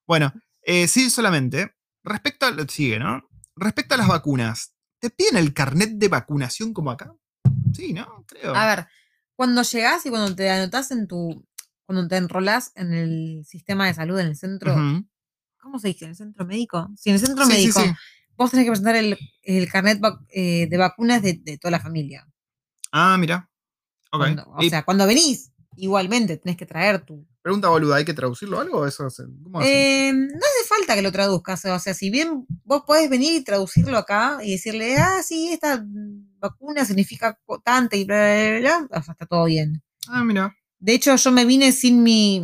Bueno, 0.06 0.34
eh, 0.62 0.88
sí, 0.88 1.10
solamente. 1.10 1.74
Respecto 2.04 2.46
a. 2.46 2.54
Sigue, 2.68 3.00
¿no? 3.00 3.28
Respecto 3.56 3.96
a 3.96 3.98
las 3.98 4.08
vacunas. 4.08 4.74
¿Te 5.00 5.10
piden 5.10 5.38
el 5.38 5.54
carnet 5.54 5.92
de 5.92 6.08
vacunación 6.08 6.74
como 6.74 6.92
acá? 6.92 7.14
Sí, 7.74 7.94
¿no? 7.94 8.26
Creo. 8.28 8.56
A 8.56 8.66
ver, 8.68 8.88
cuando 9.36 9.64
llegás 9.64 10.06
y 10.06 10.10
cuando 10.10 10.36
te 10.36 10.50
anotás 10.50 10.92
en 10.92 11.08
tu. 11.08 11.46
Cuando 11.86 12.08
te 12.08 12.18
enrolás 12.18 12.72
en 12.76 12.94
el 12.94 13.44
sistema 13.46 13.88
de 13.88 13.94
salud, 13.94 14.20
en 14.20 14.28
el 14.28 14.38
centro. 14.38 14.76
¿Cómo 15.62 15.80
se 15.80 15.90
dice? 15.90 16.06
¿En 16.06 16.12
el 16.12 16.18
centro 16.18 16.46
médico? 16.46 16.90
Sí, 16.98 17.10
en 17.10 17.16
el 17.16 17.22
centro 17.22 17.46
Sí, 17.46 17.52
sí, 17.52 17.58
médico. 17.58 17.82
sí. 17.82 17.90
Vos 18.36 18.52
tenés 18.52 18.66
que 18.66 18.72
presentar 18.72 18.96
el, 18.96 19.18
el 19.44 19.70
carnet 19.72 20.02
eh, 20.30 20.68
de 20.70 20.78
vacunas 20.78 21.22
de, 21.22 21.40
de 21.42 21.58
toda 21.58 21.72
la 21.72 21.80
familia. 21.80 22.28
Ah, 22.94 23.18
mira. 23.18 23.50
Ok. 24.12 24.20
Cuando- 24.20 24.44
o 24.56 24.62
Y 24.64 24.70
sea, 24.70 24.84
cuando 24.86 25.08
venís, 25.08 25.52
igualmente 25.76 26.38
tenés 26.38 26.56
que 26.58 26.66
traer 26.68 27.04
tu. 27.04 27.28
pregunta 27.42 27.68
boluda, 27.68 27.96
¿hay 27.98 28.06
que 28.06 28.14
traducirlo 28.14 28.58
o 28.58 28.62
algo? 28.62 28.78
o 28.82 28.86
Eso, 28.88 29.08
¿Cómo? 29.44 29.62
Eh, 29.64 30.14
no 30.14 30.38
hace 30.38 30.68
falta 30.70 30.96
que 30.96 31.02
lo 31.02 31.12
traduzcas. 31.12 31.66
O 31.66 31.80
sea, 31.80 31.94
si 31.94 32.10
bien 32.10 32.46
vos 32.64 32.84
podés 32.88 33.10
venir 33.10 33.34
y 33.34 33.44
traducirlo 33.44 33.98
acá 33.98 34.38
y 34.44 34.52
decirle, 34.52 34.96
ah, 34.98 35.22
sí, 35.24 35.50
esta 35.52 35.84
vacuna 36.40 36.86
significa 36.86 37.38
co- 37.46 37.60
tanto 37.60 37.96
y 37.98 38.06
bla, 38.06 38.16
bla, 38.16 38.60
bla, 38.60 38.88
bla, 38.88 39.00
o 39.00 39.04
sea, 39.04 39.12
está 39.14 39.26
todo 39.26 39.46
bien. 39.46 39.84
Ah, 40.08 40.24
mira. 40.24 40.56
De 40.80 40.94
hecho, 40.94 41.16
yo 41.16 41.32
me 41.32 41.44
vine 41.46 41.72
sin 41.74 42.04
mi. 42.04 42.44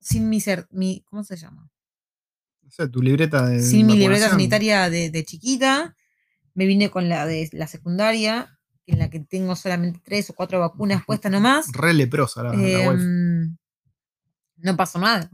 Sin 0.00 0.28
mi 0.28 0.40
ser. 0.40 0.66
Mi, 0.70 1.02
¿Cómo 1.08 1.22
se 1.24 1.36
llama? 1.36 1.70
No 2.62 2.70
sé, 2.70 2.88
tu 2.88 3.00
libreta 3.00 3.46
de. 3.46 3.62
sin 3.62 3.86
mi 3.86 3.96
libreta 3.96 4.28
sanitaria 4.30 4.90
de, 4.90 5.10
de 5.10 5.24
chiquita. 5.24 5.96
Me 6.54 6.66
vine 6.66 6.90
con 6.90 7.08
la 7.08 7.24
de 7.26 7.48
la 7.52 7.66
secundaria, 7.66 8.58
en 8.86 8.98
la 8.98 9.08
que 9.10 9.20
tengo 9.20 9.54
solamente 9.56 10.00
tres 10.02 10.28
o 10.30 10.34
cuatro 10.34 10.58
vacunas 10.60 11.04
puestas 11.04 11.30
nomás. 11.30 11.66
Re 11.72 11.92
leprosa 11.94 12.42
la, 12.42 12.52
la 12.52 12.56
waifu. 12.88 13.02
Em, 13.02 13.56
no 14.56 14.76
pasó 14.76 14.98
nada. 14.98 15.30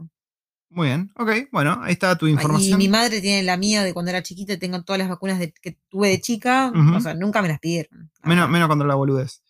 Muy 0.71 0.87
bien. 0.87 1.11
Ok, 1.15 1.31
bueno, 1.51 1.79
ahí 1.81 1.93
está 1.93 2.15
tu 2.15 2.27
Y 2.27 2.31
información. 2.31 2.77
mi 2.77 2.87
madre 2.89 3.21
tiene 3.21 3.41
la 3.41 3.57
mía 3.57 3.83
de 3.83 3.91
cuando 3.93 4.11
era 4.11 4.21
chiquita 4.21 4.53
y 4.53 4.57
tengo 4.57 4.83
todas 4.83 4.99
las 4.99 5.09
vacunas 5.09 5.39
de- 5.39 5.51
que 5.51 5.79
tuve 5.89 6.09
de 6.09 6.21
chica. 6.21 6.71
O 6.95 6.99
sea, 7.01 7.15
nunca 7.15 7.41
me 7.41 7.47
las 7.47 7.59
pidieron. 7.59 8.11
la 8.21 8.29
Menos, 8.29 8.49
menos 8.49 8.67
contra 8.67 8.87
la 8.87 8.93
boludez. 8.95 9.41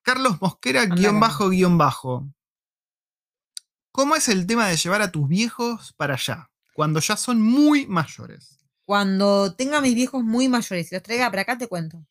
Carlos 0.00 0.40
Mosquera, 0.40 0.86
guion 0.86 1.20
bajo, 1.20 1.50
guion 1.50 1.76
bajo. 1.78 2.26
¿Cómo 3.92 4.16
es 4.16 4.28
el 4.28 4.46
tema 4.46 4.66
de 4.68 4.76
llevar 4.76 5.02
a 5.02 5.12
tus 5.12 5.28
viejos 5.28 5.92
para 5.98 6.14
allá? 6.14 6.50
Cuando 6.74 7.00
ya 7.00 7.16
son 7.16 7.42
muy 7.42 7.86
mayores. 7.86 8.58
Cuando 8.86 9.54
tenga 9.54 9.78
a 9.78 9.80
mis 9.82 9.94
viejos 9.94 10.24
muy 10.24 10.48
mayores 10.48 10.90
y 10.90 10.94
los 10.94 11.02
traiga 11.02 11.30
para 11.30 11.42
acá, 11.42 11.58
te 11.58 11.66
cuento. 11.68 12.02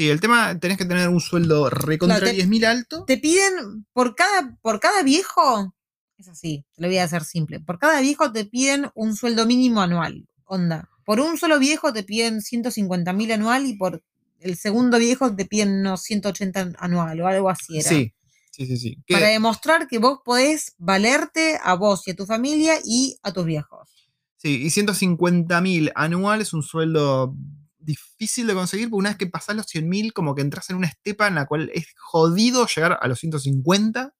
Sí, 0.00 0.08
el 0.08 0.18
tema, 0.18 0.58
tenés 0.58 0.78
que 0.78 0.86
tener 0.86 1.10
un 1.10 1.20
sueldo 1.20 1.68
recontra 1.68 2.16
Claro, 2.20 2.30
te- 2.30 2.36
10.000 2.38 2.64
alto. 2.64 3.04
Te 3.04 3.18
piden 3.18 3.84
por 3.92 4.14
cada, 4.14 4.56
por 4.62 4.80
cada 4.80 5.02
viejo, 5.02 5.74
es 6.16 6.26
así, 6.26 6.64
te 6.74 6.80
lo 6.80 6.88
voy 6.88 6.96
a 6.96 7.04
hacer 7.04 7.22
simple. 7.22 7.60
Por 7.60 7.78
cada 7.78 8.00
viejo 8.00 8.32
te 8.32 8.46
piden 8.46 8.86
un 8.94 9.14
sueldo 9.14 9.44
mínimo 9.44 9.82
anual. 9.82 10.26
Onda. 10.46 10.88
Por 11.04 11.20
un 11.20 11.36
solo 11.36 11.58
viejo 11.58 11.92
te 11.92 12.02
piden 12.02 12.40
150 12.40 13.12
mil 13.12 13.30
anual 13.30 13.66
y 13.66 13.74
por 13.76 14.02
el 14.38 14.56
segundo 14.56 14.98
viejo 14.98 15.36
te 15.36 15.44
piden 15.44 15.80
unos 15.80 16.00
180 16.00 16.72
anual 16.78 17.20
o 17.20 17.26
algo 17.26 17.50
así 17.50 17.78
era. 17.80 17.90
Sí, 17.90 18.14
sí, 18.52 18.64
sí, 18.64 18.78
sí. 18.78 18.96
Para 19.06 19.26
demostrar 19.26 19.86
que 19.86 19.98
vos 19.98 20.20
podés 20.24 20.72
valerte 20.78 21.58
a 21.62 21.74
vos 21.74 22.08
y 22.08 22.12
a 22.12 22.16
tu 22.16 22.24
familia 22.24 22.76
y 22.86 23.18
a 23.22 23.34
tus 23.34 23.44
viejos. 23.44 23.90
Sí, 24.38 24.62
y 24.62 24.70
150.000 24.70 25.92
anual 25.94 26.40
es 26.40 26.54
un 26.54 26.62
sueldo 26.62 27.36
difícil 27.80 28.46
de 28.46 28.54
conseguir, 28.54 28.88
porque 28.88 29.00
una 29.00 29.10
vez 29.10 29.18
que 29.18 29.26
pasás 29.26 29.56
los 29.56 29.66
100.000, 29.66 30.12
como 30.12 30.34
que 30.34 30.42
entras 30.42 30.70
en 30.70 30.76
una 30.76 30.86
estepa 30.86 31.26
en 31.26 31.34
la 31.34 31.46
cual 31.46 31.70
es 31.74 31.86
jodido 31.96 32.66
llegar 32.66 32.98
a 33.00 33.08
los 33.08 33.18
150 33.18 34.14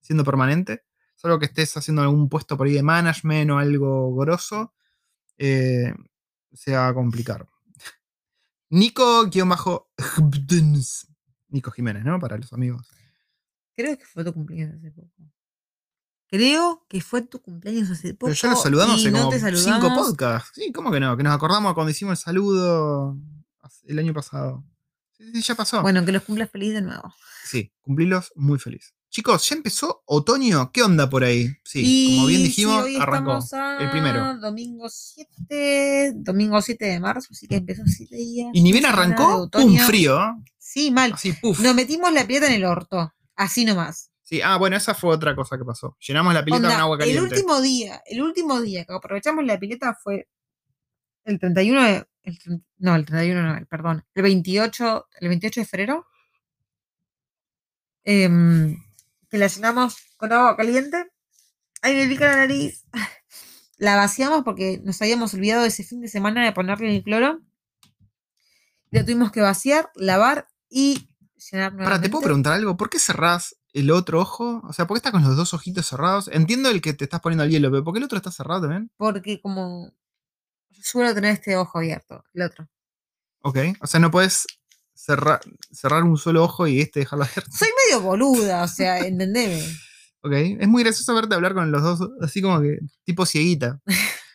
siendo 0.00 0.24
permanente. 0.24 0.84
Solo 1.16 1.38
que 1.38 1.46
estés 1.46 1.76
haciendo 1.76 2.02
algún 2.02 2.28
puesto 2.28 2.56
por 2.56 2.66
ahí 2.66 2.72
de 2.72 2.82
management 2.82 3.50
o 3.50 3.58
algo 3.58 4.14
grosso, 4.16 4.72
eh, 5.36 5.92
se 6.52 6.72
va 6.72 6.88
a 6.88 6.94
complicar. 6.94 7.46
Nico, 8.70 9.26
guion 9.26 9.48
bajo, 9.48 9.90
Nico 11.48 11.70
Jiménez, 11.70 12.04
¿no? 12.04 12.18
Para 12.18 12.38
los 12.38 12.52
amigos. 12.52 12.88
Creo 13.74 13.98
que 13.98 14.04
fue 14.04 14.24
tu 14.24 14.32
cumpleaños 14.32 14.76
hace 14.76 14.90
poco. 14.92 15.10
Creo 16.30 16.86
que 16.88 17.00
fue 17.00 17.22
tu 17.22 17.40
cumpleaños 17.42 17.90
hace 17.90 18.14
poco. 18.14 18.26
Pero 18.26 18.34
ya 18.34 18.50
lo 18.50 18.56
saludamos 18.56 19.00
hace 19.00 19.10
no 19.10 19.24
como 19.24 19.56
cinco 19.56 19.94
podcasts. 19.94 20.52
Sí, 20.54 20.70
¿cómo 20.72 20.92
que 20.92 21.00
no? 21.00 21.16
Que 21.16 21.22
nos 21.24 21.34
acordamos 21.34 21.74
cuando 21.74 21.90
hicimos 21.90 22.18
el 22.18 22.24
saludo 22.24 23.16
el 23.84 23.98
año 23.98 24.14
pasado. 24.14 24.64
Sí, 25.18 25.24
sí, 25.34 25.42
ya 25.42 25.54
pasó. 25.56 25.82
Bueno, 25.82 26.04
que 26.04 26.12
los 26.12 26.22
cumplas 26.22 26.48
feliz 26.50 26.72
de 26.72 26.82
nuevo. 26.82 27.12
Sí, 27.44 27.72
cumplirlos 27.82 28.32
muy 28.36 28.58
feliz. 28.58 28.94
Chicos, 29.10 29.48
¿ya 29.48 29.56
empezó 29.56 30.02
otoño? 30.06 30.70
¿Qué 30.70 30.84
onda 30.84 31.10
por 31.10 31.24
ahí? 31.24 31.48
Sí, 31.64 31.82
Y 31.84 32.14
como 32.16 32.26
bien 32.28 32.40
sí, 32.42 32.46
dijimos, 32.46 32.84
hoy 32.84 32.96
arrancó. 32.96 33.40
el 33.80 33.90
primero. 33.90 34.38
Domingo 34.38 34.88
7, 34.88 36.12
domingo 36.14 36.62
7 36.62 36.84
de 36.84 37.00
marzo, 37.00 37.26
así 37.32 37.48
que 37.48 37.56
empezó 37.56 37.82
7 37.84 38.14
días. 38.14 38.50
Y 38.52 38.62
ni 38.62 38.70
bien 38.70 38.86
arrancó, 38.86 39.42
otoño. 39.42 39.84
frío. 39.84 40.16
Sí, 40.58 40.92
mal. 40.92 41.12
Así, 41.14 41.32
puf. 41.32 41.58
Nos 41.58 41.74
metimos 41.74 42.12
la 42.12 42.24
pileta 42.24 42.46
en 42.46 42.52
el 42.52 42.64
orto, 42.64 43.12
así 43.34 43.64
nomás. 43.64 44.09
Sí, 44.30 44.40
ah, 44.42 44.56
bueno, 44.58 44.76
esa 44.76 44.94
fue 44.94 45.12
otra 45.12 45.34
cosa 45.34 45.58
que 45.58 45.64
pasó. 45.64 45.96
Llenamos 46.06 46.32
la 46.32 46.44
pileta 46.44 46.58
Onda, 46.58 46.70
con 46.74 46.80
agua 46.82 46.94
el 46.94 46.98
caliente. 47.00 47.34
último 47.34 47.60
día, 47.60 48.00
el 48.06 48.22
último 48.22 48.60
día 48.60 48.84
que 48.84 48.92
aprovechamos 48.94 49.44
la 49.44 49.58
pileta 49.58 49.92
fue 50.00 50.28
el 51.24 51.40
31 51.40 51.82
de, 51.82 52.06
el 52.22 52.38
no, 52.78 52.94
el 52.94 53.04
31 53.04 53.42
no, 53.42 53.56
el- 53.58 53.66
perdón, 53.66 54.04
el 54.14 54.22
28, 54.22 55.08
el 55.18 55.28
28 55.30 55.60
de 55.62 55.66
febrero. 55.66 56.06
em, 58.04 58.76
que 59.28 59.36
la 59.38 59.48
llenamos 59.48 59.96
con 60.16 60.32
agua 60.32 60.56
caliente. 60.56 61.10
Ay, 61.82 61.96
me 61.96 62.06
pica 62.06 62.26
la 62.26 62.36
nariz. 62.36 62.84
La 63.78 63.96
vaciamos 63.96 64.42
porque 64.44 64.78
nos 64.84 65.00
habíamos 65.02 65.32
olvidado 65.34 65.64
ese 65.64 65.82
fin 65.84 66.00
de 66.02 66.08
semana 66.08 66.44
de 66.44 66.52
ponerle 66.52 66.94
el 66.94 67.02
cloro. 67.02 67.40
La 68.90 69.02
tuvimos 69.02 69.32
que 69.32 69.40
vaciar, 69.40 69.90
lavar 69.94 70.46
y 70.68 71.08
llenar 71.50 71.74
Para, 71.76 71.98
¿te 72.00 72.10
puedo 72.10 72.22
preguntar 72.24 72.52
algo? 72.52 72.76
¿Por 72.76 72.90
qué 72.90 72.98
cerrás 72.98 73.56
el 73.72 73.90
otro 73.90 74.20
ojo? 74.20 74.62
O 74.68 74.72
sea, 74.72 74.86
¿por 74.86 74.94
qué 74.96 74.98
estás 74.98 75.12
con 75.12 75.22
los 75.22 75.36
dos 75.36 75.54
ojitos 75.54 75.86
cerrados? 75.86 76.28
Entiendo 76.32 76.68
el 76.70 76.80
que 76.80 76.92
te 76.92 77.04
estás 77.04 77.20
poniendo 77.20 77.44
al 77.44 77.50
hielo, 77.50 77.70
pero 77.70 77.84
¿por 77.84 77.94
qué 77.94 77.98
el 77.98 78.04
otro 78.04 78.16
está 78.18 78.30
cerrado 78.30 78.62
también? 78.62 78.90
Porque 78.96 79.40
como 79.40 79.92
suelo 80.82 81.14
tener 81.14 81.32
este 81.34 81.56
ojo 81.56 81.78
abierto, 81.78 82.24
el 82.34 82.42
otro. 82.42 82.68
Ok. 83.42 83.58
O 83.80 83.86
sea, 83.86 84.00
no 84.00 84.10
puedes 84.10 84.46
cerrar, 84.94 85.40
cerrar 85.70 86.02
un 86.04 86.16
solo 86.18 86.44
ojo 86.44 86.66
y 86.66 86.80
este 86.80 87.00
dejarlo 87.00 87.24
abierto. 87.24 87.50
Soy 87.52 87.68
medio 87.86 88.02
boluda, 88.02 88.64
o 88.64 88.68
sea, 88.68 88.98
entendeme. 89.06 89.62
Ok. 90.22 90.32
Es 90.60 90.68
muy 90.68 90.82
gracioso 90.82 91.14
verte 91.14 91.34
hablar 91.34 91.54
con 91.54 91.70
los 91.70 91.82
dos, 91.82 92.08
así 92.20 92.42
como 92.42 92.60
que 92.60 92.78
tipo 93.04 93.24
cieguita. 93.26 93.80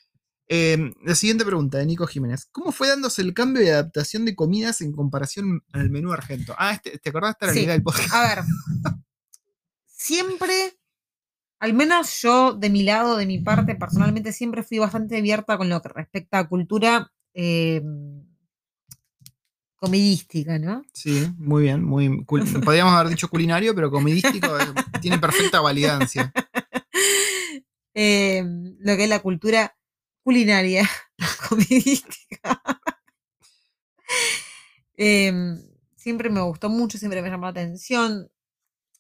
Eh, 0.47 0.77
la 1.03 1.15
siguiente 1.15 1.43
pregunta 1.43 1.79
de 1.79 1.87
Nico 1.87 2.05
Jiménez. 2.05 2.47
¿Cómo 2.51 2.71
fue 2.71 2.87
dándose 2.87 3.23
el 3.23 3.33
cambio 3.33 3.63
de 3.63 3.71
adaptación 3.71 4.25
de 4.25 4.35
comidas 4.35 4.79
en 4.81 4.91
comparación 4.91 5.63
al 5.73 5.89
menú 5.89 6.13
argento? 6.13 6.53
Ah, 6.59 6.73
este, 6.73 6.99
¿te 6.99 7.09
acordás? 7.09 7.31
Esta 7.31 7.45
era 7.45 7.53
la 7.53 7.57
Sí. 7.57 7.63
idea 7.63 7.73
del 7.73 7.81
podcast. 7.81 8.13
A 8.13 8.21
ver, 8.27 8.43
siempre, 10.05 10.77
al 11.59 11.73
menos 11.73 12.21
yo 12.21 12.53
de 12.53 12.69
mi 12.69 12.83
lado, 12.83 13.17
de 13.17 13.25
mi 13.25 13.39
parte, 13.39 13.75
personalmente, 13.75 14.31
siempre 14.33 14.61
fui 14.61 14.77
bastante 14.77 15.17
abierta 15.17 15.57
con 15.57 15.69
lo 15.69 15.81
que 15.81 15.89
respecta 15.89 16.39
a 16.39 16.47
cultura 16.47 17.11
eh, 17.33 17.81
comidística, 19.75 20.59
¿no? 20.59 20.83
Sí, 20.93 21.27
muy 21.37 21.63
bien. 21.63 21.83
Muy, 21.83 22.23
podríamos 22.63 22.93
haber 22.93 23.09
dicho 23.09 23.29
culinario, 23.29 23.73
pero 23.73 23.89
comidístico 23.89 24.57
eh, 24.59 24.65
tiene 25.01 25.19
perfecta 25.19 25.61
validancia. 25.61 26.31
Eh, 27.97 28.43
lo 28.79 28.97
que 28.97 29.03
es 29.05 29.09
la 29.09 29.21
cultura 29.21 29.73
culinaria 30.21 30.85
comidística. 31.47 32.61
Em, 34.97 35.57
siempre 35.95 36.29
me 36.29 36.41
gustó 36.41 36.67
mucho, 36.67 36.97
siempre 36.97 37.21
me 37.21 37.29
llamó 37.29 37.45
la 37.45 37.51
atención. 37.51 38.29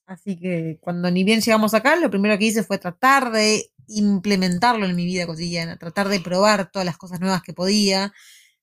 Así 0.07 0.37
que 0.39 0.77
cuando 0.81 1.09
ni 1.09 1.23
bien 1.23 1.41
llegamos 1.41 1.73
acá, 1.73 1.95
lo 1.95 2.09
primero 2.11 2.37
que 2.37 2.45
hice 2.45 2.63
fue 2.63 2.77
tratar 2.77 3.31
de 3.31 3.71
implementarlo 3.87 4.85
en 4.85 4.95
mi 4.95 5.05
vida 5.05 5.25
cotidiana, 5.25 5.77
tratar 5.77 6.09
de 6.09 6.19
probar 6.19 6.69
todas 6.71 6.85
las 6.85 6.97
cosas 6.97 7.19
nuevas 7.19 7.41
que 7.41 7.53
podía. 7.53 8.13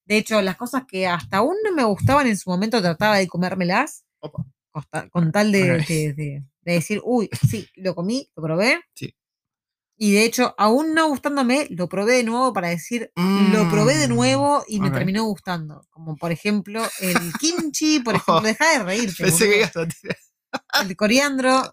De 0.05 0.16
hecho, 0.18 0.40
las 0.43 0.57
cosas 0.57 0.82
que 0.86 1.07
hasta 1.07 1.38
aún 1.38 1.57
no 1.64 1.72
me 1.72 1.84
gustaban 1.84 2.26
en 2.26 2.36
su 2.36 2.51
momento 2.51 2.80
trataba 2.80 3.18
de 3.18 3.26
comérmelas, 3.28 4.05
Opa. 4.20 4.45
con 5.11 5.32
tal 5.32 5.53
de, 5.53 5.76
Ok. 5.80 5.86
de- 5.88 6.12
de- 6.14 6.45
de 6.62 6.72
decir, 6.72 7.01
uy, 7.05 7.28
sí, 7.49 7.68
lo 7.76 7.95
comí, 7.95 8.28
lo 8.36 8.43
probé. 8.43 8.80
Sí. 8.95 9.14
Y 9.99 10.12
de 10.12 10.24
hecho, 10.24 10.55
aún 10.59 10.95
no 10.95 11.09
gustándome, 11.09 11.66
lo 11.70 11.88
probé 11.88 12.14
de 12.16 12.24
nuevo 12.24 12.53
para 12.53 12.68
decir, 12.68 13.12
lo 13.16 13.68
probé 13.68 13.97
de 13.99 14.09
Mm, 14.09 14.14
nuevo 14.14 14.64
y 14.66 14.80
me 14.80 14.90
terminó 14.90 15.24
gustando. 15.24 15.82
Como 15.90 16.16
por 16.16 16.32
ejemplo 16.32 16.82
el 17.01 17.32
kimchi, 17.40 18.01
por 18.01 18.14
ejemplo, 18.16 18.36
Oh, 18.38 18.40
deja 18.40 18.78
de 18.78 18.84
reírte. 18.84 19.22
Pensé 19.24 19.49
que 19.49 19.59
ibas 19.59 19.76
a 19.76 19.86
tirar. 19.88 20.16
El 20.81 20.97
coriandro. 20.97 21.71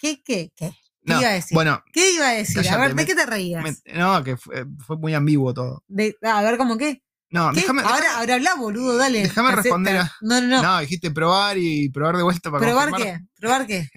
¿Qué, 0.00 0.22
qué, 0.22 0.50
qué? 0.56 0.70
¿Qué 1.04 1.14
No, 1.14 1.20
iba 1.20 1.28
a 1.30 1.32
decir? 1.32 1.54
Bueno, 1.54 1.82
¿Qué 1.92 2.12
iba 2.12 2.28
a 2.28 2.32
decir? 2.32 2.68
a 2.68 2.76
ver, 2.76 2.94
¿de 2.94 3.06
qué 3.06 3.14
te 3.14 3.26
reías? 3.26 3.62
me- 3.64 3.76
no, 3.94 4.22
que 4.24 4.36
fue, 4.36 4.64
fue 4.86 4.96
muy 4.96 5.14
ambiguo 5.14 5.52
todo. 5.54 5.82
De- 5.88 6.16
a 6.22 6.42
ver, 6.42 6.56
¿cómo 6.58 6.76
qué? 6.76 7.02
No, 7.30 7.50
¿Qué? 7.52 7.60
déjame. 7.60 7.82
ahora, 7.82 8.18
ahora 8.18 8.34
habla, 8.34 8.54
boludo, 8.54 8.96
dale. 8.96 9.22
déjame 9.22 9.52
responder 9.52 9.96
a- 9.98 10.12
No, 10.20 10.40
no, 10.40 10.46
no. 10.46 10.62
No, 10.62 10.80
dijiste 10.80 11.10
probar 11.10 11.58
y 11.58 11.88
probar 11.90 12.16
de 12.16 12.22
vuelta 12.22 12.50
para 12.50 12.64
¿Probar 12.64 12.90
confirmar. 12.90 13.20
qué? 13.20 13.26
¿Probar 13.38 13.66
qué? 13.66 13.88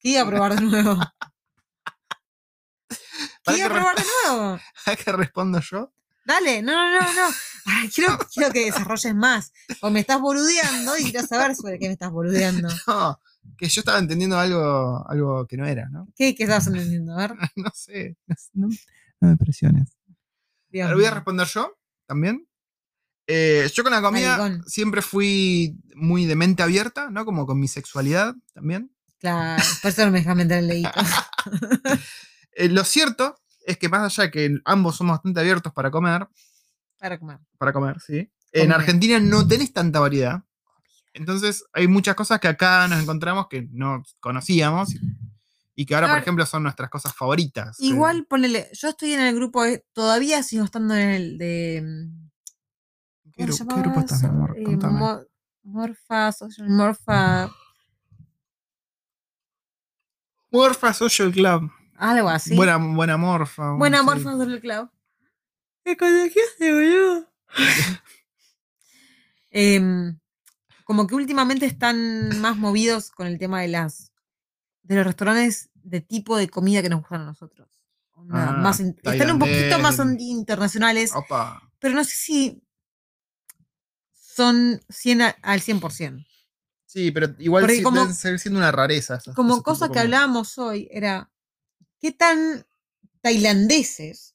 ¿Qué 0.00 0.08
iba 0.10 0.22
a 0.22 0.26
probar 0.26 0.54
de 0.58 0.60
nuevo? 0.64 0.96
¿Qué 3.44 3.56
iba 3.56 3.66
a 3.66 3.70
probar 3.70 3.96
de 3.96 4.04
nuevo? 4.24 4.58
¿A 4.86 4.96
qué 4.96 5.12
respondo 5.12 5.60
yo? 5.60 5.92
Dale, 6.28 6.60
no, 6.60 6.72
no, 6.72 7.00
no, 7.00 7.14
no. 7.14 7.34
Ay, 7.64 7.88
quiero, 7.88 8.18
quiero 8.30 8.52
que 8.52 8.66
desarrolles 8.66 9.14
más. 9.14 9.50
O 9.80 9.88
me 9.88 10.00
estás 10.00 10.20
boludeando 10.20 10.98
y 10.98 11.04
quiero 11.10 11.26
saber 11.26 11.56
sobre 11.56 11.78
qué 11.78 11.86
me 11.86 11.94
estás 11.94 12.10
boludeando. 12.10 12.68
No, 12.86 13.18
que 13.56 13.66
yo 13.66 13.80
estaba 13.80 13.98
entendiendo 13.98 14.38
algo, 14.38 15.08
algo 15.08 15.46
que 15.46 15.56
no 15.56 15.66
era, 15.66 15.88
¿no? 15.88 16.06
¿Qué, 16.14 16.34
qué 16.34 16.42
estabas 16.42 16.66
entendiendo? 16.66 17.14
A 17.14 17.16
ver. 17.16 17.34
No 17.56 17.70
sé. 17.74 18.18
No, 18.52 18.68
me 19.20 19.36
presiones. 19.38 19.96
Ahora 20.82 20.94
voy 20.94 21.06
a 21.06 21.12
responder 21.12 21.46
yo 21.46 21.78
también. 22.06 22.46
Eh, 23.26 23.70
yo 23.72 23.82
con 23.82 23.92
la 23.92 24.02
comida 24.02 24.36
Maricón. 24.36 24.68
siempre 24.68 25.00
fui 25.00 25.78
muy 25.94 26.26
de 26.26 26.36
mente 26.36 26.62
abierta, 26.62 27.08
¿no? 27.10 27.24
Como 27.24 27.46
con 27.46 27.58
mi 27.58 27.68
sexualidad 27.68 28.34
también. 28.52 28.94
Claro, 29.18 29.62
por 29.80 29.90
eso 29.90 30.04
no 30.04 30.12
me 30.12 30.18
dejas 30.18 30.36
meter 30.36 30.58
el 30.58 30.68
dedito. 30.68 30.90
Eh, 32.60 32.68
lo 32.68 32.82
cierto 32.82 33.38
es 33.68 33.78
que 33.78 33.88
más 33.88 34.02
allá 34.18 34.24
de 34.24 34.30
que 34.30 34.58
ambos 34.64 34.96
somos 34.96 35.14
bastante 35.16 35.40
abiertos 35.40 35.72
para 35.72 35.90
comer, 35.90 36.26
Para 36.98 37.18
comer. 37.18 37.38
para 37.58 37.72
comer, 37.72 38.00
sí. 38.00 38.30
En. 38.52 38.72
Argentina 38.72 39.20
no 39.20 39.46
tenés 39.46 39.72
tanta 39.72 40.00
variedad. 40.00 40.42
Entonces 41.12 41.64
hay 41.72 41.86
muchas 41.86 42.14
cosas 42.14 42.40
que 42.40 42.48
acá 42.48 42.88
nos 42.88 43.02
encontramos 43.02 43.46
que 43.48 43.68
no 43.72 44.02
conocíamos 44.20 44.90
y 45.74 45.84
que 45.86 45.94
ahora, 45.94 46.08
por 46.08 46.18
ejemplo, 46.18 46.46
son 46.46 46.62
nuestras 46.62 46.88
cosas 46.90 47.14
favoritas. 47.14 47.78
Igual, 47.80 48.24
ponele, 48.26 48.68
yo 48.72 48.88
estoy 48.88 49.12
en 49.12 49.20
el 49.20 49.34
grupo, 49.34 49.62
de- 49.64 49.84
todavía 49.92 50.42
sigo 50.42 50.64
estando 50.64 50.94
en 50.94 51.10
el 51.10 51.38
de. 51.38 51.82
mm, 51.84 52.28
¿Qué, 53.32 53.44
¿cómo 53.44 53.48
gru- 53.48 53.56
se 53.56 53.66
qué 53.66 53.80
grupo 53.80 54.00
estás, 54.00 54.24
amor? 54.24 54.54
Eh, 54.56 54.76
Morfa, 55.64 56.32
Social 56.32 56.70
Morfa, 56.70 57.50
Morfa 60.50 60.94
Social 60.94 61.30
Club. 61.32 61.70
Algo 61.98 62.28
así. 62.28 62.54
Buena, 62.56 62.76
buena 62.78 63.16
morfa. 63.16 63.72
Buena 63.72 63.98
sí. 64.00 64.04
Morfa 64.04 64.32
Social 64.32 64.60
Club. 64.60 64.90
¿Qué 65.84 65.96
contagiaste, 65.96 66.72
boludo? 66.72 67.32
Em, 69.50 70.18
como 70.84 71.06
que 71.06 71.14
últimamente 71.14 71.66
están 71.66 72.38
más 72.40 72.56
movidos 72.56 73.10
con 73.10 73.26
el 73.26 73.38
tema 73.38 73.62
de 73.62 73.68
las 73.68 74.12
de 74.82 74.96
los 74.96 75.06
restaurantes 75.06 75.70
de 75.74 76.00
tipo 76.00 76.36
de 76.36 76.48
comida 76.48 76.82
que 76.82 76.88
nos 76.88 77.00
gustan 77.00 77.22
a 77.22 77.26
nosotros. 77.26 77.68
Onda, 78.12 78.48
Ah, 78.48 78.52
más 78.52 78.80
in- 78.80 78.96
están 79.02 79.30
un 79.30 79.38
poquito 79.38 79.78
más 79.78 79.94
el- 79.98 80.08
on- 80.08 80.20
internacionales, 80.20 81.12
Opa. 81.14 81.62
pero 81.78 81.94
no 81.94 82.04
sé 82.04 82.10
si 82.14 82.62
son 84.12 84.80
100 84.88 85.22
a- 85.22 85.36
al 85.42 85.60
100%. 85.60 86.24
Sí, 86.86 87.10
pero 87.10 87.34
igual 87.38 87.68
sí 87.70 87.82
como- 87.82 88.00
deben 88.00 88.14
seguir 88.14 88.38
siendo 88.38 88.58
una 88.60 88.72
rareza. 88.72 89.16
esas- 89.16 89.34
Como 89.34 89.62
cosa 89.62 89.90
que 89.90 89.98
hablábamos 89.98 90.56
hoy 90.58 90.88
era, 90.90 91.30
¿qué 92.00 92.12
tan 92.12 92.66
tailandeses 93.20 94.34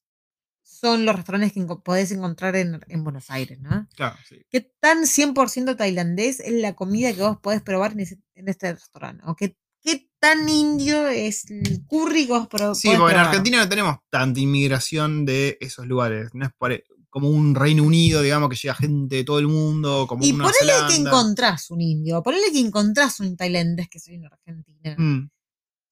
son 0.62 1.06
los 1.06 1.16
restaurantes 1.16 1.54
que 1.54 1.66
podés 1.84 2.12
encontrar 2.12 2.56
en, 2.56 2.82
en 2.88 3.04
Buenos 3.04 3.30
Aires, 3.30 3.60
¿no? 3.60 3.88
Claro, 3.96 4.18
sí. 4.28 4.38
¿Qué 4.50 4.62
tan 4.80 5.04
100% 5.06 5.76
tailandés 5.78 6.40
es 6.40 6.54
la 6.54 6.74
comida 6.76 7.14
que 7.14 7.22
vos 7.22 7.38
podés 7.42 7.62
probar 7.62 7.94
en, 7.94 8.02
ese- 8.02 8.20
en 8.36 8.50
este 8.50 8.74
restaurante? 8.74 9.24
¿O 9.28 9.36
qué, 9.36 9.56
qué 9.82 10.10
tan 10.20 10.48
indio 10.50 11.08
es 11.08 11.50
el 11.50 11.86
curry 11.88 12.26
que 12.28 12.34
vos 12.34 12.48
pro- 12.48 12.76
Sí, 12.76 12.88
podés 12.90 13.00
porque 13.00 13.14
en 13.14 13.18
probar? 13.18 13.28
Argentina 13.28 13.58
no 13.64 13.70
tenemos 13.70 13.98
tanta 14.10 14.40
inmigración 14.40 15.26
de 15.26 15.58
esos 15.62 15.86
lugares. 15.88 16.30
No 16.34 16.46
es 16.46 16.52
pare- 16.58 16.84
como 17.10 17.30
un 17.30 17.54
Reino 17.56 17.84
Unido, 17.84 18.22
digamos, 18.24 18.50
que 18.50 18.56
llega 18.56 18.74
gente 18.74 19.18
de 19.18 19.24
todo 19.24 19.38
el 19.40 19.48
mundo, 19.48 20.06
como 20.08 20.26
Y 20.26 20.32
una 20.34 20.46
ponele 20.46 20.74
que 20.90 20.96
encontrás 20.96 21.70
un 21.70 21.80
indio, 21.82 22.24
ponele 22.24 22.52
que 22.52 22.60
encontrás 22.60 23.20
un 23.20 23.38
tailandés 23.38 23.88
que 23.88 24.00
soy 24.00 24.16
en 24.16 24.26
Argentina. 24.26 24.96
Mm, 24.98 25.30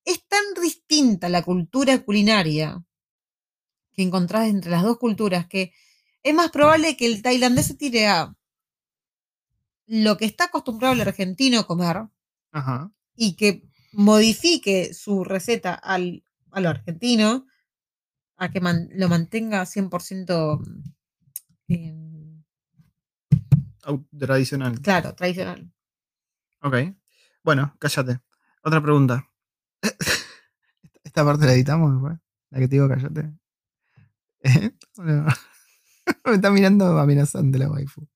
Es 0.05 0.25
tan 0.27 0.43
distinta 0.61 1.29
la 1.29 1.43
cultura 1.43 2.03
culinaria 2.03 2.83
que 3.93 4.01
encontrás 4.03 4.47
entre 4.49 4.71
las 4.71 4.83
dos 4.83 4.97
culturas 4.97 5.47
que 5.47 5.73
es 6.23 6.33
más 6.33 6.49
probable 6.51 6.95
que 6.97 7.05
el 7.05 7.21
tailandés 7.21 7.67
se 7.67 7.75
tire 7.75 8.07
a 8.07 8.35
lo 9.87 10.17
que 10.17 10.25
está 10.25 10.45
acostumbrado 10.45 10.93
el 10.93 11.01
argentino 11.01 11.59
a 11.59 11.67
comer 11.67 12.03
Ajá. 12.51 12.91
y 13.15 13.35
que 13.35 13.67
modifique 13.91 14.93
su 14.93 15.23
receta 15.23 15.73
al, 15.73 16.23
a 16.51 16.61
lo 16.61 16.69
argentino 16.69 17.45
a 18.37 18.49
que 18.51 18.61
man- 18.61 18.89
lo 18.93 19.09
mantenga 19.09 19.65
100% 19.65 20.61
eh, 21.67 22.43
Au- 23.83 24.05
Tradicional. 24.17 24.79
claro, 24.81 25.13
tradicional. 25.15 25.71
Ok. 26.61 26.75
Bueno, 27.43 27.75
cállate. 27.79 28.19
Otra 28.63 28.81
pregunta. 28.81 29.27
¿Esta 31.03 31.25
parte 31.25 31.45
la 31.45 31.53
editamos 31.53 31.91
después? 31.93 32.19
La 32.49 32.59
que 32.59 32.67
te 32.67 32.75
digo 32.75 32.87
cállate. 32.87 33.31
¿Eh? 34.43 34.71
No. 34.97 35.25
Me 36.25 36.33
está 36.33 36.51
mirando 36.51 36.97
amenazante 36.99 37.57
la 37.57 37.69
waifu. 37.69 38.07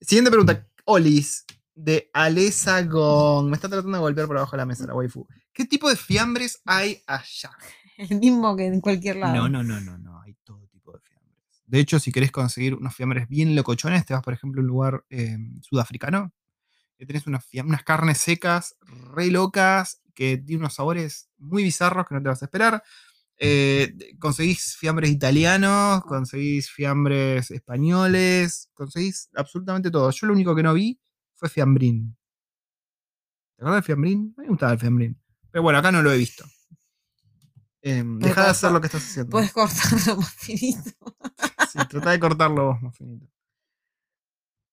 Siguiente 0.00 0.30
pregunta. 0.30 0.66
Olis, 0.84 1.44
de 1.74 2.10
Alesa 2.12 2.82
Gong. 2.82 3.48
Me 3.48 3.54
está 3.54 3.68
tratando 3.68 3.96
de 3.96 4.02
golpear 4.02 4.26
por 4.26 4.36
abajo 4.36 4.52
de 4.52 4.58
la 4.58 4.66
mesa 4.66 4.86
la 4.86 4.94
waifu. 4.94 5.26
¿Qué 5.52 5.64
tipo 5.64 5.88
de 5.88 5.96
fiambres 5.96 6.60
hay 6.64 7.02
allá? 7.06 7.50
El 7.98 8.18
mismo 8.18 8.56
que 8.56 8.66
en 8.66 8.80
cualquier 8.80 9.16
lado. 9.16 9.34
No, 9.34 9.48
no, 9.48 9.62
no, 9.62 9.80
no, 9.80 9.98
no. 9.98 10.20
Hay 10.22 10.34
todo 10.44 10.66
tipo 10.68 10.92
de 10.92 11.00
fiambres. 11.00 11.62
De 11.66 11.78
hecho, 11.78 11.98
si 11.98 12.12
querés 12.12 12.30
conseguir 12.30 12.74
unos 12.74 12.94
fiambres 12.94 13.28
bien 13.28 13.54
locochones, 13.54 14.06
te 14.06 14.14
vas, 14.14 14.22
por 14.22 14.32
ejemplo, 14.32 14.60
a 14.60 14.62
un 14.62 14.68
lugar 14.68 15.04
eh, 15.10 15.36
sudafricano. 15.62 16.32
Que 16.96 17.06
tenés 17.06 17.26
unas, 17.26 17.46
unas 17.64 17.82
carnes 17.82 18.18
secas, 18.18 18.76
re 19.14 19.30
locas, 19.30 20.02
que 20.20 20.36
tienen 20.36 20.60
unos 20.60 20.74
sabores 20.74 21.30
muy 21.38 21.62
bizarros 21.62 22.06
que 22.06 22.14
no 22.14 22.22
te 22.22 22.28
vas 22.28 22.42
a 22.42 22.44
esperar. 22.44 22.82
Eh, 23.38 23.96
conseguís 24.18 24.76
fiambres 24.76 25.10
italianos, 25.10 26.04
conseguís 26.04 26.70
fiambres 26.70 27.50
españoles, 27.50 28.68
conseguís 28.74 29.30
absolutamente 29.34 29.90
todo. 29.90 30.10
Yo 30.10 30.26
lo 30.26 30.34
único 30.34 30.54
que 30.54 30.62
no 30.62 30.74
vi 30.74 31.00
fue 31.32 31.48
fiambrín. 31.48 32.18
¿Te 33.56 33.62
acuerdas 33.62 33.78
del 33.78 33.84
fiambrín? 33.84 34.34
A 34.36 34.42
mí 34.42 34.46
me 34.46 34.50
gustaba 34.50 34.72
el 34.72 34.78
fiambrín. 34.78 35.18
Pero 35.50 35.62
bueno, 35.62 35.78
acá 35.78 35.90
no 35.90 36.02
lo 36.02 36.12
he 36.12 36.18
visto. 36.18 36.44
Em, 37.80 38.18
Puedes 38.18 38.36
deja 38.36 38.44
de 38.44 38.50
hacer 38.50 38.72
lo 38.72 38.80
que 38.82 38.88
estás 38.88 39.02
haciendo. 39.02 39.30
Puedes 39.30 39.52
cortarlo 39.52 40.16
más 40.20 40.34
finito. 40.34 40.90
Sí, 41.72 41.78
trata 41.88 42.10
de 42.10 42.20
cortarlo 42.20 42.66
vos 42.66 42.82
más 42.82 42.94
finito. 42.94 43.26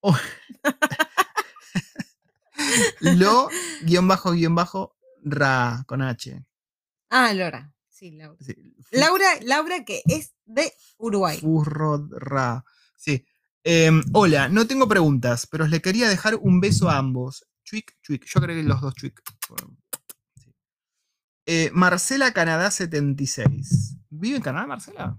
Oh. 0.02 0.18
Lo, 3.00 3.48
guion 3.84 4.10
bajo, 4.10 4.32
guion 4.32 4.56
bajo, 4.56 4.97
ra, 5.24 5.84
con 5.88 6.01
H. 6.01 6.45
Ah, 7.09 7.34
Laura. 7.34 7.74
Sí, 7.89 8.11
Laura. 8.11 8.38
Sí, 8.41 8.76
Laura, 8.91 9.26
Laura 9.41 9.84
que 9.86 10.03
es 10.07 10.34
de 10.45 10.72
Uruguay. 10.97 11.39
Furrodra. 11.39 12.63
Sí. 12.95 13.26
Em, 13.63 14.03
hola, 14.13 14.49
no 14.49 14.68
tengo 14.68 14.88
preguntas, 14.88 15.47
pero 15.47 15.65
les 15.68 15.82
quería 15.82 16.07
dejar 16.07 16.36
un 16.36 16.59
beso 16.59 16.89
a 16.89 16.97
ambos. 16.97 17.45
Chuic, 17.63 17.97
chuic. 18.01 18.26
Yo 18.26 18.39
creo 18.39 18.55
que 18.55 18.63
los 18.63 18.80
dos 18.82 18.93
chuic. 18.95 19.22
Sí. 20.36 20.53
Eh, 21.47 21.70
Marcela 21.74 22.32
Canadá 22.34 22.70
76. 22.72 23.95
¿Vive 24.09 24.38
en 24.38 24.41
Canadá, 24.43 24.68
Marcela? 24.68 25.18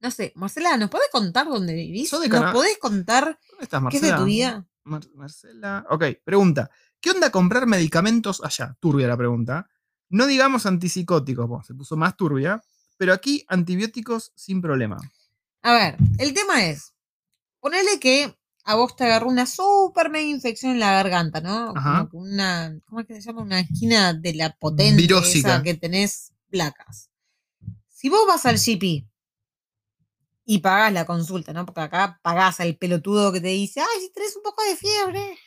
No 0.00 0.10
sé, 0.10 0.32
Marcela, 0.36 0.76
¿nos 0.76 0.90
podés 0.90 1.08
contar 1.12 1.46
dónde 1.46 1.74
vivís? 1.74 2.12
¿Nos 2.12 2.52
podés 2.52 2.78
contar 2.78 3.38
¿Dónde 3.50 3.64
estás, 3.64 3.78
qué 3.80 3.84
Marcela? 3.84 4.06
es 4.06 4.12
de 4.12 4.18
tu 4.18 4.24
vida? 4.24 4.66
Mar- 4.84 5.08
Marcela. 5.14 5.86
Ok, 5.90 6.04
pregunta. 6.24 6.70
¿Qué 7.02 7.10
onda 7.10 7.32
comprar 7.32 7.66
medicamentos 7.66 8.40
allá? 8.44 8.76
Turbia 8.78 9.08
la 9.08 9.16
pregunta. 9.16 9.68
No 10.08 10.24
digamos 10.26 10.66
antipsicóticos, 10.66 11.48
bueno, 11.48 11.64
se 11.64 11.74
puso 11.74 11.96
más 11.96 12.16
turbia, 12.16 12.62
pero 12.96 13.12
aquí 13.12 13.44
antibióticos 13.48 14.30
sin 14.36 14.62
problema. 14.62 14.98
A 15.62 15.72
ver, 15.72 15.96
el 16.18 16.32
tema 16.32 16.64
es, 16.64 16.94
ponele 17.58 17.98
que 17.98 18.38
a 18.62 18.76
vos 18.76 18.94
te 18.94 19.02
agarró 19.02 19.28
una 19.28 19.46
super 19.46 20.10
mega 20.10 20.28
infección 20.28 20.72
en 20.72 20.78
la 20.78 20.92
garganta, 20.92 21.40
¿no? 21.40 21.72
Ajá. 21.74 22.08
Como 22.08 22.22
una, 22.22 22.78
¿cómo 22.84 23.00
es 23.00 23.08
que 23.08 23.14
se 23.14 23.22
llama? 23.22 23.42
Una 23.42 23.58
esquina 23.58 24.14
de 24.14 24.34
la 24.34 24.56
Virósica. 24.96 25.54
esa 25.54 25.62
que 25.64 25.74
tenés 25.74 26.32
placas. 26.50 27.10
Si 27.88 28.08
vos 28.08 28.24
vas 28.28 28.46
al 28.46 28.58
GP 28.58 29.08
y 30.44 30.58
pagás 30.58 30.92
la 30.92 31.04
consulta, 31.04 31.52
¿no? 31.52 31.66
Porque 31.66 31.80
acá 31.80 32.20
pagás 32.22 32.60
al 32.60 32.76
pelotudo 32.76 33.32
que 33.32 33.40
te 33.40 33.48
dice, 33.48 33.80
ay, 33.80 34.02
si 34.02 34.12
tenés 34.12 34.36
un 34.36 34.44
poco 34.44 34.62
de 34.62 34.76
fiebre. 34.76 35.38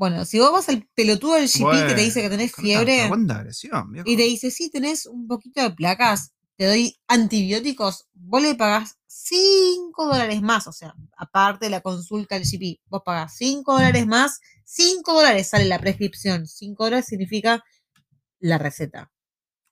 Bueno, 0.00 0.24
si 0.24 0.38
vos 0.38 0.50
vas 0.50 0.66
al 0.70 0.88
pelotudo 0.94 1.34
del 1.34 1.46
GP 1.46 1.88
que 1.88 1.94
te 1.94 2.00
dice 2.00 2.22
que 2.22 2.30
tenés 2.30 2.54
fiebre 2.54 3.02
agresión, 3.02 3.94
y 4.06 4.16
te 4.16 4.22
dice, 4.22 4.50
sí, 4.50 4.70
tenés 4.70 5.04
un 5.04 5.28
poquito 5.28 5.60
de 5.60 5.72
placas, 5.72 6.32
te 6.56 6.64
doy 6.64 6.98
antibióticos, 7.06 8.08
vos 8.14 8.40
le 8.40 8.54
pagás 8.54 8.96
5 9.06 10.06
dólares 10.06 10.40
más, 10.40 10.66
o 10.66 10.72
sea, 10.72 10.94
aparte 11.18 11.66
de 11.66 11.70
la 11.70 11.82
consulta 11.82 12.38
del 12.38 12.48
GP, 12.50 12.80
vos 12.86 13.02
pagás 13.04 13.36
5 13.36 13.74
dólares 13.74 14.06
más, 14.06 14.40
5 14.64 15.12
dólares 15.12 15.50
sale 15.50 15.66
la 15.66 15.78
prescripción, 15.78 16.46
5 16.46 16.82
dólares 16.82 17.04
significa 17.04 17.62
la 18.38 18.56
receta. 18.56 19.12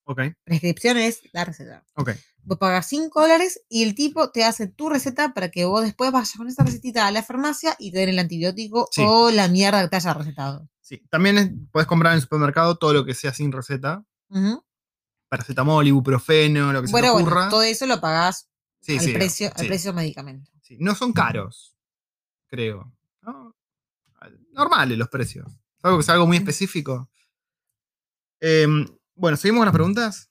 Ok, 0.05 0.20
Prescripción 0.45 0.99
es 0.99 1.22
la 1.33 1.47
receta. 1.47 1.87
ok. 1.95 2.11
Vos 2.49 2.57
pagás 2.59 2.87
5 2.89 3.21
dólares 3.21 3.61
y 3.69 3.83
el 3.83 3.95
tipo 3.95 4.31
te 4.31 4.43
hace 4.43 4.67
tu 4.69 4.89
receta 4.89 5.35
para 5.35 5.51
que 5.51 5.67
vos 5.67 5.83
después 5.83 6.11
vayas 6.11 6.33
con 6.35 6.49
esa 6.49 6.65
recetita 6.65 7.07
a 7.07 7.11
la 7.11 7.23
farmacia 7.23 7.77
y 7.79 7.93
te 7.93 7.99
den 7.99 8.09
el 8.09 8.19
antibiótico 8.19 8.89
Sí. 8.91 9.03
o 9.07 9.31
la 9.31 9.49
mierda 9.49 9.83
que 9.83 9.89
te 9.89 9.97
haya 9.97 10.15
recetado. 10.15 10.67
Sí. 10.81 11.03
También 11.11 11.37
es- 11.37 11.51
puedes 11.71 11.87
comprar 11.87 12.13
en 12.13 12.17
el 12.17 12.23
supermercado 12.23 12.77
todo 12.79 12.95
lo 12.95 13.05
que 13.05 13.13
sea 13.13 13.35
sin 13.35 13.53
receta. 13.53 14.03
Ujú. 14.31 14.65
Paracetamol, 15.29 15.87
ibuprofeno, 15.87 16.73
lo 16.73 16.81
que 16.81 16.89
se 16.89 16.93
Bueno, 16.93 17.13
bueno, 17.13 17.27
ocurra. 17.29 17.49
todo 17.51 17.63
eso 17.63 17.85
lo 17.85 18.01
pagás 18.01 18.49
sí, 18.81 18.97
al, 18.97 19.05
sí, 19.05 19.13
precio, 19.13 19.51
al 19.55 19.67
precio 19.67 19.93
medicamento. 19.93 20.51
sí. 20.63 20.79
No 20.81 20.95
son 20.95 21.13
caros, 21.13 21.77
creo. 22.47 22.91
¿no? 23.21 23.55
Normales 24.53 24.97
los 24.97 25.11
precios. 25.11 25.47
Algo 25.83 25.99
que 25.99 26.03
sea 26.05 26.15
algo 26.15 26.27
muy 26.27 26.39
específico. 26.39 27.11
Em, 28.41 28.87
bueno, 29.15 29.37
¿seguimos 29.37 29.61
con 29.61 29.67
las 29.67 29.75
preguntas? 29.75 30.31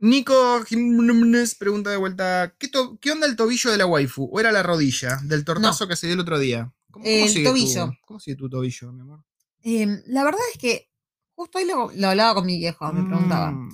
Nico 0.00 0.64
Jiménez 0.64 1.54
pregunta 1.56 1.90
de 1.90 1.96
vuelta: 1.96 2.54
¿qué, 2.58 2.68
to- 2.68 2.98
qué 3.00 3.10
onda 3.12 3.26
el 3.26 3.36
tobillo 3.36 3.70
de 3.70 3.78
la 3.78 3.86
waifu? 3.86 4.28
¿O 4.32 4.40
era 4.40 4.52
la 4.52 4.62
rodilla 4.62 5.18
del 5.24 5.44
tortazo 5.44 5.88
que 5.88 5.96
se 5.96 6.06
dio 6.06 6.14
el 6.14 6.20
otro 6.20 6.38
día? 6.38 6.72
¿Cómo, 6.90 7.04
cómo 7.04 7.16
El 7.16 7.28
sigue 7.32 7.44
tu- 7.44 7.50
tobillo. 7.50 7.92
¿Cómo 8.06 8.20
sigue 8.20 8.36
tu 8.36 8.48
tobillo, 8.48 8.92
mi 8.92 9.00
amor? 9.00 9.24
Em, 9.62 10.00
la 10.06 10.22
verdad 10.24 10.40
es 10.52 10.58
que 10.58 10.88
justo 11.34 11.58
hoy 11.58 11.64
lo, 11.64 11.90
lo 11.94 12.08
hablaba 12.08 12.34
con 12.34 12.46
mi 12.46 12.58
viejo, 12.58 12.90
me 12.92 13.04
preguntaba. 13.04 13.52
Mm, 13.52 13.68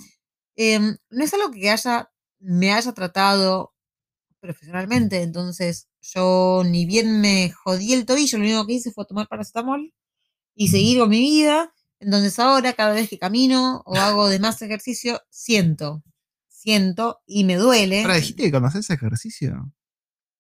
Em, 0.57 0.97
no 1.11 1.25
es 1.25 1.35
algo 1.35 1.51
que 1.51 1.69
haya, 1.69 2.11
me 2.39 2.73
haya 2.73 2.93
tratado 2.93 3.75
profesionalmente, 4.41 5.23
entonces 5.23 5.89
yo 6.01 6.63
ni 6.65 6.87
bien 6.87 7.21
me 7.21 7.51
jodí 7.51 7.93
el 7.93 8.07
tobillo, 8.07 8.39
lo 8.39 8.45
único 8.45 8.67
que 8.67 8.75
hice 8.75 8.93
fue 8.93 9.05
tomar 9.07 9.27
paracetamol 9.29 9.93
y 10.55 10.69
seguir 10.69 11.01
con 11.01 11.09
mi 11.11 11.21
vida. 11.21 11.75
Entonces 11.99 12.39
ahora 12.39 12.73
cada 12.75 12.93
vez 12.95 13.09
que 13.09 13.19
camino 13.19 13.83
o 13.87 13.97
hago 13.97 14.29
de 14.29 14.39
más 14.39 14.61
ejercicio, 14.63 15.21
siento, 15.31 16.03
siento 16.65 17.21
y 17.27 17.45
me 17.45 17.57
duele. 17.57 18.03
Ahora, 18.03 18.17
dijiste 18.17 18.45
que 18.45 18.51
cuando 18.51 18.69
haces 18.69 18.89
ejercicio. 18.89 19.71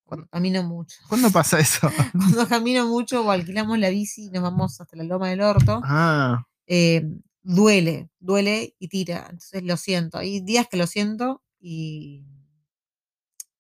Cuando 0.04 0.26
camino 0.28 0.62
mucho. 0.62 0.96
¿Cuándo 1.08 1.30
pasa 1.30 1.58
eso? 1.60 1.90
Cuando 2.12 2.48
camino 2.48 2.86
mucho 2.88 3.22
o 3.24 3.30
alquilamos 3.30 3.78
la 3.78 3.90
bici 3.90 4.24
y 4.26 4.30
nos 4.30 4.42
vamos 4.42 4.80
hasta 4.80 4.96
la 4.96 5.04
loma 5.04 5.28
del 5.28 5.42
orto. 5.42 5.80
ah, 5.84 6.46
eh, 6.66 7.06
duele, 7.42 8.08
duele 8.20 8.74
y 8.78 8.88
tira. 8.88 9.26
Entonces 9.30 9.62
lo 9.64 9.76
siento. 9.76 10.16
Hay 10.16 10.40
días 10.40 10.66
que 10.70 10.78
lo 10.78 10.86
siento 10.86 11.42
y, 11.60 12.24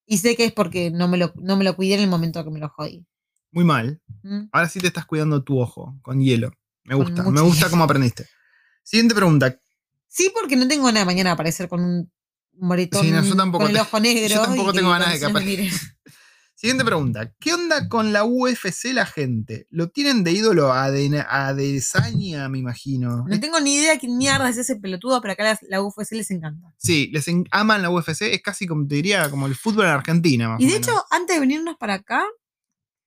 y 0.06 0.18
sé 0.18 0.36
que 0.36 0.46
es 0.46 0.52
porque 0.52 0.90
no 0.90 1.06
me, 1.06 1.18
lo, 1.18 1.34
no 1.36 1.56
me 1.56 1.64
lo 1.64 1.76
cuidé 1.76 1.94
en 1.96 2.00
el 2.00 2.08
momento 2.08 2.42
que 2.44 2.50
me 2.50 2.60
lo 2.60 2.70
jodí. 2.70 3.06
muy 3.50 3.64
mal. 3.64 4.00
¿Mm? 4.22 4.48
Ahora 4.52 4.68
sí 4.70 4.80
te 4.80 4.86
estás 4.86 5.04
cuidando 5.04 5.42
tu 5.44 5.58
ojo 5.60 5.98
con 6.02 6.20
hielo. 6.20 6.50
Me 6.84 6.94
gusta, 6.94 7.22
me 7.30 7.40
gusta 7.42 7.66
hielo. 7.66 7.70
cómo 7.70 7.84
aprendiste. 7.84 8.26
Siguiente 8.82 9.14
pregunta. 9.14 9.60
Sí, 10.08 10.30
porque 10.38 10.56
no 10.56 10.66
tengo 10.66 10.90
nada 10.92 11.04
mañana 11.04 11.30
a 11.30 11.34
aparecer 11.34 11.68
con 11.68 11.82
un 11.82 12.10
moretón 12.58 13.02
Sí, 13.02 13.10
no, 13.10 13.52
con 13.52 13.70
el 13.70 13.76
ojo 13.78 14.00
negro. 14.00 14.28
yo 14.34 14.42
tampoco 14.42 14.72
tengo 14.72 14.90
ganas 14.90 15.20
de 15.20 15.32
mire. 15.44 15.70
Siguiente 16.56 16.84
pregunta. 16.84 17.30
¿Qué 17.40 17.52
onda 17.52 17.88
con 17.90 18.12
la 18.14 18.24
UFC 18.24 18.92
la 18.94 19.04
gente? 19.04 19.66
¿Lo 19.70 19.90
tienen 19.90 20.24
de 20.24 20.32
ídolo 20.32 20.72
a, 20.72 20.90
de, 20.90 21.22
a 21.28 21.52
Desaña, 21.52 22.48
me 22.48 22.58
imagino? 22.58 23.24
No 23.28 23.40
tengo 23.40 23.60
ni 23.60 23.74
idea 23.74 23.98
quién 23.98 24.16
mierda 24.16 24.48
es 24.48 24.56
ese 24.56 24.76
pelotudo, 24.76 25.20
pero 25.20 25.32
acá 25.32 25.44
la, 25.44 25.58
la 25.68 25.82
UFC 25.82 26.12
les 26.12 26.30
encanta. 26.30 26.72
Sí, 26.78 27.10
les 27.12 27.28
en- 27.28 27.44
aman 27.50 27.82
la 27.82 27.90
UFC. 27.90 28.22
Es 28.32 28.40
casi 28.40 28.66
como 28.66 28.86
te 28.86 28.94
diría, 28.94 29.28
como 29.30 29.46
el 29.46 29.54
fútbol 29.56 29.84
en 29.86 29.90
Argentina. 29.90 30.48
Más 30.50 30.60
Y 30.62 30.66
de 30.66 30.76
hecho, 30.76 30.92
antes 31.10 31.36
de 31.36 31.40
venirnos 31.40 31.76
para 31.76 31.94
acá, 31.94 32.24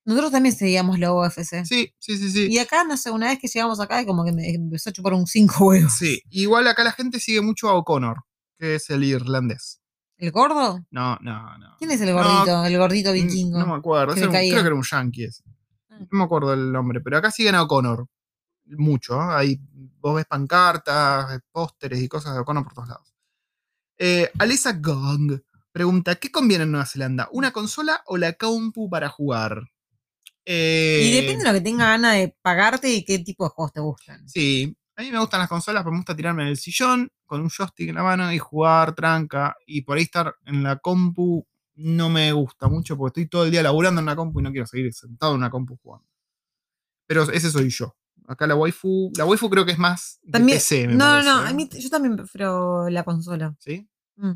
nosotros 0.04 0.30
también 0.30 0.54
seguíamos 0.54 0.98
la 1.00 1.12
UFC. 1.12 1.64
Sí, 1.64 1.92
sí, 1.98 2.16
sí, 2.16 2.30
sí. 2.30 2.46
Y 2.50 2.58
acá, 2.58 2.84
no 2.84 2.96
sé, 2.96 3.10
una 3.10 3.26
vez 3.28 3.38
que 3.40 3.48
llegamos 3.48 3.80
acá, 3.80 4.06
como 4.06 4.24
que 4.24 4.30
me 4.32 4.48
empezó 4.50 4.90
a 4.90 4.92
chupar 4.92 5.14
un 5.14 5.26
cinco 5.26 5.64
huevos. 5.66 5.94
Sí, 5.98 6.22
igual 6.30 6.68
acá 6.68 6.84
la 6.84 6.92
gente 6.92 7.18
sigue 7.18 7.40
mucho 7.40 7.68
a 7.68 7.74
O'Connor, 7.74 8.18
que 8.58 8.74
es 8.76 8.90
el 8.90 9.04
irlandés. 9.04 9.80
¿El 10.16 10.32
gordo? 10.32 10.84
No, 10.90 11.16
no, 11.20 11.56
no. 11.58 11.76
¿Quién 11.78 11.92
es 11.92 12.00
el 12.00 12.08
No, 12.14 12.22
gordito? 12.22 12.64
el 12.64 12.76
gordito 12.78 13.12
vikingo. 13.12 13.58
No 13.58 13.66
me 13.66 13.74
acuerdo. 13.74 14.14
que 14.14 14.20
me 14.20 14.26
un- 14.26 14.32
creo 14.32 14.50
que 14.62 14.66
era 14.66 14.74
un 14.74 14.82
yankee 14.82 15.24
ese. 15.24 15.44
Ah. 15.90 15.98
No 16.10 16.18
me 16.18 16.24
acuerdo 16.24 16.52
el 16.52 16.72
nombre, 16.72 17.00
pero 17.00 17.18
acá 17.18 17.30
siguen 17.30 17.54
a 17.54 17.62
O'Connor. 17.62 18.06
Mucho. 18.66 19.14
¿eh? 19.14 19.26
Ahí 19.30 19.60
vos 20.00 20.16
ves 20.16 20.26
pancartas, 20.26 21.40
pósteres 21.52 22.00
y 22.02 22.08
cosas 22.08 22.34
de 22.34 22.40
O'Connor 22.40 22.64
por 22.64 22.74
todos 22.74 22.88
lados. 22.88 23.14
Eh, 23.96 24.30
Alisa 24.38 24.72
Gong 24.72 25.40
pregunta: 25.72 26.16
¿Qué 26.16 26.30
conviene 26.30 26.64
en 26.64 26.72
Nueva 26.72 26.86
Zelanda? 26.86 27.28
¿Una 27.32 27.52
consola 27.52 28.02
o 28.06 28.16
la 28.16 28.32
compu 28.34 28.90
para 28.90 29.08
jugar? 29.08 29.62
Eh, 30.44 31.02
y 31.04 31.12
depende 31.12 31.44
de 31.44 31.48
lo 31.52 31.54
que 31.54 31.60
tenga 31.60 31.86
ganas 31.86 32.14
de 32.14 32.34
pagarte 32.42 32.90
y 32.90 33.04
qué 33.04 33.18
tipo 33.18 33.44
de 33.44 33.50
juegos 33.50 33.72
te 33.72 33.80
gustan. 33.80 34.28
Sí, 34.28 34.76
a 34.98 35.02
mí 35.02 35.12
me 35.12 35.18
gustan 35.20 35.38
las 35.38 35.48
consolas, 35.48 35.82
pero 35.84 35.92
me 35.92 35.98
gusta 35.98 36.16
tirarme 36.16 36.42
en 36.42 36.48
el 36.48 36.56
sillón 36.56 37.08
con 37.24 37.40
un 37.40 37.48
joystick 37.50 37.88
en 37.90 37.94
la 37.94 38.02
mano 38.02 38.32
y 38.32 38.38
jugar 38.38 38.96
tranca. 38.96 39.54
Y 39.64 39.82
por 39.82 39.96
ahí 39.96 40.02
estar 40.02 40.34
en 40.44 40.64
la 40.64 40.76
compu 40.78 41.46
no 41.76 42.10
me 42.10 42.32
gusta 42.32 42.66
mucho 42.68 42.96
porque 42.96 43.20
estoy 43.20 43.28
todo 43.30 43.44
el 43.44 43.52
día 43.52 43.62
laburando 43.62 44.00
en 44.00 44.06
la 44.06 44.16
compu 44.16 44.40
y 44.40 44.42
no 44.42 44.50
quiero 44.50 44.66
seguir 44.66 44.92
sentado 44.92 45.32
en 45.32 45.38
una 45.38 45.50
compu 45.50 45.76
jugando. 45.80 46.04
Pero 47.06 47.22
ese 47.30 47.48
soy 47.50 47.70
yo. 47.70 47.94
Acá 48.26 48.48
la 48.48 48.56
waifu, 48.56 49.12
la 49.16 49.24
waifu 49.24 49.48
creo 49.48 49.64
que 49.64 49.70
es 49.72 49.78
más 49.78 50.18
de 50.22 50.32
También, 50.32 50.56
PC, 50.58 50.88
me 50.88 50.94
no, 50.96 51.04
parece, 51.04 51.28
no, 51.30 51.42
¿eh? 51.44 51.48
a 51.48 51.52
mí, 51.52 51.68
yo 51.78 51.88
también 51.90 52.16
prefiero 52.16 52.90
la 52.90 53.04
consola. 53.04 53.54
¿Sí? 53.60 53.88
Mm. 54.16 54.32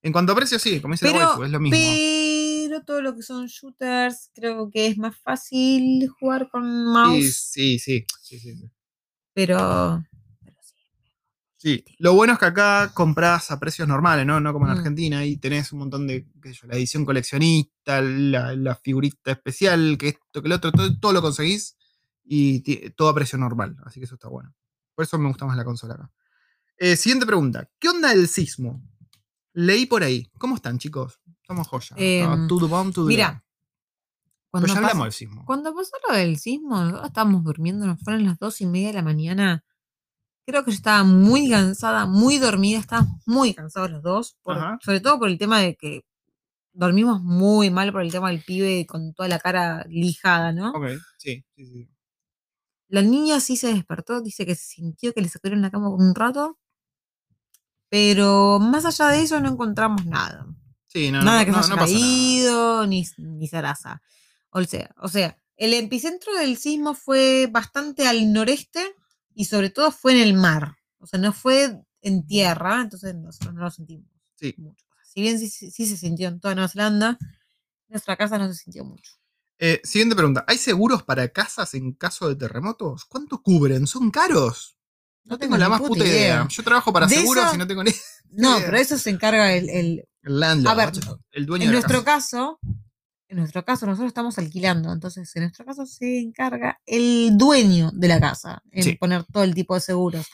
En 0.00 0.12
cuanto 0.12 0.32
a 0.32 0.34
precio, 0.34 0.58
sí, 0.58 0.80
como 0.80 0.94
dice 0.94 1.12
la 1.12 1.26
waifu, 1.28 1.44
es 1.44 1.50
lo 1.50 1.60
mismo. 1.60 1.78
pero 1.78 2.82
todo 2.84 3.02
lo 3.02 3.14
que 3.14 3.22
son 3.22 3.46
shooters, 3.46 4.30
creo 4.34 4.70
que 4.70 4.86
es 4.86 4.96
más 4.96 5.14
fácil 5.20 6.08
jugar 6.18 6.48
con 6.50 6.64
Sí, 6.64 6.90
mouse. 6.92 7.34
sí, 7.52 7.78
sí, 7.78 8.06
sí, 8.22 8.38
sí, 8.40 8.56
sí. 8.56 8.70
Pero, 9.38 10.04
pero 10.44 10.56
sí. 10.60 10.74
Sí, 11.58 11.84
lo 11.98 12.14
bueno 12.14 12.32
es 12.32 12.40
que 12.40 12.46
acá 12.46 12.90
compras 12.92 13.52
a 13.52 13.60
precios 13.60 13.86
normales, 13.86 14.26
¿no? 14.26 14.40
No 14.40 14.52
como 14.52 14.66
en 14.66 14.72
Mm. 14.74 14.76
Argentina, 14.78 15.24
y 15.24 15.36
tenés 15.36 15.72
un 15.72 15.78
montón 15.78 16.08
de, 16.08 16.26
qué 16.42 16.48
sé 16.48 16.60
yo, 16.62 16.66
la 16.66 16.74
edición 16.74 17.04
coleccionista, 17.04 18.00
la, 18.00 18.56
la 18.56 18.74
figurita 18.74 19.30
especial, 19.30 19.96
que 19.96 20.08
esto, 20.08 20.42
que 20.42 20.48
lo 20.48 20.56
otro, 20.56 20.72
todo, 20.72 20.98
todo 20.98 21.12
lo 21.12 21.22
conseguís 21.22 21.76
y 22.24 22.90
todo 22.90 23.10
a 23.10 23.14
precio 23.14 23.38
normal, 23.38 23.76
así 23.84 24.00
que 24.00 24.06
eso 24.06 24.16
está 24.16 24.26
bueno. 24.28 24.52
Por 24.96 25.04
eso 25.04 25.16
me 25.18 25.28
gusta 25.28 25.46
más 25.46 25.56
la 25.56 25.64
consola 25.64 25.94
acá. 25.94 26.10
Eh, 26.76 26.96
siguiente 26.96 27.24
pregunta, 27.24 27.70
¿qué 27.78 27.90
onda 27.90 28.12
el 28.12 28.26
sismo? 28.26 28.82
Leí 29.52 29.86
por 29.86 30.02
ahí, 30.02 30.28
¿cómo 30.36 30.56
están 30.56 30.78
chicos? 30.78 31.20
Estamos 31.42 31.68
joya. 31.68 31.94
Todo 32.48 32.58
the 32.92 33.00
mira. 33.08 33.44
Cuando 34.50 34.66
Pero 34.66 34.74
ya 34.74 34.80
pasa- 34.80 34.90
hablamos 34.92 35.04
del 35.06 35.12
sismo. 35.12 35.44
Cuando 35.44 35.74
pasó 35.74 35.92
lo 36.08 36.14
del 36.16 36.38
sismo, 36.38 36.76
nosotros 36.80 37.06
estábamos 37.06 37.44
durmiendo, 37.44 37.86
nos 37.86 38.00
fueron 38.02 38.24
las 38.24 38.38
dos 38.38 38.60
y 38.60 38.66
media 38.66 38.88
de 38.88 38.94
la 38.94 39.02
mañana. 39.02 39.64
Creo 40.46 40.64
que 40.64 40.70
yo 40.70 40.76
estaba 40.76 41.04
muy 41.04 41.50
cansada, 41.50 42.06
muy 42.06 42.38
dormida, 42.38 42.78
estábamos 42.78 43.20
muy 43.26 43.52
cansados 43.54 43.90
los 43.90 44.02
dos, 44.02 44.36
por- 44.42 44.56
sobre 44.82 45.00
todo 45.00 45.18
por 45.18 45.28
el 45.28 45.36
tema 45.38 45.60
de 45.60 45.76
que 45.76 46.04
dormimos 46.72 47.20
muy 47.22 47.70
mal 47.70 47.92
por 47.92 48.02
el 48.02 48.10
tema 48.12 48.30
del 48.30 48.42
pibe 48.42 48.86
con 48.86 49.12
toda 49.12 49.28
la 49.28 49.38
cara 49.38 49.84
lijada, 49.88 50.52
¿no? 50.52 50.70
Ok, 50.70 50.86
sí, 51.18 51.44
sí, 51.54 51.66
sí. 51.66 51.88
La 52.88 53.02
niña 53.02 53.40
sí 53.40 53.56
se 53.58 53.74
despertó, 53.74 54.22
dice 54.22 54.46
que 54.46 54.54
sintió 54.54 55.12
que 55.12 55.20
le 55.20 55.28
sacaron 55.28 55.60
la 55.60 55.70
cama 55.70 55.90
por 55.90 56.00
un 56.00 56.14
rato 56.14 56.58
Pero 57.90 58.58
más 58.60 58.84
allá 58.84 59.08
de 59.08 59.22
eso 59.22 59.40
no 59.40 59.48
encontramos 59.50 60.04
nada. 60.04 60.46
Sí, 60.86 61.10
no, 61.10 61.22
nada 61.22 61.40
no, 61.40 61.44
que 61.46 61.50
no, 61.52 61.62
se 61.62 61.68
no 61.70 61.74
haya 61.74 61.82
nada. 61.84 61.86
caído, 61.86 62.86
ni, 62.86 63.06
ni 63.18 63.48
zaraza. 63.48 64.02
O 64.50 64.62
sea, 64.64 64.94
o 64.98 65.08
sea, 65.08 65.38
el 65.56 65.74
epicentro 65.74 66.34
del 66.34 66.56
sismo 66.56 66.94
fue 66.94 67.48
bastante 67.50 68.06
al 68.06 68.32
noreste 68.32 68.94
y 69.34 69.44
sobre 69.46 69.70
todo 69.70 69.90
fue 69.92 70.12
en 70.12 70.20
el 70.20 70.34
mar. 70.34 70.76
O 70.98 71.06
sea, 71.06 71.18
no 71.20 71.32
fue 71.32 71.80
en 72.00 72.26
tierra, 72.26 72.80
entonces 72.80 73.14
nosotros 73.14 73.54
no 73.54 73.62
lo 73.62 73.70
sentimos 73.70 74.08
Sí. 74.36 74.54
mucho. 74.58 74.84
Si 75.04 75.20
bien 75.22 75.38
sí, 75.38 75.48
sí- 75.48 75.70
sí 75.70 75.86
se 75.86 75.96
sintió 75.96 76.28
en 76.28 76.38
toda 76.40 76.54
Nueva 76.54 76.68
Zelanda, 76.68 77.18
nuestra 77.88 78.16
casa 78.16 78.38
no 78.38 78.46
se 78.48 78.54
sintió 78.54 78.84
mucho. 78.84 79.12
Eh, 79.58 79.80
siguiente 79.82 80.14
pregunta. 80.14 80.44
¿Hay 80.46 80.58
seguros 80.58 81.02
para 81.02 81.28
casas 81.28 81.74
en 81.74 81.92
caso 81.92 82.28
de 82.28 82.36
terremotos? 82.36 83.04
¿Cuánto 83.06 83.42
cubren? 83.42 83.86
¿Son 83.88 84.10
caros? 84.10 84.76
No, 85.24 85.36
tengo, 85.38 85.56
la 85.56 85.68
más 85.68 85.80
puta 85.80 86.06
idea. 86.06 86.46
Yo 86.48 86.62
trabajo 86.62 86.92
para 86.92 87.06
De 87.06 87.16
seguros 87.16 87.44
eso- 87.46 87.54
y 87.54 87.58
no 87.58 87.66
tengo 87.66 87.82
ni 87.82 87.90
No, 88.30 88.56
idea. 88.58 88.66
pero 88.66 88.78
eso 88.78 88.96
se 88.98 89.10
encarga 89.10 89.52
el, 89.52 89.68
el- 89.68 90.04
el 90.22 90.40
landlord, 90.40 90.72
A 90.80 90.86
ver, 90.86 90.92
el 91.32 91.46
dueño 91.46 91.64
en 91.64 91.70
de 91.70 91.74
la 91.74 91.80
nuestro 91.80 92.04
casa. 92.04 92.16
caso, 92.38 92.60
en 93.28 93.36
nuestro 93.38 93.64
caso, 93.64 93.86
nosotros 93.86 94.08
estamos 94.08 94.38
alquilando, 94.38 94.92
entonces 94.92 95.34
en 95.36 95.42
nuestro 95.44 95.64
caso 95.64 95.86
se 95.86 96.18
encarga 96.20 96.80
el 96.86 97.36
dueño 97.36 97.90
de 97.92 98.08
la 98.08 98.20
casa 98.20 98.62
en 98.70 98.82
Sí. 98.84 98.94
poner 98.96 99.24
todo 99.24 99.44
el 99.44 99.54
tipo 99.54 99.74
de 99.74 99.80
seguros. 99.80 100.26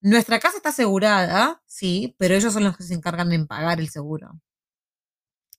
Nuestra 0.00 0.40
casa 0.40 0.56
está 0.56 0.70
asegurada, 0.70 1.62
sí, 1.66 2.14
pero 2.18 2.34
ellos 2.34 2.52
son 2.52 2.64
los 2.64 2.76
que 2.76 2.82
se 2.84 2.94
encargan 2.94 3.32
en 3.32 3.46
pagar 3.46 3.80
el 3.80 3.88
seguro. 3.88 4.40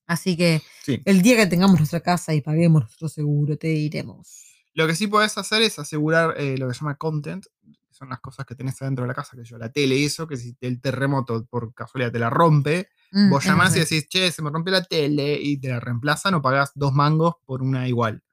Así 0.08 0.36
que 0.36 0.62
Sí. 0.84 1.02
el 1.06 1.22
día 1.22 1.38
que 1.38 1.48
tengamos 1.48 1.78
nuestra 1.80 2.02
casa 2.02 2.34
y 2.34 2.42
paguemos 2.42 2.82
nuestro 2.84 3.08
seguro, 3.08 3.58
te 3.58 3.68
diremos. 3.68 4.44
Lo 4.74 4.88
que 4.88 4.96
sí 4.96 5.08
podés 5.08 5.38
hacer 5.38 5.62
es 5.62 5.80
asegurar 5.80 6.34
eh, 6.38 6.58
lo 6.58 6.68
que 6.68 6.74
se 6.74 6.82
llama 6.82 6.96
content, 6.98 7.46
que 7.64 7.94
son 7.94 8.10
las 8.10 8.20
cosas 8.20 8.46
que 8.46 8.56
tenés 8.56 8.82
adentro 8.82 9.04
de 9.04 9.08
la 9.08 9.14
casa, 9.14 9.38
que 9.38 9.46
yo, 9.46 9.58
la 9.58 9.72
tele 9.72 9.96
y 9.96 10.06
eso, 10.06 10.28
que 10.28 10.36
si 10.36 10.58
el 10.62 10.82
terremoto 10.82 11.46
por 11.46 11.74
casualidad 11.74 12.12
te 12.12 12.20
la 12.20 12.30
rompe, 12.30 12.90
Mm, 13.16 13.30
vos 13.30 13.46
llamás 13.46 13.76
y 13.76 13.80
decís, 13.80 14.08
che, 14.10 14.32
se 14.32 14.42
me 14.42 14.50
rompió 14.50 14.72
la 14.74 14.84
tele 14.84 15.40
y 15.40 15.58
te 15.58 15.68
la 15.70 15.80
reemplazan 15.80 16.34
o 16.34 16.42
pagás 16.42 16.72
dos 16.74 16.94
mangos 16.94 17.36
por 17.46 17.62
una 17.62 17.88
igual. 17.88 18.24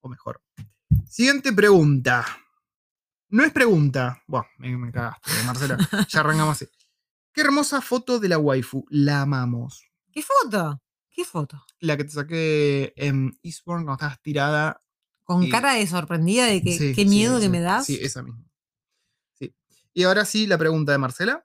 O 0.00 0.08
mejor. 0.08 0.40
Siguiente 1.08 1.52
pregunta. 1.52 2.24
No 3.30 3.42
es 3.44 3.52
pregunta. 3.52 4.22
Buah, 4.28 4.44
me, 4.58 4.76
me 4.76 4.92
cagaste, 4.92 5.30
Marcela. 5.44 5.76
Ya 6.08 6.20
arrancamos 6.20 6.52
así. 6.62 6.70
Qué 7.32 7.40
hermosa 7.40 7.80
foto 7.80 8.18
de 8.20 8.28
la 8.28 8.38
waifu. 8.38 8.86
La 8.88 9.22
amamos. 9.22 9.84
¿Qué 10.12 10.22
foto? 10.22 10.80
¿Qué 11.10 11.24
foto? 11.24 11.60
La 11.80 11.96
que 11.96 12.04
te 12.04 12.10
saqué 12.10 12.92
en 12.96 13.36
Eastbourne 13.42 13.84
cuando 13.84 13.94
estabas 13.94 14.22
tirada. 14.22 14.80
Con 15.24 15.42
Y- 15.42 15.48
cara 15.50 15.74
de 15.74 15.86
sorprendida 15.88 16.46
de 16.46 16.62
que 16.62 16.78
Sí, 16.78 16.94
qué 16.94 17.02
sí, 17.02 17.08
miedo 17.08 17.36
que 17.38 17.46
sí, 17.46 17.48
me 17.50 17.60
das. 17.60 17.84
Sí, 17.86 17.98
esa 18.00 18.22
misma. 18.22 18.44
Sí. 19.34 19.52
Y 19.92 20.04
ahora 20.04 20.24
sí, 20.24 20.46
la 20.46 20.56
pregunta 20.56 20.92
de 20.92 20.98
Marcela. 20.98 21.44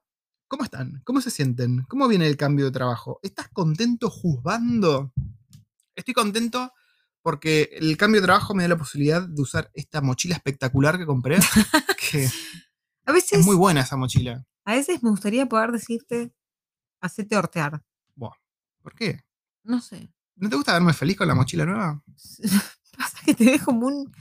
¿Cómo 0.53 0.65
están? 0.65 1.01
¿Cómo 1.03 1.19
se 1.19 1.31
sienten? 1.31 1.81
¿Cómo 1.89 2.07
viene 2.07 2.27
el 2.27 2.37
cambio 2.37 2.65
de 2.65 2.71
trabajo? 2.71 3.19
¿Estás 3.23 3.49
contento 3.49 4.11
juzgando? 4.11 5.11
Estoy 5.95 6.13
contento 6.13 6.71
porque 7.23 7.71
el 7.73 7.97
cambio 7.97 8.21
de 8.21 8.27
trabajo 8.27 8.53
me 8.53 8.61
da 8.61 8.69
la 8.69 8.77
posibilidad 8.77 9.27
de 9.27 9.41
usar 9.41 9.71
esta 9.73 10.01
mochila 10.01 10.35
espectacular 10.35 10.99
que 10.99 11.07
compré. 11.07 11.39
que 12.11 12.29
a 13.03 13.11
veces, 13.11 13.39
es 13.39 13.45
muy 13.47 13.55
buena 13.55 13.81
esa 13.81 13.97
mochila. 13.97 14.45
a 14.63 14.75
veces 14.75 15.01
me 15.01 15.09
gustaría 15.09 15.47
poder 15.47 15.71
decirte, 15.71 16.31
hacete 17.01 17.35
hortear. 17.35 17.81
Buah, 18.13 18.35
¿Por 18.83 18.93
qué? 18.93 19.21
No 19.63 19.81
sé. 19.81 20.13
¿No 20.35 20.51
te 20.51 20.55
gusta 20.55 20.73
verme 20.73 20.93
feliz 20.93 21.17
con 21.17 21.27
la 21.27 21.33
mochila 21.33 21.65
nueva? 21.65 22.03
Pasa 22.95 23.17
que 23.25 23.33
te 23.33 23.45
ves 23.45 23.63
como 23.63 23.87
un. 23.87 24.13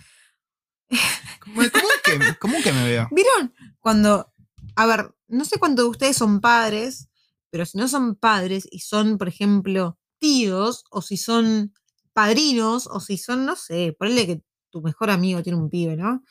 ¿Cómo, 1.40 1.56
cómo 1.56 1.88
es 1.94 2.02
que, 2.02 2.38
cómo 2.38 2.62
que 2.62 2.72
me 2.72 2.84
veo? 2.84 3.08
¿Vieron? 3.12 3.52
Cuando. 3.80 4.31
A 4.76 4.86
ver, 4.86 5.14
no 5.28 5.44
sé 5.44 5.58
cuántos 5.58 5.84
de 5.84 5.90
ustedes 5.90 6.16
son 6.16 6.40
padres, 6.40 7.08
pero 7.50 7.66
si 7.66 7.78
no 7.78 7.88
son 7.88 8.14
padres 8.16 8.66
y 8.70 8.80
son, 8.80 9.18
por 9.18 9.28
ejemplo, 9.28 9.98
tíos, 10.18 10.84
o 10.90 11.02
si 11.02 11.16
son 11.16 11.74
padrinos, 12.12 12.86
o 12.86 13.00
si 13.00 13.18
son, 13.18 13.44
no 13.44 13.56
sé, 13.56 13.94
ponle 13.98 14.26
que 14.26 14.42
tu 14.70 14.80
mejor 14.82 15.10
amigo 15.10 15.42
tiene 15.42 15.58
un 15.58 15.68
pibe, 15.68 15.96
¿no? 15.96 16.22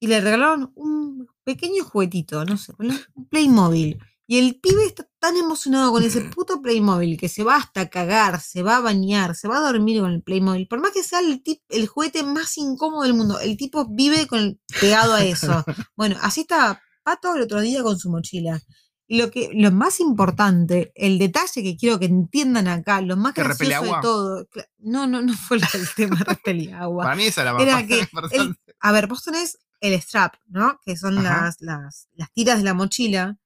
Y 0.00 0.06
le 0.06 0.20
regalaron 0.20 0.72
un 0.76 1.28
pequeño 1.44 1.84
juguetito, 1.84 2.44
no 2.44 2.56
sé, 2.56 2.72
un 2.78 3.28
Playmobil. 3.28 3.98
Y 4.32 4.38
el 4.38 4.60
pibe 4.60 4.84
está 4.84 5.08
tan 5.18 5.36
emocionado 5.36 5.90
con 5.90 6.04
ese 6.04 6.20
puto 6.36 6.62
Playmobil 6.62 7.18
que 7.18 7.28
se 7.28 7.42
va 7.42 7.56
hasta 7.56 7.88
cagar, 7.88 8.40
se 8.40 8.62
va 8.62 8.76
a 8.76 8.80
bañar, 8.80 9.34
se 9.34 9.48
va 9.48 9.56
a 9.58 9.60
dormir 9.72 10.00
con 10.00 10.12
el 10.12 10.22
Playmobil. 10.22 10.68
Por 10.68 10.80
más 10.80 10.92
que 10.92 11.02
sea 11.02 11.18
el, 11.18 11.42
tip- 11.42 11.64
el 11.68 11.88
juguete 11.88 12.22
más 12.22 12.56
incómodo 12.56 13.02
del 13.02 13.14
mundo, 13.14 13.40
el 13.40 13.56
tipo 13.56 13.88
vive 13.90 14.28
con 14.28 14.38
el- 14.38 14.60
pegado 14.80 15.14
a 15.14 15.24
eso. 15.24 15.64
Bueno, 15.96 16.16
así 16.22 16.42
estaba 16.42 16.80
Pato 17.02 17.34
el 17.34 17.42
otro 17.42 17.60
día 17.60 17.82
con 17.82 17.98
su 17.98 18.08
mochila. 18.08 18.60
Y 19.08 19.18
lo, 19.18 19.32
que, 19.32 19.50
lo 19.52 19.72
más 19.72 19.98
importante, 19.98 20.92
el 20.94 21.18
detalle 21.18 21.64
que 21.64 21.76
quiero 21.76 21.98
que 21.98 22.04
entiendan 22.04 22.68
acá, 22.68 23.00
lo 23.00 23.16
más 23.16 23.34
¿Que 23.34 23.42
repele 23.42 23.70
gracioso 23.70 23.84
de 23.84 23.90
agua? 23.90 24.00
todo. 24.00 24.46
cla- 24.48 24.68
No, 24.78 25.06
no, 25.08 25.22
no 25.22 25.32
fue 25.34 25.56
el 25.56 25.62
tema 25.96 26.24
de 26.44 26.72
agua. 26.72 27.02
Para 27.02 27.16
mí 27.16 27.24
esa 27.24 27.42
la 27.42 27.60
Era 27.60 27.78
más 27.78 27.84
que 27.88 28.06
el- 28.36 28.56
a 28.78 28.92
ver, 28.92 29.08
vos 29.08 29.24
tenés 29.24 29.58
el 29.80 30.00
strap, 30.00 30.34
¿no? 30.46 30.78
Que 30.84 30.96
son 30.96 31.18
Ajá. 31.18 31.46
las, 31.46 31.56
las, 31.60 32.08
las 32.14 32.32
tiras 32.32 32.58
de 32.58 32.64
la 32.64 32.74
mochila. 32.74 33.36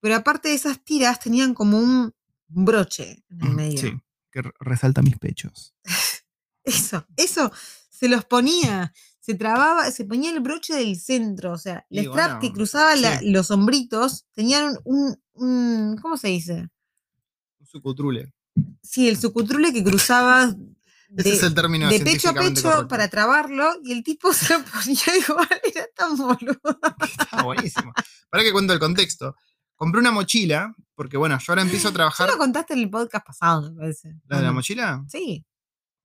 Pero 0.00 0.16
aparte 0.16 0.48
de 0.48 0.54
esas 0.54 0.82
tiras, 0.82 1.20
tenían 1.20 1.54
como 1.54 1.78
un 1.78 2.12
broche 2.48 3.22
en 3.30 3.40
el 3.42 3.50
medio. 3.54 3.78
Sí, 3.80 3.92
que 4.32 4.42
re- 4.42 4.52
resalta 4.60 5.02
mis 5.02 5.18
pechos. 5.18 5.74
Eso, 6.64 7.06
eso 7.16 7.50
se 7.88 8.06
los 8.08 8.24
ponía, 8.26 8.92
se 9.18 9.34
trababa, 9.34 9.90
se 9.90 10.04
ponía 10.04 10.30
el 10.30 10.40
broche 10.40 10.74
del 10.74 11.00
centro. 11.00 11.52
O 11.52 11.58
sea, 11.58 11.86
el 11.90 12.04
Y 12.04 12.06
strap 12.08 12.14
bueno, 12.34 12.38
que 12.40 12.52
cruzaba 12.52 12.94
la- 12.96 13.20
los 13.22 13.50
hombritos 13.50 14.26
tenían 14.34 14.76
un, 14.84 15.18
un- 15.32 15.96
¿Cómo 16.00 16.16
se 16.18 16.28
dice? 16.28 16.68
Un 17.58 17.66
sucutrule. 17.66 18.34
Sí, 18.82 19.08
el 19.08 19.16
sucutrule 19.18 19.72
que 19.72 19.82
cruzaba. 19.82 20.54
Ese 21.16 21.28
de- 21.30 21.34
es 21.34 21.42
el 21.42 21.54
término 21.54 21.88
de 21.88 21.98
pecho 22.00 22.28
a 22.28 22.34
pecho 22.34 22.62
correcto. 22.62 22.88
para 22.88 23.08
trabarlo 23.08 23.72
y 23.82 23.92
el 23.92 24.04
tipo 24.04 24.32
se 24.34 24.52
lo 24.56 24.62
ponía 24.64 25.16
igual, 25.26 25.48
era 25.74 25.86
tan 25.96 26.16
boludo. 26.16 26.60
Está 27.02 27.42
buenísimo. 27.42 27.92
Para 28.28 28.44
que 28.44 28.52
cuento 28.52 28.74
el 28.74 28.78
contexto. 28.78 29.34
Compré 29.80 29.98
una 29.98 30.10
mochila, 30.10 30.76
porque 30.94 31.16
bueno, 31.16 31.38
yo 31.38 31.44
ahora 31.48 31.62
empiezo 31.62 31.88
a 31.88 31.92
trabajar. 31.94 32.28
lo 32.28 32.36
contaste 32.36 32.74
en 32.74 32.80
el 32.80 32.90
podcast 32.90 33.26
pasado, 33.26 33.72
me 33.72 33.78
parece. 33.78 34.14
¿La 34.28 34.36
de 34.36 34.42
la 34.42 34.52
mochila? 34.52 35.02
Sí, 35.08 35.46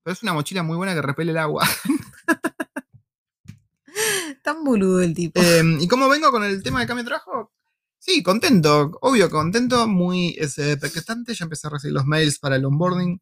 Pero 0.01 0.13
es 0.13 0.23
una 0.23 0.31
mochila 0.31 0.63
muy 0.63 0.77
buena 0.77 0.93
que 0.93 1.01
repele 1.01 1.33
el 1.33 1.37
agua. 1.37 1.67
tan 4.43 4.63
boludo 4.63 5.01
el 5.01 5.13
tipo. 5.13 5.41
Eh, 5.41 5.61
¿Y 5.81 5.89
cómo 5.89 6.07
vengo 6.07 6.31
con 6.31 6.45
el 6.45 6.63
tema 6.63 6.79
de 6.79 6.87
cambio 6.87 7.03
de 7.03 7.09
trabajo? 7.09 7.51
Sí, 7.99 8.23
contento, 8.23 8.97
obvio, 9.01 9.29
contento, 9.29 9.89
muy 9.89 10.37
ese, 10.39 10.71
expectante. 10.71 11.33
Ya 11.33 11.43
empecé 11.43 11.67
a 11.67 11.71
recibir 11.71 11.95
los 11.95 12.05
mails 12.05 12.39
para 12.39 12.55
el 12.55 12.63
onboarding. 12.63 13.19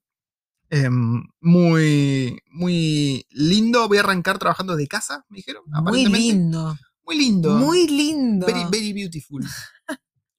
Eh, 0.69 0.89
muy, 1.41 2.39
muy 2.51 3.25
lindo. 3.31 3.87
Voy 3.87 3.97
a 3.97 4.01
arrancar 4.01 4.37
trabajando 4.37 4.75
de 4.75 4.87
casa, 4.87 5.25
me 5.29 5.37
dijeron. 5.37 5.63
Muy 5.65 6.05
lindo. 6.05 6.77
Muy 7.03 7.17
lindo. 7.17 7.55
Muy 7.55 7.87
lindo. 7.87 8.45
Very, 8.45 8.65
very 8.69 8.93
beautiful. 8.93 9.43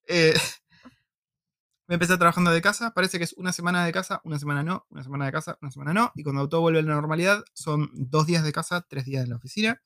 Eh, 0.06 0.34
me 1.86 1.94
empecé 1.94 2.16
trabajando 2.16 2.50
de 2.50 2.62
casa. 2.62 2.92
Parece 2.92 3.18
que 3.18 3.24
es 3.24 3.34
una 3.34 3.52
semana 3.52 3.84
de 3.84 3.92
casa, 3.92 4.20
una 4.24 4.38
semana 4.38 4.62
no, 4.62 4.86
una 4.90 5.02
semana 5.02 5.26
de 5.26 5.32
casa, 5.32 5.58
una 5.60 5.70
semana 5.70 5.94
no. 5.94 6.12
Y 6.14 6.22
cuando 6.22 6.48
todo 6.48 6.62
vuelve 6.62 6.80
a 6.80 6.82
la 6.82 6.94
normalidad, 6.94 7.44
son 7.52 7.90
dos 7.94 8.26
días 8.26 8.44
de 8.44 8.52
casa, 8.52 8.86
tres 8.88 9.04
días 9.04 9.24
en 9.24 9.30
la 9.30 9.36
oficina. 9.36 9.80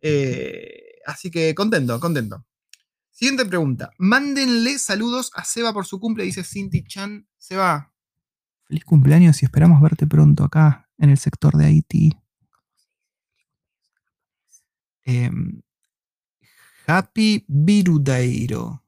Eh, 0.00 0.98
así 1.06 1.30
que 1.30 1.54
contento, 1.54 1.98
contento. 2.00 2.44
Siguiente 3.10 3.44
pregunta. 3.44 3.90
Mándenle 3.98 4.78
saludos 4.78 5.30
a 5.34 5.44
Seba 5.44 5.72
por 5.72 5.84
su 5.84 6.00
cumple, 6.00 6.24
dice 6.24 6.42
Cinti 6.42 6.84
Chan. 6.84 7.28
Seba. 7.36 7.92
Feliz 8.64 8.84
cumpleaños 8.84 9.42
y 9.42 9.44
esperamos 9.44 9.82
verte 9.82 10.06
pronto 10.06 10.44
acá 10.44 10.88
en 10.96 11.10
el 11.10 11.18
sector 11.18 11.56
de 11.56 11.66
Haití. 11.66 12.12
Em, 15.04 15.60
Happy 16.86 17.44
Virudeiro. 17.48 18.82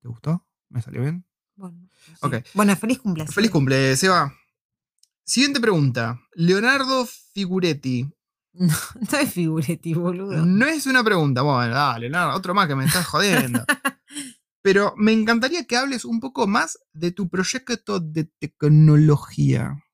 ¿Te 0.00 0.08
gustó? 0.08 0.46
¿Me 0.68 0.80
salió 0.82 1.02
bien? 1.02 1.26
Bueno, 1.56 1.88
sí. 2.04 2.12
Ok. 2.22 2.36
Bueno, 2.54 2.74
feliz 2.76 2.98
cumpleaños. 2.98 3.34
Feliz 3.34 3.50
cumple, 3.50 3.96
Seba. 3.96 4.32
Siguiente 5.24 5.60
pregunta. 5.60 6.20
Leonardo 6.34 7.06
Figuretti. 7.34 8.08
No, 8.52 8.66
no 9.12 9.18
es 9.18 9.32
figuretti, 9.32 9.94
boludo. 9.94 10.44
No 10.44 10.66
es 10.66 10.84
una 10.86 11.04
pregunta. 11.04 11.42
Bueno, 11.42 11.72
dale, 11.72 12.08
Leonardo, 12.10 12.36
otro 12.36 12.52
más 12.52 12.66
que 12.66 12.74
me 12.74 12.84
estás 12.84 13.06
jodiendo. 13.06 13.64
Pero 14.60 14.92
me 14.96 15.12
encantaría 15.12 15.64
que 15.66 15.76
hables 15.76 16.04
un 16.04 16.18
poco 16.18 16.48
más 16.48 16.76
de 16.92 17.12
tu 17.12 17.28
proyecto 17.28 18.00
de 18.00 18.24
tecnología. 18.40 19.84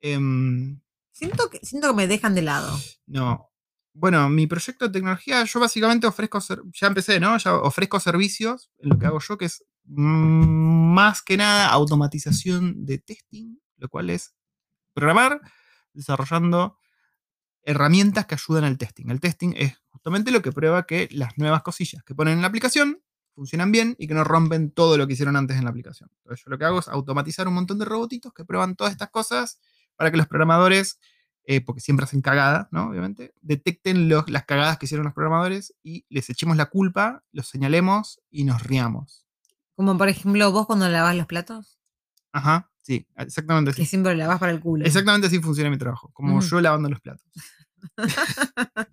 Em, 0.00 0.80
Siento 1.10 1.50
que, 1.50 1.58
siento 1.64 1.88
que 1.88 1.94
me 1.96 2.06
dejan 2.06 2.36
de 2.36 2.42
lado. 2.42 2.78
no. 3.06 3.50
Bueno, 3.98 4.28
mi 4.28 4.46
proyecto 4.46 4.86
de 4.86 4.92
tecnología, 4.92 5.42
yo 5.44 5.58
básicamente 5.58 6.06
ofrezco, 6.06 6.38
ya 6.74 6.86
empecé, 6.86 7.18
¿no? 7.18 7.38
Ya 7.38 7.54
ofrezco 7.54 7.98
servicios 7.98 8.70
en 8.78 8.90
lo 8.90 8.98
que 8.98 9.06
hago 9.06 9.20
yo, 9.20 9.38
que 9.38 9.46
es 9.46 9.64
mm, 9.84 10.92
más 10.92 11.22
que 11.22 11.38
nada 11.38 11.68
automatización 11.68 12.84
de 12.84 12.98
testing, 12.98 13.58
lo 13.78 13.88
cual 13.88 14.10
es 14.10 14.34
programar 14.92 15.40
desarrollando 15.94 16.78
herramientas 17.62 18.26
que 18.26 18.34
ayudan 18.34 18.64
al 18.64 18.76
testing. 18.76 19.08
El 19.08 19.20
testing 19.20 19.54
es 19.56 19.78
justamente 19.88 20.30
lo 20.30 20.42
que 20.42 20.52
prueba 20.52 20.86
que 20.86 21.08
las 21.10 21.38
nuevas 21.38 21.62
cosillas 21.62 22.02
que 22.04 22.14
ponen 22.14 22.34
en 22.34 22.42
la 22.42 22.48
aplicación 22.48 23.02
funcionan 23.34 23.72
bien 23.72 23.96
y 23.98 24.08
que 24.08 24.14
no 24.14 24.24
rompen 24.24 24.72
todo 24.72 24.98
lo 24.98 25.06
que 25.06 25.14
hicieron 25.14 25.36
antes 25.36 25.56
en 25.56 25.64
la 25.64 25.70
aplicación. 25.70 26.10
Entonces 26.18 26.44
yo 26.44 26.50
lo 26.50 26.58
que 26.58 26.66
hago 26.66 26.80
es 26.80 26.88
automatizar 26.88 27.48
un 27.48 27.54
montón 27.54 27.78
de 27.78 27.86
robotitos 27.86 28.34
que 28.34 28.44
prueban 28.44 28.76
todas 28.76 28.92
estas 28.92 29.08
cosas 29.08 29.58
para 29.96 30.10
que 30.10 30.18
los 30.18 30.26
programadores, 30.26 31.00
eh, 31.46 31.60
porque 31.60 31.80
siempre 31.80 32.04
hacen 32.04 32.20
cagada, 32.22 32.68
¿no? 32.72 32.88
Obviamente, 32.90 33.32
detecten 33.40 34.08
los- 34.08 34.28
las 34.28 34.44
cagadas 34.44 34.78
que 34.78 34.86
hicieron 34.86 35.04
los 35.04 35.14
programadores 35.14 35.74
y 35.82 36.04
les 36.08 36.28
echemos 36.28 36.56
la 36.56 36.66
culpa, 36.66 37.22
los 37.32 37.46
señalemos 37.48 38.20
y 38.30 38.44
nos 38.44 38.62
riamos. 38.62 39.24
Como 39.76 39.96
por 39.96 40.08
ejemplo, 40.08 40.50
vos 40.52 40.66
cuando 40.66 40.88
lavas 40.88 41.14
los 41.16 41.26
platos, 41.26 41.78
Ajá, 42.32 42.70
sí, 42.82 43.06
exactamente 43.16 43.72
que 43.72 43.82
así. 43.82 43.88
siempre 43.90 44.12
lo 44.12 44.18
lavas 44.18 44.38
para 44.40 44.52
el 44.52 44.60
culo. 44.60 44.84
Exactamente 44.84 45.28
así 45.28 45.38
funciona 45.40 45.70
mi 45.70 45.78
trabajo, 45.78 46.10
como 46.12 46.36
Ujú. 46.38 46.46
yo 46.46 46.60
lavando 46.60 46.88
los 46.90 47.00
platos. 47.00 47.24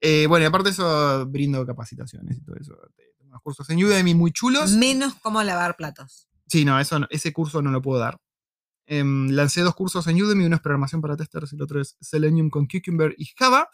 Eh, 0.00 0.26
bueno, 0.28 0.44
y 0.44 0.46
aparte 0.46 0.68
de 0.68 0.72
eso, 0.72 1.26
brindo 1.26 1.64
capacitaciones 1.66 2.36
y 2.36 2.40
todo 2.42 2.54
eso. 2.56 2.76
Tengo 2.94 3.12
unos 3.30 3.40
cursos 3.42 3.68
en 3.70 3.82
Udemy 3.82 4.14
muy 4.14 4.30
chulos. 4.30 4.72
Menos 4.72 5.14
cómo 5.16 5.42
lavar 5.42 5.74
platos. 5.76 6.28
Sí, 6.46 6.64
no, 6.66 6.78
eso 6.78 6.98
no- 7.00 7.06
ese 7.10 7.32
curso 7.32 7.62
no 7.62 7.70
lo 7.70 7.80
puedo 7.80 7.98
dar. 8.00 8.20
Em, 8.86 9.28
lancé 9.30 9.62
dos 9.62 9.74
cursos 9.74 10.06
en 10.06 10.22
Udemy, 10.22 10.44
uno 10.44 10.56
es 10.56 10.62
programación 10.62 11.00
para 11.00 11.16
testers 11.16 11.52
y 11.52 11.56
el 11.56 11.62
otro 11.62 11.80
es 11.80 11.96
Selenium 12.00 12.50
con 12.50 12.66
Cucumber 12.66 13.14
y 13.18 13.26
Java, 13.36 13.68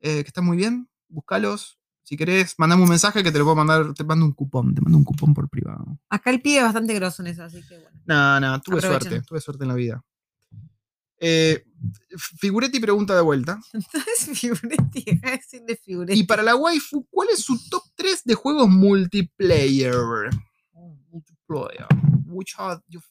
eh, 0.00 0.22
que 0.22 0.28
están 0.28 0.44
muy 0.44 0.56
bien. 0.56 0.88
Búscalos. 1.08 1.78
Si 2.02 2.16
querés, 2.16 2.54
mandame 2.58 2.82
un 2.82 2.88
mensaje 2.88 3.22
que 3.22 3.30
te 3.30 3.38
lo 3.38 3.44
puedo 3.44 3.56
mandar, 3.56 3.92
te 3.94 4.02
mando 4.02 4.24
un 4.24 4.32
cupón, 4.32 4.74
te 4.74 4.80
mando 4.80 4.96
un 4.98 5.04
cupón 5.04 5.34
por 5.34 5.48
privado. 5.48 5.98
Acá 6.08 6.30
el 6.30 6.40
pibe 6.40 6.58
es 6.58 6.64
bastante 6.64 6.94
grosso 6.94 7.22
en 7.22 7.28
eso, 7.28 7.44
así 7.44 7.62
que 7.68 7.78
bueno. 7.78 8.00
No, 8.06 8.40
no, 8.40 8.60
tuve 8.60 8.78
Aprovechen. 8.78 9.08
suerte, 9.10 9.26
tuve 9.26 9.40
suerte 9.40 9.64
en 9.64 9.68
la 9.68 9.74
vida. 9.74 10.02
Eh, 11.20 11.64
Figuretti 12.16 12.80
pregunta 12.80 13.14
de 13.14 13.20
vuelta. 13.20 13.60
Entonces, 13.72 14.38
figuretti, 14.38 15.02
deja 15.06 15.30
de 15.30 15.36
decirle 15.36 15.76
figuretti. 15.76 16.18
Y 16.20 16.24
para 16.24 16.42
la 16.42 16.56
waifu, 16.56 17.06
¿cuál 17.10 17.28
es 17.32 17.40
su 17.40 17.58
top 17.68 17.82
3 17.94 18.24
de 18.24 18.34
juegos 18.34 18.68
multiplayer? 18.68 19.94
Oh, 20.72 20.96
multiplayer. 21.10 21.86
Which 22.26 22.54
are 22.58 22.80
your 22.88 23.02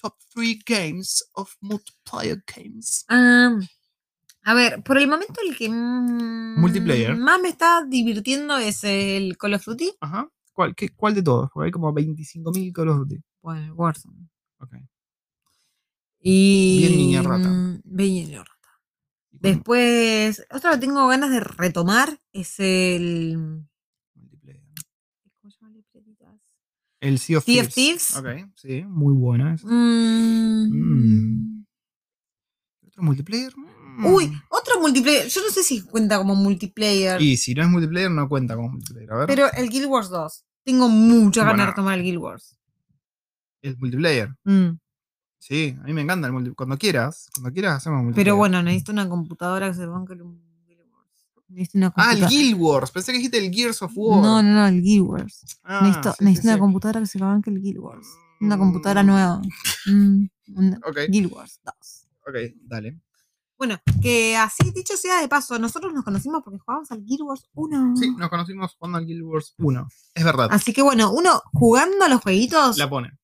top 0.00 0.14
3 0.34 0.58
games 0.66 1.24
of 1.34 1.52
multiplayer 1.60 2.42
games? 2.46 3.04
Ah, 3.08 3.58
a 4.44 4.54
ver, 4.54 4.82
por 4.82 4.96
el 4.98 5.08
momento 5.08 5.34
el 5.46 5.56
que 5.56 5.68
Multiplayer. 5.68 7.16
más 7.16 7.40
me 7.40 7.48
está 7.50 7.84
divirtiendo 7.84 8.56
es 8.58 8.82
el 8.84 9.36
Call 9.36 9.54
of 9.54 9.64
Duty. 9.64 9.90
Ajá. 10.00 10.28
¿Cuál, 10.52 10.74
qué- 10.74 10.88
cuál 10.90 11.14
de 11.14 11.22
todos? 11.22 11.50
Porque 11.52 11.66
hay 11.66 11.70
como 11.72 11.92
25.000 11.92 12.72
Call 12.72 12.88
of 12.88 12.98
Duty. 13.00 13.20
Bueno, 13.42 13.74
Warzone. 13.74 14.28
Ok. 14.60 14.74
Y, 16.20 16.78
Bien 16.80 16.96
niña 16.96 17.22
rata. 17.22 17.48
mm, 17.48 17.80
Bien 17.84 18.12
niña 18.14 18.38
rata. 18.38 18.54
Después, 19.30 20.44
otra 20.50 20.72
que 20.72 20.78
tengo 20.78 21.06
ganas 21.06 21.30
de 21.30 21.40
retomar 21.40 22.18
es 22.32 22.58
el. 22.58 23.36
Multiplayer. 24.14 24.62
¿Cómo 25.40 25.50
se 25.50 25.58
llama 25.60 25.70
la 25.74 25.76
letreritas? 25.78 26.40
El 27.00 27.18
Sea 27.18 27.38
of 27.38 27.44
Sea 27.44 27.62
of 27.62 27.68
Thieves. 27.72 28.16
Ok, 28.16 28.26
sí, 28.56 28.82
muy 28.84 29.14
buena. 29.14 29.54
esa. 29.54 29.66
Mm. 29.66 30.68
Mm. 30.72 31.64
¿Otro 32.86 33.02
multiplayer? 33.02 33.52
Mm. 33.56 34.06
Uy, 34.06 34.32
otro 34.50 34.80
multiplayer. 34.80 35.28
Yo 35.28 35.40
no 35.42 35.50
sé 35.50 35.62
si 35.62 35.82
cuenta 35.82 36.18
como 36.18 36.34
multiplayer. 36.34 37.20
Y 37.20 37.36
si 37.36 37.54
no 37.54 37.62
es 37.62 37.68
multiplayer, 37.68 38.10
no 38.10 38.28
cuenta 38.28 38.56
como 38.56 38.70
multiplayer. 38.70 39.12
A 39.12 39.16
ver. 39.18 39.26
Pero 39.26 39.46
el 39.52 39.68
Guild 39.68 39.86
Wars 39.86 40.08
2. 40.08 40.44
Tengo 40.64 40.86
ganas 40.88 41.34
Bueno. 41.34 41.56
de 41.62 41.66
retomar 41.66 41.98
el 41.98 42.04
Guild 42.04 42.18
Wars. 42.18 42.56
el 43.62 43.76
multiplayer. 43.78 44.30
Mm. 44.44 44.78
Sí, 45.40 45.76
a 45.80 45.84
mí 45.84 45.92
me 45.92 46.02
encanta 46.02 46.26
el 46.26 46.32
multiplayer. 46.32 46.56
Cuando 46.56 46.76
quieras, 46.78 47.28
cuando 47.34 47.52
quieras 47.52 47.76
hacemos 47.76 48.02
multiplayer. 48.02 48.24
Pero 48.26 48.36
bueno, 48.36 48.62
necesito 48.62 48.92
una 48.92 49.08
computadora 49.08 49.68
que 49.68 49.74
se 49.74 49.86
banque 49.86 50.12
el 50.14 50.22
Una 51.74 51.92
Ah, 51.96 52.12
el 52.12 52.26
Guild 52.26 52.60
Wars. 52.60 52.90
Pensé 52.90 53.12
que 53.12 53.18
dijiste 53.18 53.38
el 53.38 53.52
Gears 53.52 53.80
of 53.82 53.92
War. 53.96 54.22
No, 54.22 54.42
no, 54.42 54.52
no, 54.54 54.66
el 54.66 54.82
Guild 54.82 55.06
Wars. 55.06 55.44
Ah, 55.64 55.80
necesito 55.82 56.10
sí, 56.10 56.16
sí, 56.18 56.24
necesito 56.24 56.48
una 56.48 56.54
sí. 56.56 56.60
computadora 56.60 57.00
que 57.00 57.06
se 57.06 57.18
banque 57.18 57.50
el 57.50 57.60
Guild 57.62 57.78
Wars. 57.78 58.06
Una 58.40 58.56
Mm, 58.56 58.58
computadora 58.60 59.02
nueva. 59.02 59.40
Mm, 59.86 60.24
una- 60.54 60.80
Guild 61.08 61.32
Wars 61.32 61.60
2. 61.64 62.06
ok, 62.26 62.34
dale. 62.66 63.00
Bueno, 63.56 63.76
que 64.00 64.36
así 64.36 64.70
dicho 64.70 64.96
sea 64.96 65.20
de 65.20 65.26
paso, 65.26 65.58
nosotros 65.58 65.92
nos 65.92 66.04
conocimos 66.04 66.42
porque 66.44 66.58
jugábamos 66.60 66.92
al 66.92 67.02
Guild 67.04 67.22
Wars 67.22 67.48
1. 67.54 67.96
Sí, 67.96 68.10
nos 68.16 68.28
conocimos 68.28 68.76
jugando 68.78 68.98
al 68.98 69.06
Guild 69.06 69.22
Wars 69.24 69.54
1. 69.58 69.88
Es 70.14 70.24
verdad. 70.24 70.48
Así 70.52 70.72
que 70.72 70.82
bueno, 70.82 71.10
uno 71.12 71.42
jugando 71.52 72.04
a 72.04 72.08
los 72.08 72.20
jueguitos. 72.22 72.76
La 72.78 72.88
pone. 72.88 73.18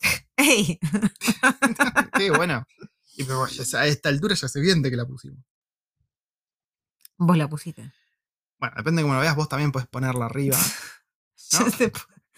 ¡Ey! 0.36 0.78
Qué 2.16 2.30
buena. 2.30 2.64
Y 3.16 3.24
pero 3.24 3.44
a 3.44 3.86
esta 3.86 4.08
altura 4.08 4.34
ya 4.34 4.46
se 4.48 4.58
evidente 4.60 4.90
que 4.90 4.96
la 4.96 5.06
pusimos. 5.06 5.38
Vos 7.22 7.36
la 7.36 7.48
pusiste. 7.48 7.92
Bueno, 8.58 8.74
depende 8.78 9.00
de 9.00 9.04
cómo 9.04 9.14
lo 9.14 9.20
veas, 9.20 9.36
vos 9.36 9.46
también 9.48 9.72
puedes 9.72 9.86
ponerla 9.88 10.24
arriba. 10.24 10.56
¿No? 11.52 11.66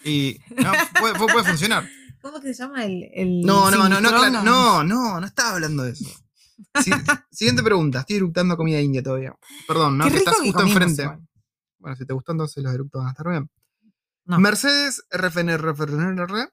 Y 0.03 0.39
no, 0.57 0.71
puede, 0.99 1.13
puede- 1.15 1.43
funcionar. 1.47 1.87
¿Cómo 2.21 2.41
que 2.41 2.53
se 2.53 2.63
llama 2.63 2.83
el. 2.85 3.09
el 3.13 3.41
No, 3.41 3.71
no, 3.71 3.87
no, 3.87 4.01
no, 4.01 4.09
claro, 4.09 4.43
no, 4.43 4.83
no, 4.83 5.19
no 5.21 5.25
estaba 5.25 5.51
hablando 5.53 5.83
de 5.83 5.91
eso. 5.91 6.05
Si- 6.81 6.91
siguiente 7.31 7.63
pregunta. 7.63 7.99
Estoy 8.01 8.17
eructando 8.17 8.57
comida 8.57 8.79
india 8.81 9.01
todavía. 9.01 9.33
Perdón, 9.67 9.97
¿no? 9.97 10.09
Que 10.09 10.17
estás 10.17 10.35
que 10.37 10.47
justo 10.47 10.61
enfrente. 10.63 11.03
igual. 11.03 11.21
Bueno, 11.79 11.95
si 11.97 12.05
te 12.05 12.13
gustó 12.13 12.31
entonces 12.33 12.63
los 12.63 12.73
eructos 12.73 12.99
van 12.99 13.07
a 13.07 13.11
estar 13.11 13.29
bien. 13.29 13.49
No. 14.25 14.39
Mercedes 14.39 15.03
RFNRR 15.11 16.49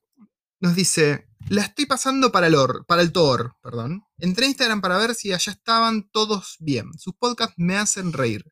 nos 0.61 0.75
dice: 0.75 1.29
La 1.49 1.63
estoy 1.63 1.87
pasando 1.87 2.31
para 2.31 2.47
el, 2.47 2.55
or, 2.55 2.85
para 2.87 3.03
el 3.03 3.13
Thor, 3.13 3.57
perdón. 3.63 4.05
Entré 4.19 4.47
a 4.47 4.49
Instagram 4.49 4.81
para 4.81 4.99
ver 4.99 5.15
si 5.15 5.33
allá 5.33 5.53
estaban 5.53 6.09
todos 6.11 6.57
bien. 6.61 6.93
Sus 6.99 7.15
podcasts 7.15 7.55
me 7.57 7.77
hacen 7.77 8.13
reír. 8.13 8.45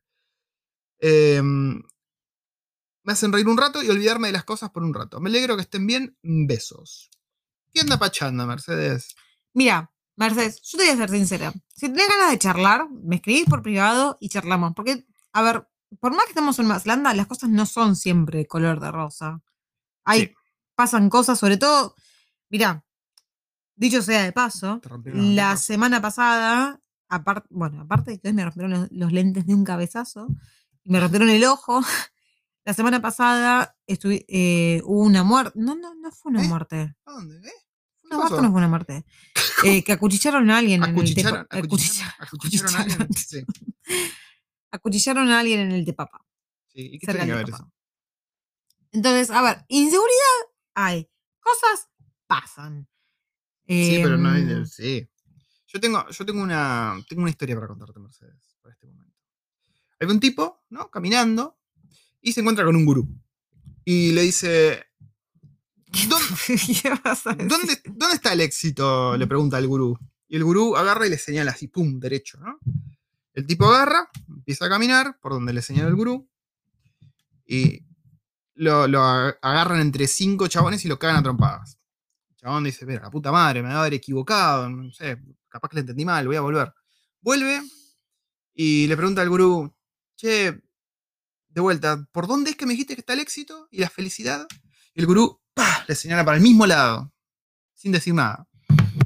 Em, 0.99 1.81
me 3.03 3.13
hacen 3.13 3.31
reír 3.31 3.47
un 3.47 3.57
rato 3.57 3.81
y 3.81 3.89
olvidarme 3.89 4.27
de 4.27 4.33
las 4.33 4.43
cosas 4.43 4.71
por 4.71 4.83
un 4.83 4.93
rato. 4.93 5.19
Me 5.19 5.29
alegro 5.29 5.55
que 5.55 5.61
estén 5.61 5.87
bien. 5.87 6.17
Besos. 6.21 7.09
¿Qué 7.71 7.81
anda 7.81 7.97
pachando, 7.97 8.45
Mercedes? 8.45 9.15
Mira, 9.53 9.91
Mercedes, 10.15 10.61
yo 10.63 10.77
te 10.77 10.85
voy 10.85 10.93
a 10.93 10.97
ser 10.97 11.09
sincera. 11.09 11.53
Si 11.75 11.87
tenés 11.87 12.09
ganas 12.09 12.31
de 12.31 12.39
charlar, 12.39 12.89
me 12.89 13.17
escribís 13.17 13.45
por 13.45 13.61
privado 13.61 14.17
y 14.19 14.29
charlamos. 14.29 14.73
Porque, 14.75 15.05
a 15.31 15.41
ver, 15.41 15.67
por 15.99 16.11
más 16.13 16.25
que 16.25 16.31
estemos 16.31 16.59
en 16.59 16.65
Nueva 16.65 16.79
Zelanda, 16.81 17.13
las 17.13 17.27
cosas 17.27 17.49
no 17.49 17.65
son 17.65 17.95
siempre 17.95 18.45
color 18.45 18.79
de 18.79 18.91
rosa. 18.91 19.41
Hay, 20.03 20.21
Sí. 20.21 20.33
Pasan 20.79 21.09
cosas, 21.09 21.37
sobre 21.37 21.57
todo, 21.57 21.93
mira, 22.49 22.85
dicho 23.75 24.01
sea 24.01 24.23
de 24.23 24.31
paso, 24.31 24.79
la 25.13 25.57
semana 25.57 26.01
pasada, 26.01 26.79
aparte, 27.09 27.49
bueno, 27.51 27.81
aparte 27.81 28.11
de 28.11 28.19
que 28.21 28.29
hoy 28.29 28.33
me 28.33 28.45
rompieron 28.45 28.71
los, 28.71 28.87
los 28.91 29.11
lentes 29.11 29.45
de 29.45 29.53
un 29.55 29.65
cabezazo, 29.65 30.29
y 30.85 30.89
me 30.89 31.01
rompieron 31.01 31.29
el 31.29 31.43
ojo, 31.43 31.81
la 32.63 32.73
semana 32.73 33.01
pasada 33.01 33.75
eh, 33.87 34.81
hubo 34.85 35.01
una 35.03 35.25
muerte. 35.25 35.59
No, 35.59 35.75
no, 35.75 35.93
no 35.95 36.11
fue 36.13 36.31
una 36.31 36.45
¿Eh? 36.45 36.47
muerte. 36.47 36.95
¿A 37.05 37.11
dónde? 37.11 37.35
¿Eh? 37.45 37.51
¿Qué 37.51 38.07
Una 38.07 38.15
muerte 38.19 38.35
pasó? 38.35 38.41
no 38.43 38.51
fue 38.51 38.57
una 38.59 38.67
muerte. 38.69 39.05
Eh, 39.65 39.83
que 39.83 39.91
acuchillaron 39.91 40.49
a 40.49 40.59
alguien 40.59 40.81
en 40.81 40.89
el 40.91 40.95
¿Acuchicharon, 40.95 41.45
Tepa- 41.45 41.57
acuchicharon, 41.65 42.13
acuchicharon 42.19 42.75
a 42.75 42.79
alguien? 42.79 43.13
Sí. 43.13 43.45
Acuchillaron 44.71 45.29
a 45.29 45.39
alguien 45.41 45.59
en 45.59 45.71
el 45.73 45.83
Tepapa. 45.83 46.25
sí. 46.67 46.91
¿Y 46.93 46.99
qué 46.99 47.07
tiene 47.07 47.25
que 47.25 47.33
ver 47.33 47.45
Tepapa. 47.47 47.65
eso? 47.65 47.73
Entonces, 48.91 49.29
a 49.31 49.41
ver, 49.41 49.65
inseguridad 49.67 50.37
hay. 50.73 51.09
Cosas 51.39 51.89
pasan. 52.27 52.87
Sí, 53.67 53.99
pero 54.03 54.17
no 54.17 54.35
Em, 54.35 54.59
hay. 54.61 54.65
Sí. 54.65 55.07
Yo 55.67 55.79
tengo, 55.79 56.07
yo 56.09 56.25
tengo 56.25 56.41
una. 56.41 56.95
Tengo 57.07 57.21
una 57.21 57.31
historia 57.31 57.55
para 57.55 57.67
contarte, 57.67 57.99
Mercedes, 57.99 58.57
para 58.61 58.73
este 58.73 58.87
momento. 58.87 59.15
Hay 59.99 60.07
un 60.07 60.19
tipo, 60.19 60.63
¿no? 60.69 60.89
Caminando. 60.89 61.57
Y 62.21 62.33
se 62.33 62.41
encuentra 62.41 62.65
con 62.65 62.75
un 62.75 62.85
gurú. 62.85 63.07
Y 63.85 64.11
le 64.11 64.23
dice. 64.23 64.85
¿Dónde, 66.07 67.45
dónde, 67.47 67.81
dónde 67.85 68.15
está 68.15 68.33
el 68.33 68.41
éxito? 68.41 69.17
Le 69.17 69.27
pregunta 69.27 69.57
al 69.57 69.67
gurú. 69.67 69.97
Y 70.27 70.35
el 70.35 70.43
gurú 70.43 70.75
agarra 70.75 71.07
y 71.07 71.09
le 71.09 71.17
señala 71.17 71.51
así, 71.51 71.67
pum, 71.67 71.99
derecho, 71.99 72.39
¿no? 72.39 72.59
El 73.33 73.47
tipo 73.47 73.65
agarra, 73.65 74.09
empieza 74.27 74.65
a 74.65 74.69
caminar 74.69 75.17
por 75.19 75.31
donde 75.31 75.53
le 75.53 75.61
señala 75.63 75.89
el 75.89 75.95
gurú. 75.95 76.29
Y 77.47 77.83
lo, 78.59 78.87
lo 78.87 78.99
ag- 79.01 79.37
agarran 79.41 79.79
entre 79.79 80.07
cinco 80.07 80.47
chabones 80.47 80.83
y 80.85 80.87
lo 80.87 80.99
cagan 80.99 81.17
a 81.17 81.23
trompadas. 81.23 81.79
El 82.29 82.35
chabón 82.37 82.63
dice, 82.63 82.85
mira, 82.85 83.01
la 83.01 83.09
puta 83.09 83.31
madre, 83.31 83.61
me 83.61 83.69
va 83.69 83.75
a 83.75 83.79
haber 83.81 83.95
equivocado, 83.95 84.69
no 84.69 84.91
sé, 84.91 85.17
capaz 85.47 85.69
que 85.69 85.75
le 85.75 85.81
entendí 85.81 86.05
mal, 86.05 86.27
voy 86.27 86.35
a 86.35 86.41
volver. 86.41 86.73
Vuelve 87.21 87.61
y 88.53 88.87
le 88.87 88.95
pregunta 88.97 89.21
al 89.21 89.29
gurú, 89.29 89.73
che, 90.15 90.61
de 91.47 91.61
vuelta, 91.61 92.05
¿por 92.11 92.27
dónde 92.27 92.51
es 92.51 92.55
que 92.55 92.65
me 92.65 92.73
dijiste 92.73 92.95
que 92.95 93.01
está 93.01 93.13
el 93.13 93.19
éxito 93.19 93.67
y 93.71 93.79
la 93.79 93.89
felicidad? 93.89 94.45
Y 94.93 94.99
el 95.01 95.07
gurú 95.07 95.41
le 95.87 95.95
señala 95.95 96.23
para 96.23 96.37
el 96.37 96.43
mismo 96.43 96.65
lado, 96.67 97.11
sin 97.73 97.91
decir 97.91 98.13
nada. 98.13 98.47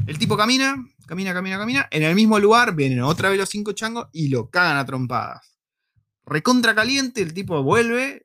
El 0.05 0.17
tipo 0.17 0.35
camina, 0.35 0.75
camina, 1.07 1.33
camina, 1.33 1.57
camina. 1.57 1.87
En 1.91 2.03
el 2.03 2.15
mismo 2.15 2.39
lugar 2.39 2.75
vienen 2.75 3.01
otra 3.01 3.29
vez 3.29 3.39
los 3.39 3.49
cinco 3.49 3.71
changos 3.71 4.07
y 4.11 4.27
lo 4.27 4.49
cagan 4.49 4.77
a 4.77 4.85
trompadas. 4.85 5.57
Recontra 6.25 6.75
caliente, 6.75 7.21
el 7.21 7.33
tipo 7.33 7.63
vuelve 7.63 8.22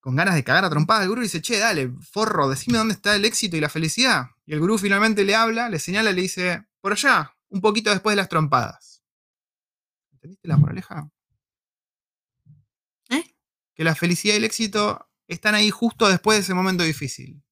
con 0.00 0.16
ganas 0.16 0.34
de 0.34 0.42
cagar 0.44 0.64
a 0.64 0.70
trompadas 0.70 1.02
al 1.02 1.08
gurú 1.10 1.20
y 1.20 1.24
dice, 1.24 1.42
che, 1.42 1.58
dale, 1.58 1.92
forro, 2.00 2.48
decime 2.48 2.78
dónde 2.78 2.94
está 2.94 3.14
el 3.14 3.24
éxito 3.24 3.56
y 3.56 3.60
la 3.60 3.68
felicidad. 3.68 4.26
Y 4.46 4.54
el 4.54 4.60
gurú 4.60 4.78
finalmente 4.78 5.24
le 5.24 5.34
habla, 5.34 5.68
le 5.68 5.78
señala 5.78 6.10
y 6.10 6.14
le 6.14 6.22
dice, 6.22 6.64
por 6.80 6.92
allá, 6.92 7.36
un 7.50 7.60
poquito 7.60 7.90
después 7.90 8.12
de 8.12 8.16
las 8.16 8.28
trompadas. 8.28 9.02
¿Entendiste 10.12 10.48
la 10.48 10.56
moraleja? 10.56 11.10
¿Eh? 13.10 13.34
Que 13.74 13.84
la 13.84 13.94
felicidad 13.94 14.34
y 14.34 14.38
el 14.38 14.44
éxito 14.44 15.08
están 15.28 15.54
ahí 15.54 15.70
justo 15.70 16.08
después 16.08 16.38
de 16.38 16.42
ese 16.42 16.54
momento 16.54 16.82
difícil. 16.84 17.42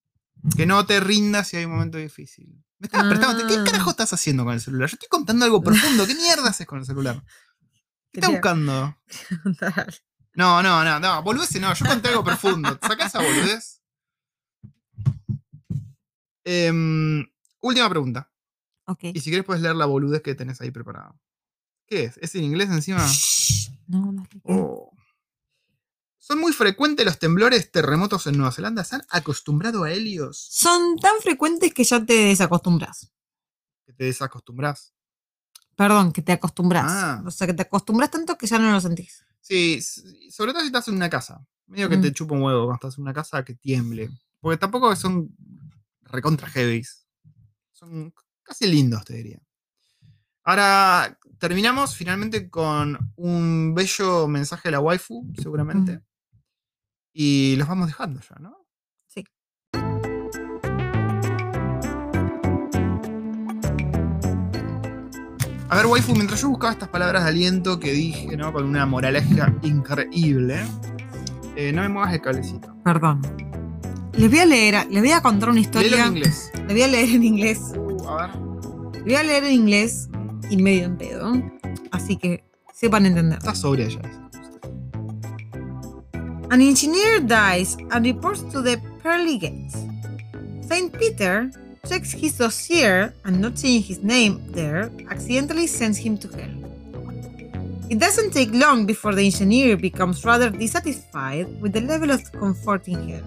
Que 0.56 0.66
no 0.66 0.86
te 0.86 1.00
rindas 1.00 1.48
si 1.48 1.56
hay 1.56 1.64
un 1.64 1.72
momento 1.72 1.98
difícil. 1.98 2.64
Me 2.78 2.86
estabas 2.86 3.06
Ah. 3.06 3.08
prestando. 3.10 3.46
¿Qué 3.46 3.64
carajo 3.70 3.90
estás 3.90 4.12
haciendo 4.12 4.44
con 4.44 4.54
el 4.54 4.60
celular? 4.60 4.88
Yo 4.88 4.94
estoy 4.94 5.08
contando 5.08 5.44
algo 5.44 5.62
profundo. 5.62 6.06
¿Qué 6.06 6.14
mierda 6.14 6.48
haces 6.48 6.66
con 6.66 6.78
el 6.78 6.86
celular? 6.86 7.22
¿Qué 8.12 8.20
estás 8.20 8.30
buscando? 8.30 8.96
No, 10.38 10.62
no, 10.62 10.84
no, 10.84 11.00
no. 11.00 11.20
Boludez 11.24 11.60
no. 11.60 11.74
Yo 11.74 11.84
conté 11.84 12.10
algo 12.10 12.22
profundo. 12.22 12.78
¿Sacás 12.80 13.08
esa 13.08 13.20
boludez? 13.20 13.82
Em, 16.44 17.26
última 17.60 17.90
pregunta. 17.90 18.30
ok. 18.84 19.06
Y 19.14 19.20
si 19.20 19.30
quieres 19.30 19.44
puedes 19.44 19.60
leer 19.60 19.74
la 19.74 19.86
boludez 19.86 20.22
que 20.22 20.36
tenés 20.36 20.60
ahí 20.60 20.70
preparada. 20.70 21.12
¿Qué 21.88 22.04
es? 22.04 22.18
¿Es 22.18 22.36
en 22.36 22.44
inglés 22.44 22.70
encima? 22.70 23.04
No, 23.88 24.12
no. 24.12 24.28
Oh. 24.44 24.92
Son 26.18 26.38
muy 26.38 26.52
frecuentes 26.52 27.04
los 27.04 27.18
temblores 27.18 27.72
terremotos 27.72 28.28
en 28.28 28.36
Nueva 28.36 28.52
Zelanda. 28.52 28.84
¿Se 28.84 28.94
han 28.94 29.02
acostumbrado 29.10 29.82
a 29.82 29.90
ellos? 29.90 30.38
Son 30.38 30.98
tan 30.98 31.20
frecuentes 31.20 31.74
que 31.74 31.82
ya 31.82 32.06
te 32.06 32.12
desacostumbras. 32.12 33.10
Que 33.84 33.92
te 33.92 34.04
desacostumbras. 34.04 34.94
Perdón, 35.74 36.12
que 36.12 36.22
te 36.22 36.30
acostumbras. 36.30 36.84
Ah. 36.86 37.22
O 37.26 37.30
sea, 37.32 37.48
que 37.48 37.54
te 37.54 37.62
acostumbras 37.62 38.12
tanto 38.12 38.38
que 38.38 38.46
ya 38.46 38.60
no 38.60 38.70
lo 38.70 38.80
sentís. 38.80 39.24
Sí, 39.48 39.80
sobre 40.30 40.52
todo 40.52 40.60
si 40.60 40.66
estás 40.66 40.88
en 40.88 40.96
una 40.96 41.08
casa. 41.08 41.42
Medio 41.66 41.88
que 41.88 41.96
Mm. 41.96 42.02
te 42.02 42.12
chupa 42.12 42.34
un 42.34 42.42
huevo 42.42 42.66
cuando 42.66 42.74
estás 42.74 42.98
en 42.98 43.02
una 43.02 43.14
casa 43.14 43.42
que 43.44 43.54
tiemble. 43.54 44.10
Porque 44.40 44.58
tampoco 44.58 44.94
son 44.94 45.34
recontra 46.02 46.48
heavies. 46.48 47.06
Son 47.72 48.12
casi 48.42 48.66
lindos, 48.66 49.04
te 49.06 49.14
diría. 49.14 49.40
Ahora 50.44 51.18
terminamos 51.38 51.94
finalmente 51.96 52.50
con 52.50 52.98
un 53.16 53.74
bello 53.74 54.28
mensaje 54.28 54.68
de 54.68 54.72
la 54.72 54.80
waifu, 54.80 55.26
seguramente. 55.40 55.96
Mm. 55.98 56.02
Y 57.14 57.56
los 57.56 57.66
vamos 57.68 57.86
dejando 57.86 58.20
ya, 58.20 58.36
¿no? 58.40 58.67
A 65.70 65.76
ver, 65.76 65.86
waifu, 65.86 66.12
mientras 66.14 66.40
yo 66.40 66.48
buscaba 66.48 66.72
estas 66.72 66.88
palabras 66.88 67.24
de 67.24 67.28
aliento 67.30 67.78
que 67.78 67.92
dije, 67.92 68.36
¿no? 68.36 68.52
Con 68.52 68.64
una 68.64 68.86
moraleja 68.86 69.54
increíble, 69.62 70.60
eh, 71.56 71.72
no 71.72 71.82
me 71.82 71.88
muevas 71.90 72.14
el 72.14 72.20
cablecito. 72.22 72.74
Perdón. 72.84 73.20
Les 74.14 74.30
voy 74.30 74.38
a 74.40 74.46
leer, 74.46 74.86
les 74.90 75.02
voy 75.02 75.12
a 75.12 75.20
contar 75.20 75.50
una 75.50 75.60
Léelo 75.60 75.78
historia. 75.80 76.06
en 76.06 76.16
inglés. 76.16 76.50
Les 76.54 76.66
voy 76.68 76.82
a 76.82 76.88
leer 76.88 77.08
en 77.10 77.24
inglés. 77.24 77.60
Uh, 77.76 78.08
a 78.08 78.26
ver. 78.26 78.36
Les 78.94 79.04
voy 79.04 79.14
a 79.14 79.22
leer 79.22 79.44
en 79.44 79.52
inglés 79.52 80.08
y 80.50 80.56
medio 80.56 80.86
en 80.86 80.96
pedo. 80.96 81.32
Así 81.92 82.16
que 82.16 82.42
sepan 82.72 83.06
entender. 83.06 83.38
Está 83.38 83.54
sobria 83.54 83.88
ya. 83.88 84.00
An 86.50 86.62
engineer 86.62 87.20
dies 87.20 87.76
and 87.90 88.06
reports 88.06 88.42
to 88.50 88.62
the 88.62 88.78
pearly 89.02 89.38
gates. 89.38 89.76
Saint 90.66 90.96
Peter 90.96 91.50
checks 91.88 92.12
his 92.12 92.36
dossier 92.36 93.10
and 93.24 93.40
not 93.40 93.58
seeing 93.58 93.82
his 93.82 94.02
name 94.02 94.44
there 94.52 94.90
accidentally 95.10 95.66
sends 95.66 95.98
him 95.98 96.18
to 96.18 96.28
hell. 96.28 96.58
It 97.90 97.98
doesn't 97.98 98.32
take 98.32 98.52
long 98.52 98.84
before 98.84 99.14
the 99.14 99.24
engineer 99.24 99.76
becomes 99.76 100.24
rather 100.24 100.50
dissatisfied 100.50 101.60
with 101.62 101.72
the 101.72 101.80
level 101.80 102.10
of 102.10 102.30
comfort 102.32 102.86
in 102.86 103.08
hell. 103.08 103.24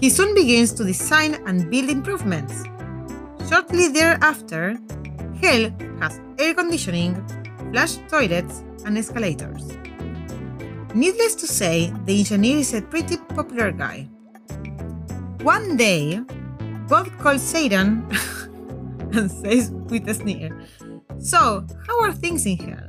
He 0.00 0.10
soon 0.10 0.34
begins 0.34 0.72
to 0.72 0.84
design 0.84 1.34
and 1.46 1.70
build 1.70 1.88
improvements. 1.88 2.64
Shortly 3.48 3.88
thereafter, 3.88 4.76
hell 5.40 5.70
has 6.00 6.20
air 6.38 6.54
conditioning, 6.54 7.14
flush 7.70 7.96
toilets, 8.08 8.64
and 8.84 8.98
escalators. 8.98 9.62
Needless 10.94 11.34
to 11.36 11.46
say, 11.46 11.92
the 12.06 12.18
engineer 12.18 12.58
is 12.58 12.74
a 12.74 12.82
pretty 12.82 13.16
popular 13.16 13.70
guy. 13.70 14.08
One 15.42 15.76
day, 15.76 16.20
God 16.88 17.10
calls 17.18 17.42
Satan 17.42 18.06
and 19.12 19.30
says 19.30 19.70
with 19.70 20.08
a 20.08 20.14
sneer, 20.14 20.58
So, 21.18 21.66
how 21.86 22.00
are 22.02 22.12
things 22.12 22.44
in 22.46 22.58
hell? 22.58 22.88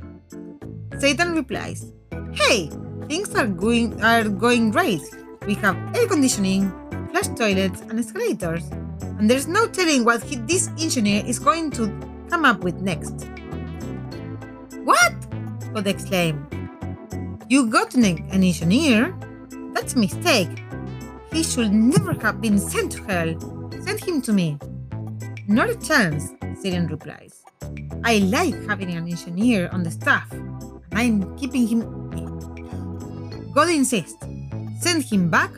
Satan 0.98 1.34
replies, 1.34 1.92
Hey, 2.32 2.70
things 3.08 3.34
are 3.34 3.46
going 3.46 4.02
are 4.02 4.28
going 4.28 4.70
great. 4.70 5.02
We 5.46 5.54
have 5.54 5.76
air 5.96 6.06
conditioning, 6.06 6.72
flush 7.10 7.28
toilets, 7.28 7.80
and 7.82 7.98
escalators, 7.98 8.64
and 9.18 9.30
there's 9.30 9.46
no 9.46 9.66
telling 9.66 10.04
what 10.04 10.22
he, 10.22 10.36
this 10.36 10.68
engineer 10.78 11.24
is 11.24 11.38
going 11.38 11.70
to 11.72 11.88
come 12.28 12.44
up 12.44 12.60
with 12.60 12.80
next. 12.82 13.24
What? 14.84 15.14
God 15.72 15.86
exclaimed. 15.86 16.44
You 17.48 17.68
got 17.68 17.94
an, 17.94 18.04
an 18.04 18.42
engineer? 18.42 19.16
That's 19.72 19.94
a 19.94 19.98
mistake. 19.98 20.62
He 21.32 21.42
should 21.42 21.72
never 21.72 22.12
have 22.14 22.40
been 22.40 22.58
sent 22.58 22.92
to 22.92 23.02
hell. 23.04 23.55
Send 23.86 24.02
him 24.02 24.20
to 24.22 24.32
me. 24.32 24.58
Not 25.46 25.70
a 25.70 25.76
chance, 25.76 26.32
Satan 26.60 26.88
replies. 26.88 27.44
I 28.02 28.18
like 28.18 28.56
having 28.66 28.90
an 28.90 29.06
engineer 29.08 29.68
on 29.70 29.84
the 29.84 29.92
staff, 29.92 30.26
and 30.32 30.82
I'm 30.90 31.38
keeping 31.38 31.68
him. 31.68 31.86
God 33.54 33.68
insists. 33.68 34.18
Send 34.80 35.04
him 35.04 35.30
back, 35.30 35.52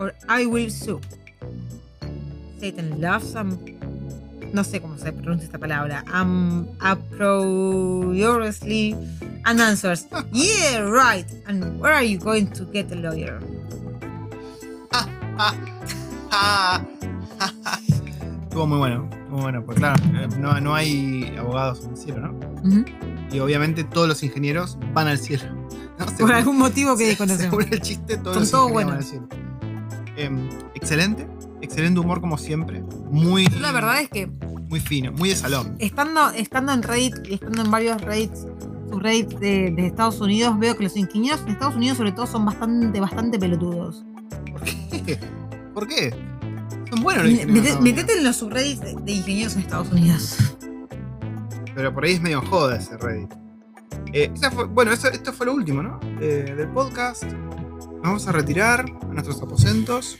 or 0.00 0.14
I 0.26 0.46
will 0.46 0.70
sue. 0.70 1.02
Satan 2.58 2.98
laughs 2.98 3.34
and 3.34 3.58
no 4.54 4.64
sé 4.64 4.80
cómo 4.80 4.96
se 4.96 5.12
pronuncia 5.12 5.44
esta 5.44 5.58
palabra. 5.58 6.02
Um, 6.10 6.66
uproariously 6.80 8.96
and 9.44 9.60
answers, 9.60 10.06
Yeah, 10.32 10.78
right. 10.80 11.26
And 11.46 11.78
where 11.78 11.92
are 11.92 12.02
you 12.02 12.16
going 12.16 12.50
to 12.52 12.64
get 12.64 12.90
a 12.90 12.96
lawyer? 12.96 13.38
Estuvo 18.56 18.68
muy 18.68 18.78
bueno, 18.78 19.06
muy 19.28 19.42
bueno, 19.42 19.62
porque 19.66 19.80
claro, 19.82 20.02
eh, 20.14 20.28
no, 20.38 20.58
no 20.62 20.74
hay 20.74 21.30
abogados 21.38 21.84
en 21.84 21.90
el 21.90 21.96
cielo, 21.98 22.32
¿no? 22.32 22.84
Y 23.30 23.38
obviamente 23.38 23.84
todos 23.84 24.08
los 24.08 24.22
ingenieros 24.22 24.78
van 24.94 25.08
al 25.08 25.18
cielo. 25.18 25.44
¿no? 25.98 26.06
Por 26.18 26.32
algún 26.32 26.56
motivo 26.56 26.96
que 26.96 27.04
desconocemos. 27.08 27.50
Según 27.50 27.74
el 27.74 27.82
chiste, 27.82 28.16
todos 28.16 28.32
Son 28.32 28.40
los 28.40 28.50
todos 28.50 28.70
ingenieros 28.70 28.92
van 28.92 28.96
al 28.96 29.04
cielo. 29.04 29.28
Em, 30.16 30.48
excelente, 30.74 31.28
excelente 31.60 32.00
humor 32.00 32.22
como 32.22 32.38
siempre. 32.38 32.82
Muy, 33.10 33.44
La 33.60 33.72
verdad 33.72 34.00
es 34.00 34.08
que 34.08 34.26
muy 34.26 34.80
fino, 34.80 35.12
muy 35.12 35.28
de 35.28 35.36
salón. 35.36 35.76
estando, 35.78 36.30
estando 36.30 36.72
en 36.72 36.82
Reddit 36.82 37.28
y 37.28 37.34
estando 37.34 37.60
en 37.60 37.70
varios 37.70 38.00
Reddits, 38.00 38.46
subreddits 38.88 39.38
de, 39.38 39.70
de 39.70 39.86
Estados 39.86 40.18
Unidos, 40.22 40.58
veo 40.58 40.74
que 40.78 40.84
los 40.84 40.96
ingenieros 40.96 41.42
en 41.42 41.48
Estados 41.48 41.76
Unidos 41.76 41.98
sobre 41.98 42.12
todo 42.12 42.26
son 42.26 42.46
bastante, 42.46 43.00
bastante 43.00 43.38
pelotudos. 43.38 44.06
¿Por 44.50 44.62
qué? 44.62 45.20
¿Por 45.74 45.86
qué? 45.86 46.35
Son 46.90 47.02
buenos 47.02 47.24
los 47.24 47.32
Me- 47.32 47.40
ingenieros. 47.42 47.64
mete- 47.64 47.74
¿no? 47.76 47.80
Metete 47.82 48.12
en 48.18 48.24
los 48.24 48.36
subreddits 48.36 48.80
de, 48.80 48.94
de 48.94 49.12
ingenieros 49.12 49.54
en 49.54 49.60
Estados 49.62 49.90
Unidos. 49.92 50.36
Pero 51.74 51.92
por 51.92 52.04
ahí 52.04 52.12
es 52.14 52.20
medio 52.20 52.40
joda 52.42 52.76
ese 52.76 52.96
Reddit. 52.96 53.32
Eh, 54.12 54.30
esa 54.34 54.50
fue- 54.50 54.64
bueno, 54.66 54.92
eso- 54.92 55.08
esto 55.08 55.32
fue 55.32 55.46
lo 55.46 55.54
último, 55.54 55.82
¿no? 55.82 55.98
Eh, 56.20 56.54
del 56.56 56.68
podcast. 56.68 57.24
Nos 57.24 58.02
vamos 58.02 58.28
a 58.28 58.32
retirar 58.32 58.84
a 59.02 59.06
nuestros 59.12 59.42
aposentos. 59.42 60.18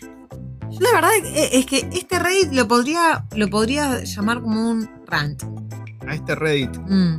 Yo 0.71 0.81
la 0.81 0.93
verdad 0.95 1.11
es- 1.25 1.65
que 1.67 1.89
este 1.93 2.19
Reddit 2.19 2.53
lo 2.53 2.67
podría, 2.69 3.25
lo 3.37 3.49
podría 3.49 4.03
llamar 4.03 4.41
como 4.43 4.71
un 4.71 4.89
rant. 5.07 5.43
A 6.07 6.15
este 6.15 6.35
Reddit. 6.35 6.77
Mm. 6.89 7.19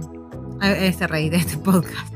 A- 0.62 0.72
Este 0.72 1.08
Reddit, 1.08 1.34
este 1.34 1.58
podcast. 1.58 2.14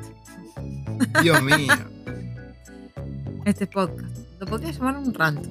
Dios 1.23 1.41
mío. 1.43 1.73
Este 3.45 3.65
podcast. 3.65 4.15
Lo 4.39 4.45
podría 4.45 4.71
llamar 4.71 4.97
un 4.97 5.13
rant. 5.13 5.47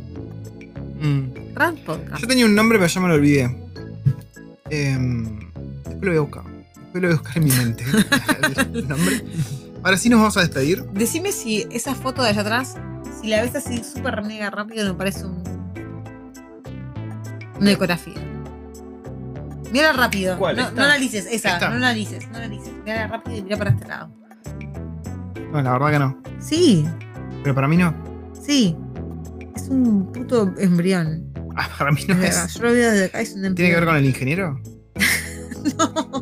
Mm. 1.01 1.85
Podcast. 1.85 2.21
Yo 2.21 2.27
tenía 2.27 2.47
un 2.47 2.55
nombre, 2.55 2.79
pero 2.79 2.89
ya 2.91 3.01
me 3.01 3.09
lo 3.09 3.15
olvidé. 3.15 3.57
Em, 4.71 5.39
después 5.85 6.01
lo 6.03 6.09
voy 6.11 6.17
a 6.17 6.21
buscar. 6.21 6.45
Después 6.45 7.03
lo 7.03 7.09
voy 7.09 7.11
a 7.17 7.21
buscar 7.21 7.37
en 7.39 7.45
mi 7.45 7.51
mente. 7.51 7.85
el 8.75 8.89
nombre. 8.89 9.25
Ahora 9.83 9.97
sí 9.97 10.09
nos 10.09 10.21
vamos 10.21 10.37
a 10.37 10.41
despedir. 10.41 10.85
Decime 10.93 11.33
si 11.33 11.67
esa 11.71 11.95
foto 11.95 12.23
de 12.23 12.29
allá 12.31 12.43
atrás, 12.43 12.77
si 13.21 13.29
la 13.29 13.43
ves 13.43 13.55
así 13.57 13.83
súper 13.83 14.23
mega 14.23 14.51
rápido, 14.51 14.87
me 14.87 14.95
parece 14.95 15.25
un. 15.25 15.43
Una 17.59 17.73
ecografía. 17.73 18.15
Mira 19.73 19.93
rápido. 19.93 20.37
¿Cuál? 20.39 20.57
No, 20.57 20.71
no 20.73 20.83
analices, 20.83 21.27
esa. 21.27 21.55
¿Esta? 21.55 21.69
No 21.71 21.77
analices, 21.77 22.29
no 22.31 22.37
analices. 22.39 22.73
Mira 22.85 23.07
rápido 23.07 23.37
y 23.39 23.43
mira 23.43 23.57
para 23.57 23.71
este 23.71 23.87
lado. 23.87 24.11
No, 25.53 25.63
la 25.63 25.73
verdad 25.73 25.91
que 25.91 25.99
no. 25.99 26.23
Sí, 26.41 26.87
Pero 27.43 27.55
para 27.55 27.69
mí 27.69 27.77
no. 27.77 27.95
sí. 28.41 28.77
Un 29.71 30.13
puto 30.13 30.53
embrión. 30.59 31.33
Ah, 31.57 31.69
para 31.79 31.91
mí 31.93 32.01
no 32.07 32.15
Desde 32.17 32.29
es. 32.29 32.37
acá. 32.39 32.47
Yo 32.49 32.63
lo 32.63 32.73
veo 32.73 32.91
desde 32.91 33.05
acá, 33.07 33.21
es 33.21 33.31
un 33.31 33.45
embrión. 33.45 33.55
¿Tiene 33.55 33.71
que 33.71 33.77
ver 33.77 33.87
con 33.87 33.97
el 33.97 34.05
ingeniero? 34.07 34.61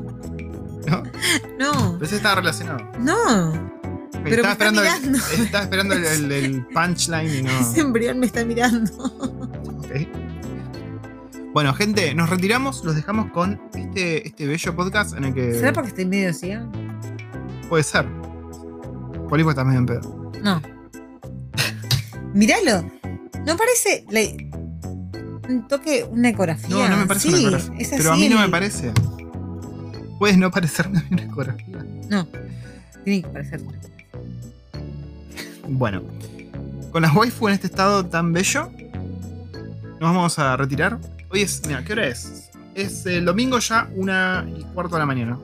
No. 0.89 1.03
No, 1.59 1.93
Pero 1.95 2.05
ese 2.07 2.17
estaba 2.17 2.37
relacionado. 2.37 2.79
no. 2.99 3.53
Pero 4.25 4.43
estaba, 4.43 4.49
me 4.49 4.53
está 4.53 4.53
esperando 4.53 4.83
el, 4.83 5.45
estaba 5.45 5.65
esperando 5.65 5.95
el, 5.95 6.05
el- 6.05 6.33
el 6.33 6.67
punchline 6.69 7.35
y 7.35 7.43
no. 7.43 7.51
Ese 7.61 7.81
embrión 7.81 8.19
me 8.19 8.27
está 8.27 8.45
mirando. 8.45 8.93
Ok. 9.77 10.09
Bueno, 11.53 11.73
gente, 11.75 12.15
nos 12.15 12.29
retiramos, 12.31 12.85
los 12.85 12.95
dejamos 12.97 13.31
con 13.33 13.61
este, 13.75 14.27
este 14.27 14.47
bello 14.47 14.75
podcast 14.75 15.17
en 15.17 15.25
el 15.25 15.35
que. 15.35 15.53
¿Será 15.55 15.73
porque 15.73 15.89
estoy 15.91 16.07
medio 16.07 16.33
ciega? 16.35 16.67
Puede 17.69 17.83
ser. 17.85 18.07
Pues 19.29 19.47
estás 19.47 19.67
medio 19.67 19.79
en 19.81 19.87
pedo. 19.87 20.33
No. 20.43 20.61
Míralo. 22.35 22.91
No 23.47 23.57
parece. 23.57 24.05
le- 24.11 24.51
un 25.49 25.67
toque, 25.67 26.05
una 26.11 26.29
ecografía. 26.29 26.69
No, 26.69 26.89
no 26.89 26.97
me 26.99 27.07
parece 27.07 27.29
Sí, 27.29 27.35
una 27.47 27.57
ecografía. 27.59 27.79
es 27.79 27.89
Pero 27.97 28.13
a 28.13 28.17
mí 28.17 28.29
no 28.29 28.39
me 28.39 28.49
parece. 28.49 28.93
Puede 30.19 30.37
no 30.37 30.51
parecerme 30.51 31.03
una 31.11 31.23
ecografía. 31.23 31.85
No, 32.11 32.27
tiene 33.05 33.23
que 33.23 33.29
parecer. 33.29 33.63
Bueno, 35.69 36.03
con 36.93 37.03
las 37.03 37.15
waifu 37.15 37.49
en 37.49 37.55
este 37.55 37.67
estado 37.67 38.05
tan 38.07 38.33
bello, 38.33 38.71
nos 40.01 40.15
vamos 40.15 40.39
a 40.39 40.57
retirar. 40.57 40.99
Hoy 41.31 41.43
es, 41.43 41.63
mira, 41.67 41.85
¿qué 41.85 41.93
hora 41.93 42.07
es? 42.09 42.51
Es 42.75 43.05
el 43.07 43.25
domingo 43.25 43.59
ya, 43.59 43.89
una 43.97 44.47
y 44.57 44.63
cuarto 44.75 44.95
de 44.97 45.01
la 45.01 45.07
mañana. 45.07 45.39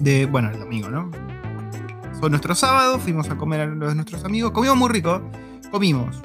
De, 0.00 0.26
bueno, 0.26 0.50
el 0.50 0.58
domingo, 0.58 0.88
¿no? 0.88 1.10
Son 2.20 2.30
nuestros 2.30 2.58
sábados, 2.58 3.02
fuimos 3.02 3.28
a 3.30 3.36
comer 3.36 3.60
a 3.60 3.66
los 3.66 3.88
de 3.90 3.94
nuestros 3.94 4.24
amigos. 4.24 4.50
Comimos 4.52 4.76
muy 4.76 4.88
rico. 4.90 5.22
Comimos 5.70 6.16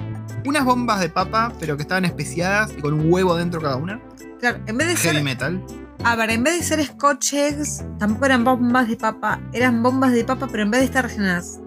unas 0.44 0.64
bombas 0.64 1.00
de 1.00 1.08
papa, 1.08 1.52
pero 1.58 1.76
que 1.76 1.82
estaban 1.82 2.04
especiadas 2.04 2.72
y 2.76 2.80
con 2.80 2.94
un 2.94 3.12
huevo 3.12 3.36
dentro 3.36 3.60
cada 3.60 3.76
una. 3.76 4.00
Claro, 4.40 4.58
en 4.66 4.76
vez 4.76 4.88
de 4.88 4.96
Heavy 4.96 5.16
ser. 5.16 5.24
metal. 5.24 5.64
A 6.04 6.16
ver, 6.16 6.30
en 6.30 6.42
vez 6.44 6.58
de 6.58 6.62
ser 6.64 6.84
scotch 6.84 7.32
eggs, 7.34 7.84
tampoco 7.98 8.26
eran 8.26 8.44
bombas 8.44 8.88
de 8.88 8.96
papa. 8.96 9.40
Eran 9.52 9.82
bombas 9.82 10.12
de 10.12 10.24
papa, 10.24 10.46
pero 10.50 10.64
en 10.64 10.70
vez 10.70 10.80
de 10.80 10.86
estar 10.86 11.06
rellenas 11.06 11.60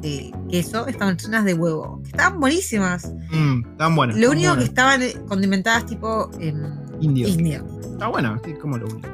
de 0.00 0.32
queso, 0.50 0.86
estaban 0.86 1.16
llenas 1.16 1.44
de 1.44 1.54
huevo. 1.54 2.00
Estaban 2.04 2.40
buenísimas. 2.40 3.12
Mmm, 3.30 3.64
estaban 3.70 3.94
buenas. 3.94 4.16
Lo 4.16 4.32
estaban 4.32 4.38
único 4.38 4.56
que 4.56 4.64
estaban 4.64 5.02
eh, 5.02 5.14
condimentadas 5.28 5.86
tipo 5.86 6.30
em, 6.40 6.60
Indio. 7.00 7.28
indio. 7.28 7.64
Está 7.92 8.08
bueno, 8.08 8.40
sí, 8.44 8.52
como 8.54 8.78
lo 8.78 8.86
único. 8.86 9.08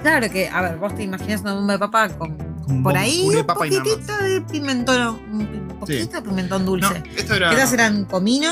Claro 0.00 0.30
que, 0.30 0.48
a 0.48 0.62
ver, 0.62 0.76
vos 0.78 0.94
te 0.94 1.02
imaginas 1.02 1.40
una 1.42 1.54
bomba 1.54 1.72
de 1.74 1.78
papa 1.78 2.08
Con 2.10 2.36
por 2.82 2.96
ahí 2.96 3.28
un 3.28 3.46
poquitito 3.46 4.16
de 4.22 4.40
pimentón, 4.50 5.18
un 5.32 5.76
poquito 5.80 6.16
de 6.16 6.22
pimentón 6.22 6.64
No, 6.64 6.70
dulce. 6.70 7.02
esto 7.16 7.34
era. 7.34 7.50
Estas 7.52 7.72
eran 7.72 8.04
comino 8.04 8.50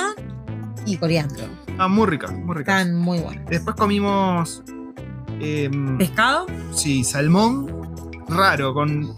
y 0.86 0.96
coriandro. 0.96 1.44
Ah, 1.78 1.88
muy 1.88 2.06
ricas, 2.06 2.32
muy 2.32 2.56
ricas. 2.56 2.80
Estaban 2.80 2.96
muy 3.00 3.18
buenas. 3.20 3.46
Después 3.48 3.76
comimos. 3.76 4.62
em, 5.40 5.98
Pescado 5.98 6.46
sí, 6.74 7.02
salmón 7.04 7.66
raro, 8.28 8.72
con, 8.74 9.14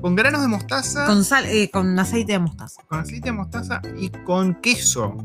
con 0.00 0.14
granos 0.14 0.42
de 0.42 0.48
mostaza, 0.48 1.06
con 1.06 1.16
con, 1.16 1.24
sal, 1.24 1.44
eh, 1.46 1.70
con 1.72 1.98
aceite 1.98 2.32
de 2.32 2.38
mostaza. 2.38 2.82
aceite 2.90 3.28
de 3.28 3.32
mostaza 3.32 3.82
y 3.98 4.10
con 4.10 4.54
queso. 4.56 5.16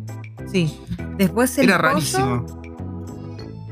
Sí. 0.51 0.78
Después 1.18 1.58
el 1.58 1.66
Era 1.70 1.78
pollo. 1.78 1.89
rarísimo. 1.93 2.62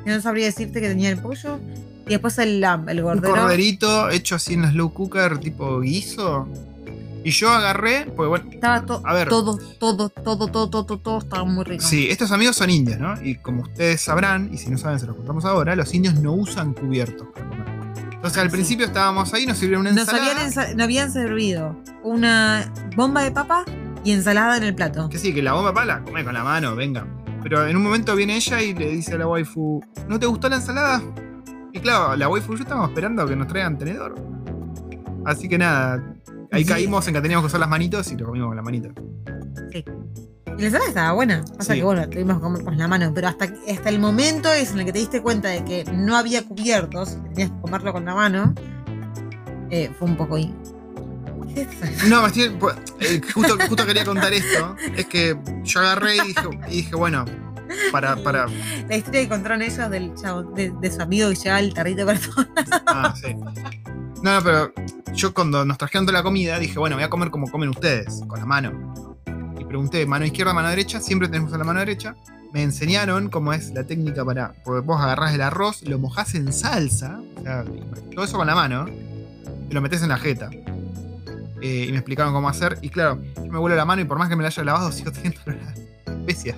Yo 0.06 0.16
no 0.16 0.22
sabría 0.22 0.46
decirte 0.46 0.82
que 0.82 0.88
tenía 0.88 1.10
el 1.10 1.20
pollo. 1.22 1.60
Y 2.08 2.10
después 2.10 2.38
el, 2.40 2.62
lam- 2.62 2.90
el 2.90 3.00
Un 3.00 3.04
gordero. 3.06 3.34
corderito 3.36 4.10
hecho 4.10 4.36
así 4.36 4.54
en 4.56 4.64
la 4.64 4.72
slow 4.72 4.92
cooker, 4.94 5.38
tipo 5.40 5.80
guiso. 5.82 6.48
Y 7.24 7.30
yo 7.30 7.52
agarré, 7.52 8.08
pues 8.16 8.28
bueno, 8.30 8.50
Estaba 8.52 8.84
to- 8.84 9.02
A 9.06 9.14
ver. 9.14 9.30
todo, 9.30 9.58
todo, 9.80 10.10
todo, 10.10 10.48
todo, 10.48 10.70
todo, 10.84 10.98
todo, 10.98 11.18
estaba 11.20 11.44
muy 11.44 11.64
rico. 11.64 11.84
sí, 11.86 12.08
estos 12.10 12.32
amigos 12.32 12.56
son 12.56 12.72
indios, 12.72 13.00
¿no? 13.00 13.14
Y 13.22 13.36
como 13.36 13.62
ustedes 13.62 14.02
sabrán, 14.02 14.50
y 14.52 14.58
si 14.58 14.72
no 14.72 14.78
saben 14.80 15.00
se 15.00 15.06
los 15.06 15.16
contamos 15.16 15.46
ahora, 15.46 15.76
los 15.76 15.94
indios 15.94 16.16
no 16.16 16.34
usan 16.34 16.74
cubiertos 16.74 17.28
para 17.34 17.48
comer. 17.48 17.68
Entonces 18.12 18.38
al 18.40 18.48
Sí. 18.50 18.52
principio 18.54 18.86
estábamos 18.88 19.32
ahí, 19.36 19.46
nos 19.46 19.60
sirvieron 19.60 19.82
una 19.82 19.92
Nos 19.92 20.02
ensalada. 20.02 20.32
habían, 20.32 20.48
ensa- 20.52 20.74
nos 20.74 20.84
habían 20.84 21.12
servido 21.12 21.76
una 22.04 22.72
bomba 22.96 23.22
de 23.24 23.32
papa 23.32 23.66
y 24.04 24.12
ensalada 24.14 24.58
en 24.58 24.64
el 24.64 24.74
plato. 24.74 25.08
Que 25.10 25.20
sí, 25.20 25.32
que 25.32 25.44
la 25.44 25.54
bomba 25.54 25.74
pala, 25.76 26.02
come 26.04 26.24
con 26.24 26.34
la 26.34 26.44
mano, 26.44 26.76
venga. 26.76 27.06
Pero 27.44 27.68
en 27.68 27.76
un 27.78 27.84
momento 27.84 28.16
viene 28.16 28.36
ella 28.36 28.62
y 28.64 28.74
le 28.74 28.90
dice 28.90 29.14
a 29.14 29.18
la 29.20 29.28
waifu, 29.28 29.80
¿no 30.08 30.20
te 30.20 30.26
gustó 30.26 30.50
la 30.50 30.56
ensalada? 30.58 31.02
Y 31.74 31.80
claro, 31.80 32.16
la 32.16 32.28
waifu 32.30 32.54
y 32.54 32.58
yo 32.58 32.64
estábamos 32.64 32.90
esperando 32.90 33.26
que 33.28 33.36
nos 33.36 33.48
traigan 33.48 33.78
tenedor. 33.78 34.16
Así 35.26 35.48
que 35.48 35.58
nada, 35.58 36.04
ahí 36.52 36.64
Sí. 36.64 36.70
caímos 36.70 37.08
en 37.08 37.14
que 37.14 37.22
teníamos 37.22 37.44
que 37.44 37.48
usar 37.48 37.60
las 37.60 37.70
manitos 37.70 38.12
y 38.12 38.18
lo 38.18 38.26
comimos 38.26 38.48
con 38.50 38.58
la 38.58 38.64
manita. 38.64 38.90
Sí. 39.72 39.86
Y 40.58 40.62
la 40.62 40.66
ensalada 40.66 40.90
estaba 40.90 41.12
buena. 41.14 41.44
Pasa 41.58 41.74
Sí. 41.74 41.80
que 41.80 41.86
bueno, 41.86 42.10
tuvimos 42.10 42.36
que 42.38 42.42
comer 42.42 42.64
con 42.64 42.78
la 42.78 42.88
mano. 42.88 43.12
Pero 43.14 43.28
hasta, 43.30 43.46
hasta 43.72 43.90
el 43.90 44.00
momento 44.00 44.52
es 44.52 44.72
en 44.72 44.80
el 44.80 44.86
que 44.86 44.94
te 44.94 45.00
diste 45.00 45.22
cuenta 45.22 45.50
de 45.50 45.64
que 45.64 45.86
no 45.94 46.18
había 46.18 46.44
cubiertos, 46.46 47.18
tenías 47.34 47.52
que 47.52 47.62
comerlo 47.62 47.94
con 47.94 48.04
la 48.06 48.16
mano, 48.16 48.54
eh, 49.70 49.90
fue 49.98 50.08
un 50.10 50.18
poco. 50.18 50.38
No, 52.08 52.22
pues, 52.60 52.76
eh, 53.02 53.22
justo, 53.34 53.58
justo 53.68 53.86
quería 53.86 54.06
contar 54.06 54.32
esto. 54.34 54.76
Es 54.96 55.06
que 55.08 55.38
yo 55.64 55.80
agarré 55.82 56.16
y 56.16 56.20
dije, 56.28 56.42
y 56.70 56.76
dije, 56.78 56.96
bueno, 56.96 57.26
para, 57.92 58.16
para. 58.18 58.48
La 58.88 58.96
historia 58.96 59.22
que 59.22 59.30
contaron 59.30 59.62
ellos 59.62 59.90
del 59.90 60.14
chavo, 60.16 60.44
de, 60.44 60.72
de 60.80 60.92
su 60.92 61.02
amigo 61.02 61.30
que 61.30 61.36
llevaba 61.36 61.60
el 61.60 61.74
tarrito 61.74 62.06
para 62.06 62.20
todo. 62.20 62.48
Ah, 62.88 63.14
sí. 63.16 63.36
No, 64.22 64.36
no, 64.36 64.44
pero 64.44 64.74
yo 65.14 65.34
cuando 65.34 65.66
nos 65.66 65.78
trajeron 65.78 66.06
toda 66.06 66.20
la 66.20 66.24
comida 66.24 66.60
dije, 66.60 66.78
bueno, 66.78 66.96
voy 66.96 67.04
a 67.04 67.10
comer 67.10 67.32
como 67.32 67.50
comen 67.50 67.70
ustedes, 67.70 68.22
con 68.28 68.40
la 68.40 68.46
mano. 68.46 69.16
Y 69.60 69.66
pregunté, 69.66 70.06
mano 70.06 70.26
izquierda, 70.26 70.54
mano 70.54 70.70
derecha, 70.70 71.00
siempre 71.00 71.28
tenemos 71.28 71.52
la 71.52 71.64
mano 71.64 71.80
derecha. 71.80 72.16
Me 72.54 72.64
enseñaron 72.64 73.30
cómo 73.30 73.54
es 73.54 73.72
la 73.72 73.84
técnica 73.86 74.26
para. 74.26 74.54
Porque 74.64 74.86
vos 74.86 75.02
agarrás 75.02 75.34
el 75.34 75.42
arroz, 75.42 75.84
lo 75.84 75.98
mojás 76.00 76.36
en 76.36 76.52
salsa, 76.52 77.22
o 77.38 77.42
sea, 77.42 77.64
todo 78.14 78.26
eso 78.26 78.38
con 78.38 78.48
la 78.48 78.56
mano, 78.56 78.88
y 79.70 79.74
lo 79.74 79.82
metés 79.82 80.04
en 80.04 80.10
la 80.10 80.18
jeta. 80.18 80.50
Eh, 81.62 81.86
y 81.88 81.92
me 81.92 81.98
explicaron 81.98 82.34
cómo 82.34 82.50
hacer. 82.50 82.78
Y 82.82 82.90
claro, 82.90 83.22
yo 83.36 83.52
me 83.52 83.60
vuelo 83.60 83.76
la 83.76 83.86
mano 83.86 84.02
y 84.02 84.06
por 84.06 84.18
más 84.18 84.30
que 84.30 84.36
me 84.36 84.44
la 84.44 84.50
haya 84.50 84.64
lavado, 84.64 84.92
sigo 84.92 85.12
teniendo 85.12 85.40
las 85.46 85.80
especias. 86.18 86.58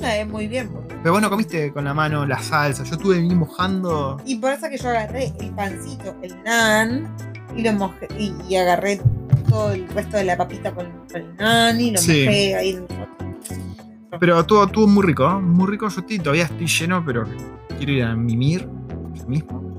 Es 0.00 0.26
muy 0.28 0.48
bien. 0.48 0.70
Pero 1.02 1.12
vos 1.12 1.22
no 1.22 1.30
comiste 1.30 1.72
con 1.72 1.84
la 1.84 1.94
mano 1.94 2.26
la 2.26 2.38
salsa. 2.38 2.84
Yo 2.84 2.96
estuve 2.96 3.16
ahí 3.18 3.34
mojando. 3.34 4.16
Y 4.26 4.36
por 4.36 4.52
eso 4.52 4.68
que 4.68 4.76
yo 4.78 4.88
agarré 4.88 5.32
el 5.40 5.50
pancito, 5.50 6.16
el 6.22 6.42
nan, 6.44 7.14
y 7.56 7.62
lo 7.62 7.72
mojé, 7.74 8.08
y, 8.18 8.34
y 8.48 8.56
agarré 8.56 9.00
todo 9.48 9.72
el 9.72 9.88
resto 9.88 10.16
de 10.16 10.24
la 10.24 10.36
papita 10.36 10.74
con, 10.74 10.86
con 11.10 11.20
el 11.22 11.36
nan 11.36 11.80
y 11.80 11.90
lo 11.92 11.98
Sí. 11.98 12.24
mojé 12.24 12.54
ahí. 12.56 12.70
en- 12.70 12.86
Pero 14.20 14.40
estuvo, 14.40 14.64
estuvo 14.64 14.86
muy 14.86 15.02
rico, 15.04 15.24
¿eh? 15.28 15.40
muy 15.40 15.66
rico. 15.70 15.88
Yo 15.88 16.00
estoy, 16.00 16.18
todavía 16.18 16.44
estoy 16.44 16.66
lleno, 16.66 17.04
pero 17.04 17.24
quiero 17.76 17.92
ir 17.92 18.02
a 18.04 18.14
mimir 18.14 18.68
yo 19.14 19.26
mismo. 19.26 19.74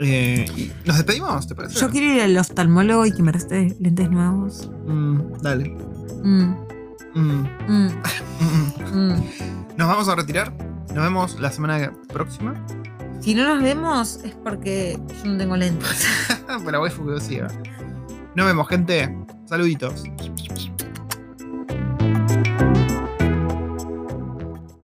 Eh, 0.00 0.44
y 0.56 0.72
¿Nos 0.86 0.96
despedimos? 0.96 1.46
¿Te 1.46 1.54
parece? 1.54 1.78
Yo 1.78 1.88
quiero 1.88 2.14
ir 2.14 2.20
al 2.22 2.36
oftalmólogo 2.36 3.06
y 3.06 3.12
que 3.12 3.22
me 3.22 3.32
reste 3.32 3.76
lentes 3.80 4.10
nuevos. 4.10 4.70
Mm, 4.86 5.20
dale. 5.40 5.76
Mm, 6.22 6.52
Mm. 7.14 7.44
Nos 9.76 9.88
vamos 9.88 10.08
a 10.08 10.14
retirar. 10.14 10.52
Nos 10.94 11.02
vemos 11.02 11.40
la 11.40 11.50
semana 11.50 11.92
próxima. 12.12 12.54
Si 13.20 13.34
no 13.34 13.54
nos 13.54 13.62
vemos 13.62 14.20
es 14.22 14.32
porque 14.32 14.98
yo 15.24 15.32
no 15.32 15.38
tengo 15.38 15.56
lentes. 15.56 16.06
Waifu 16.48 17.06
que 17.06 17.20
siga. 17.20 17.48
Nos 18.34 18.46
vemos, 18.46 18.68
gente. 18.68 19.16
Saluditos. 19.46 20.04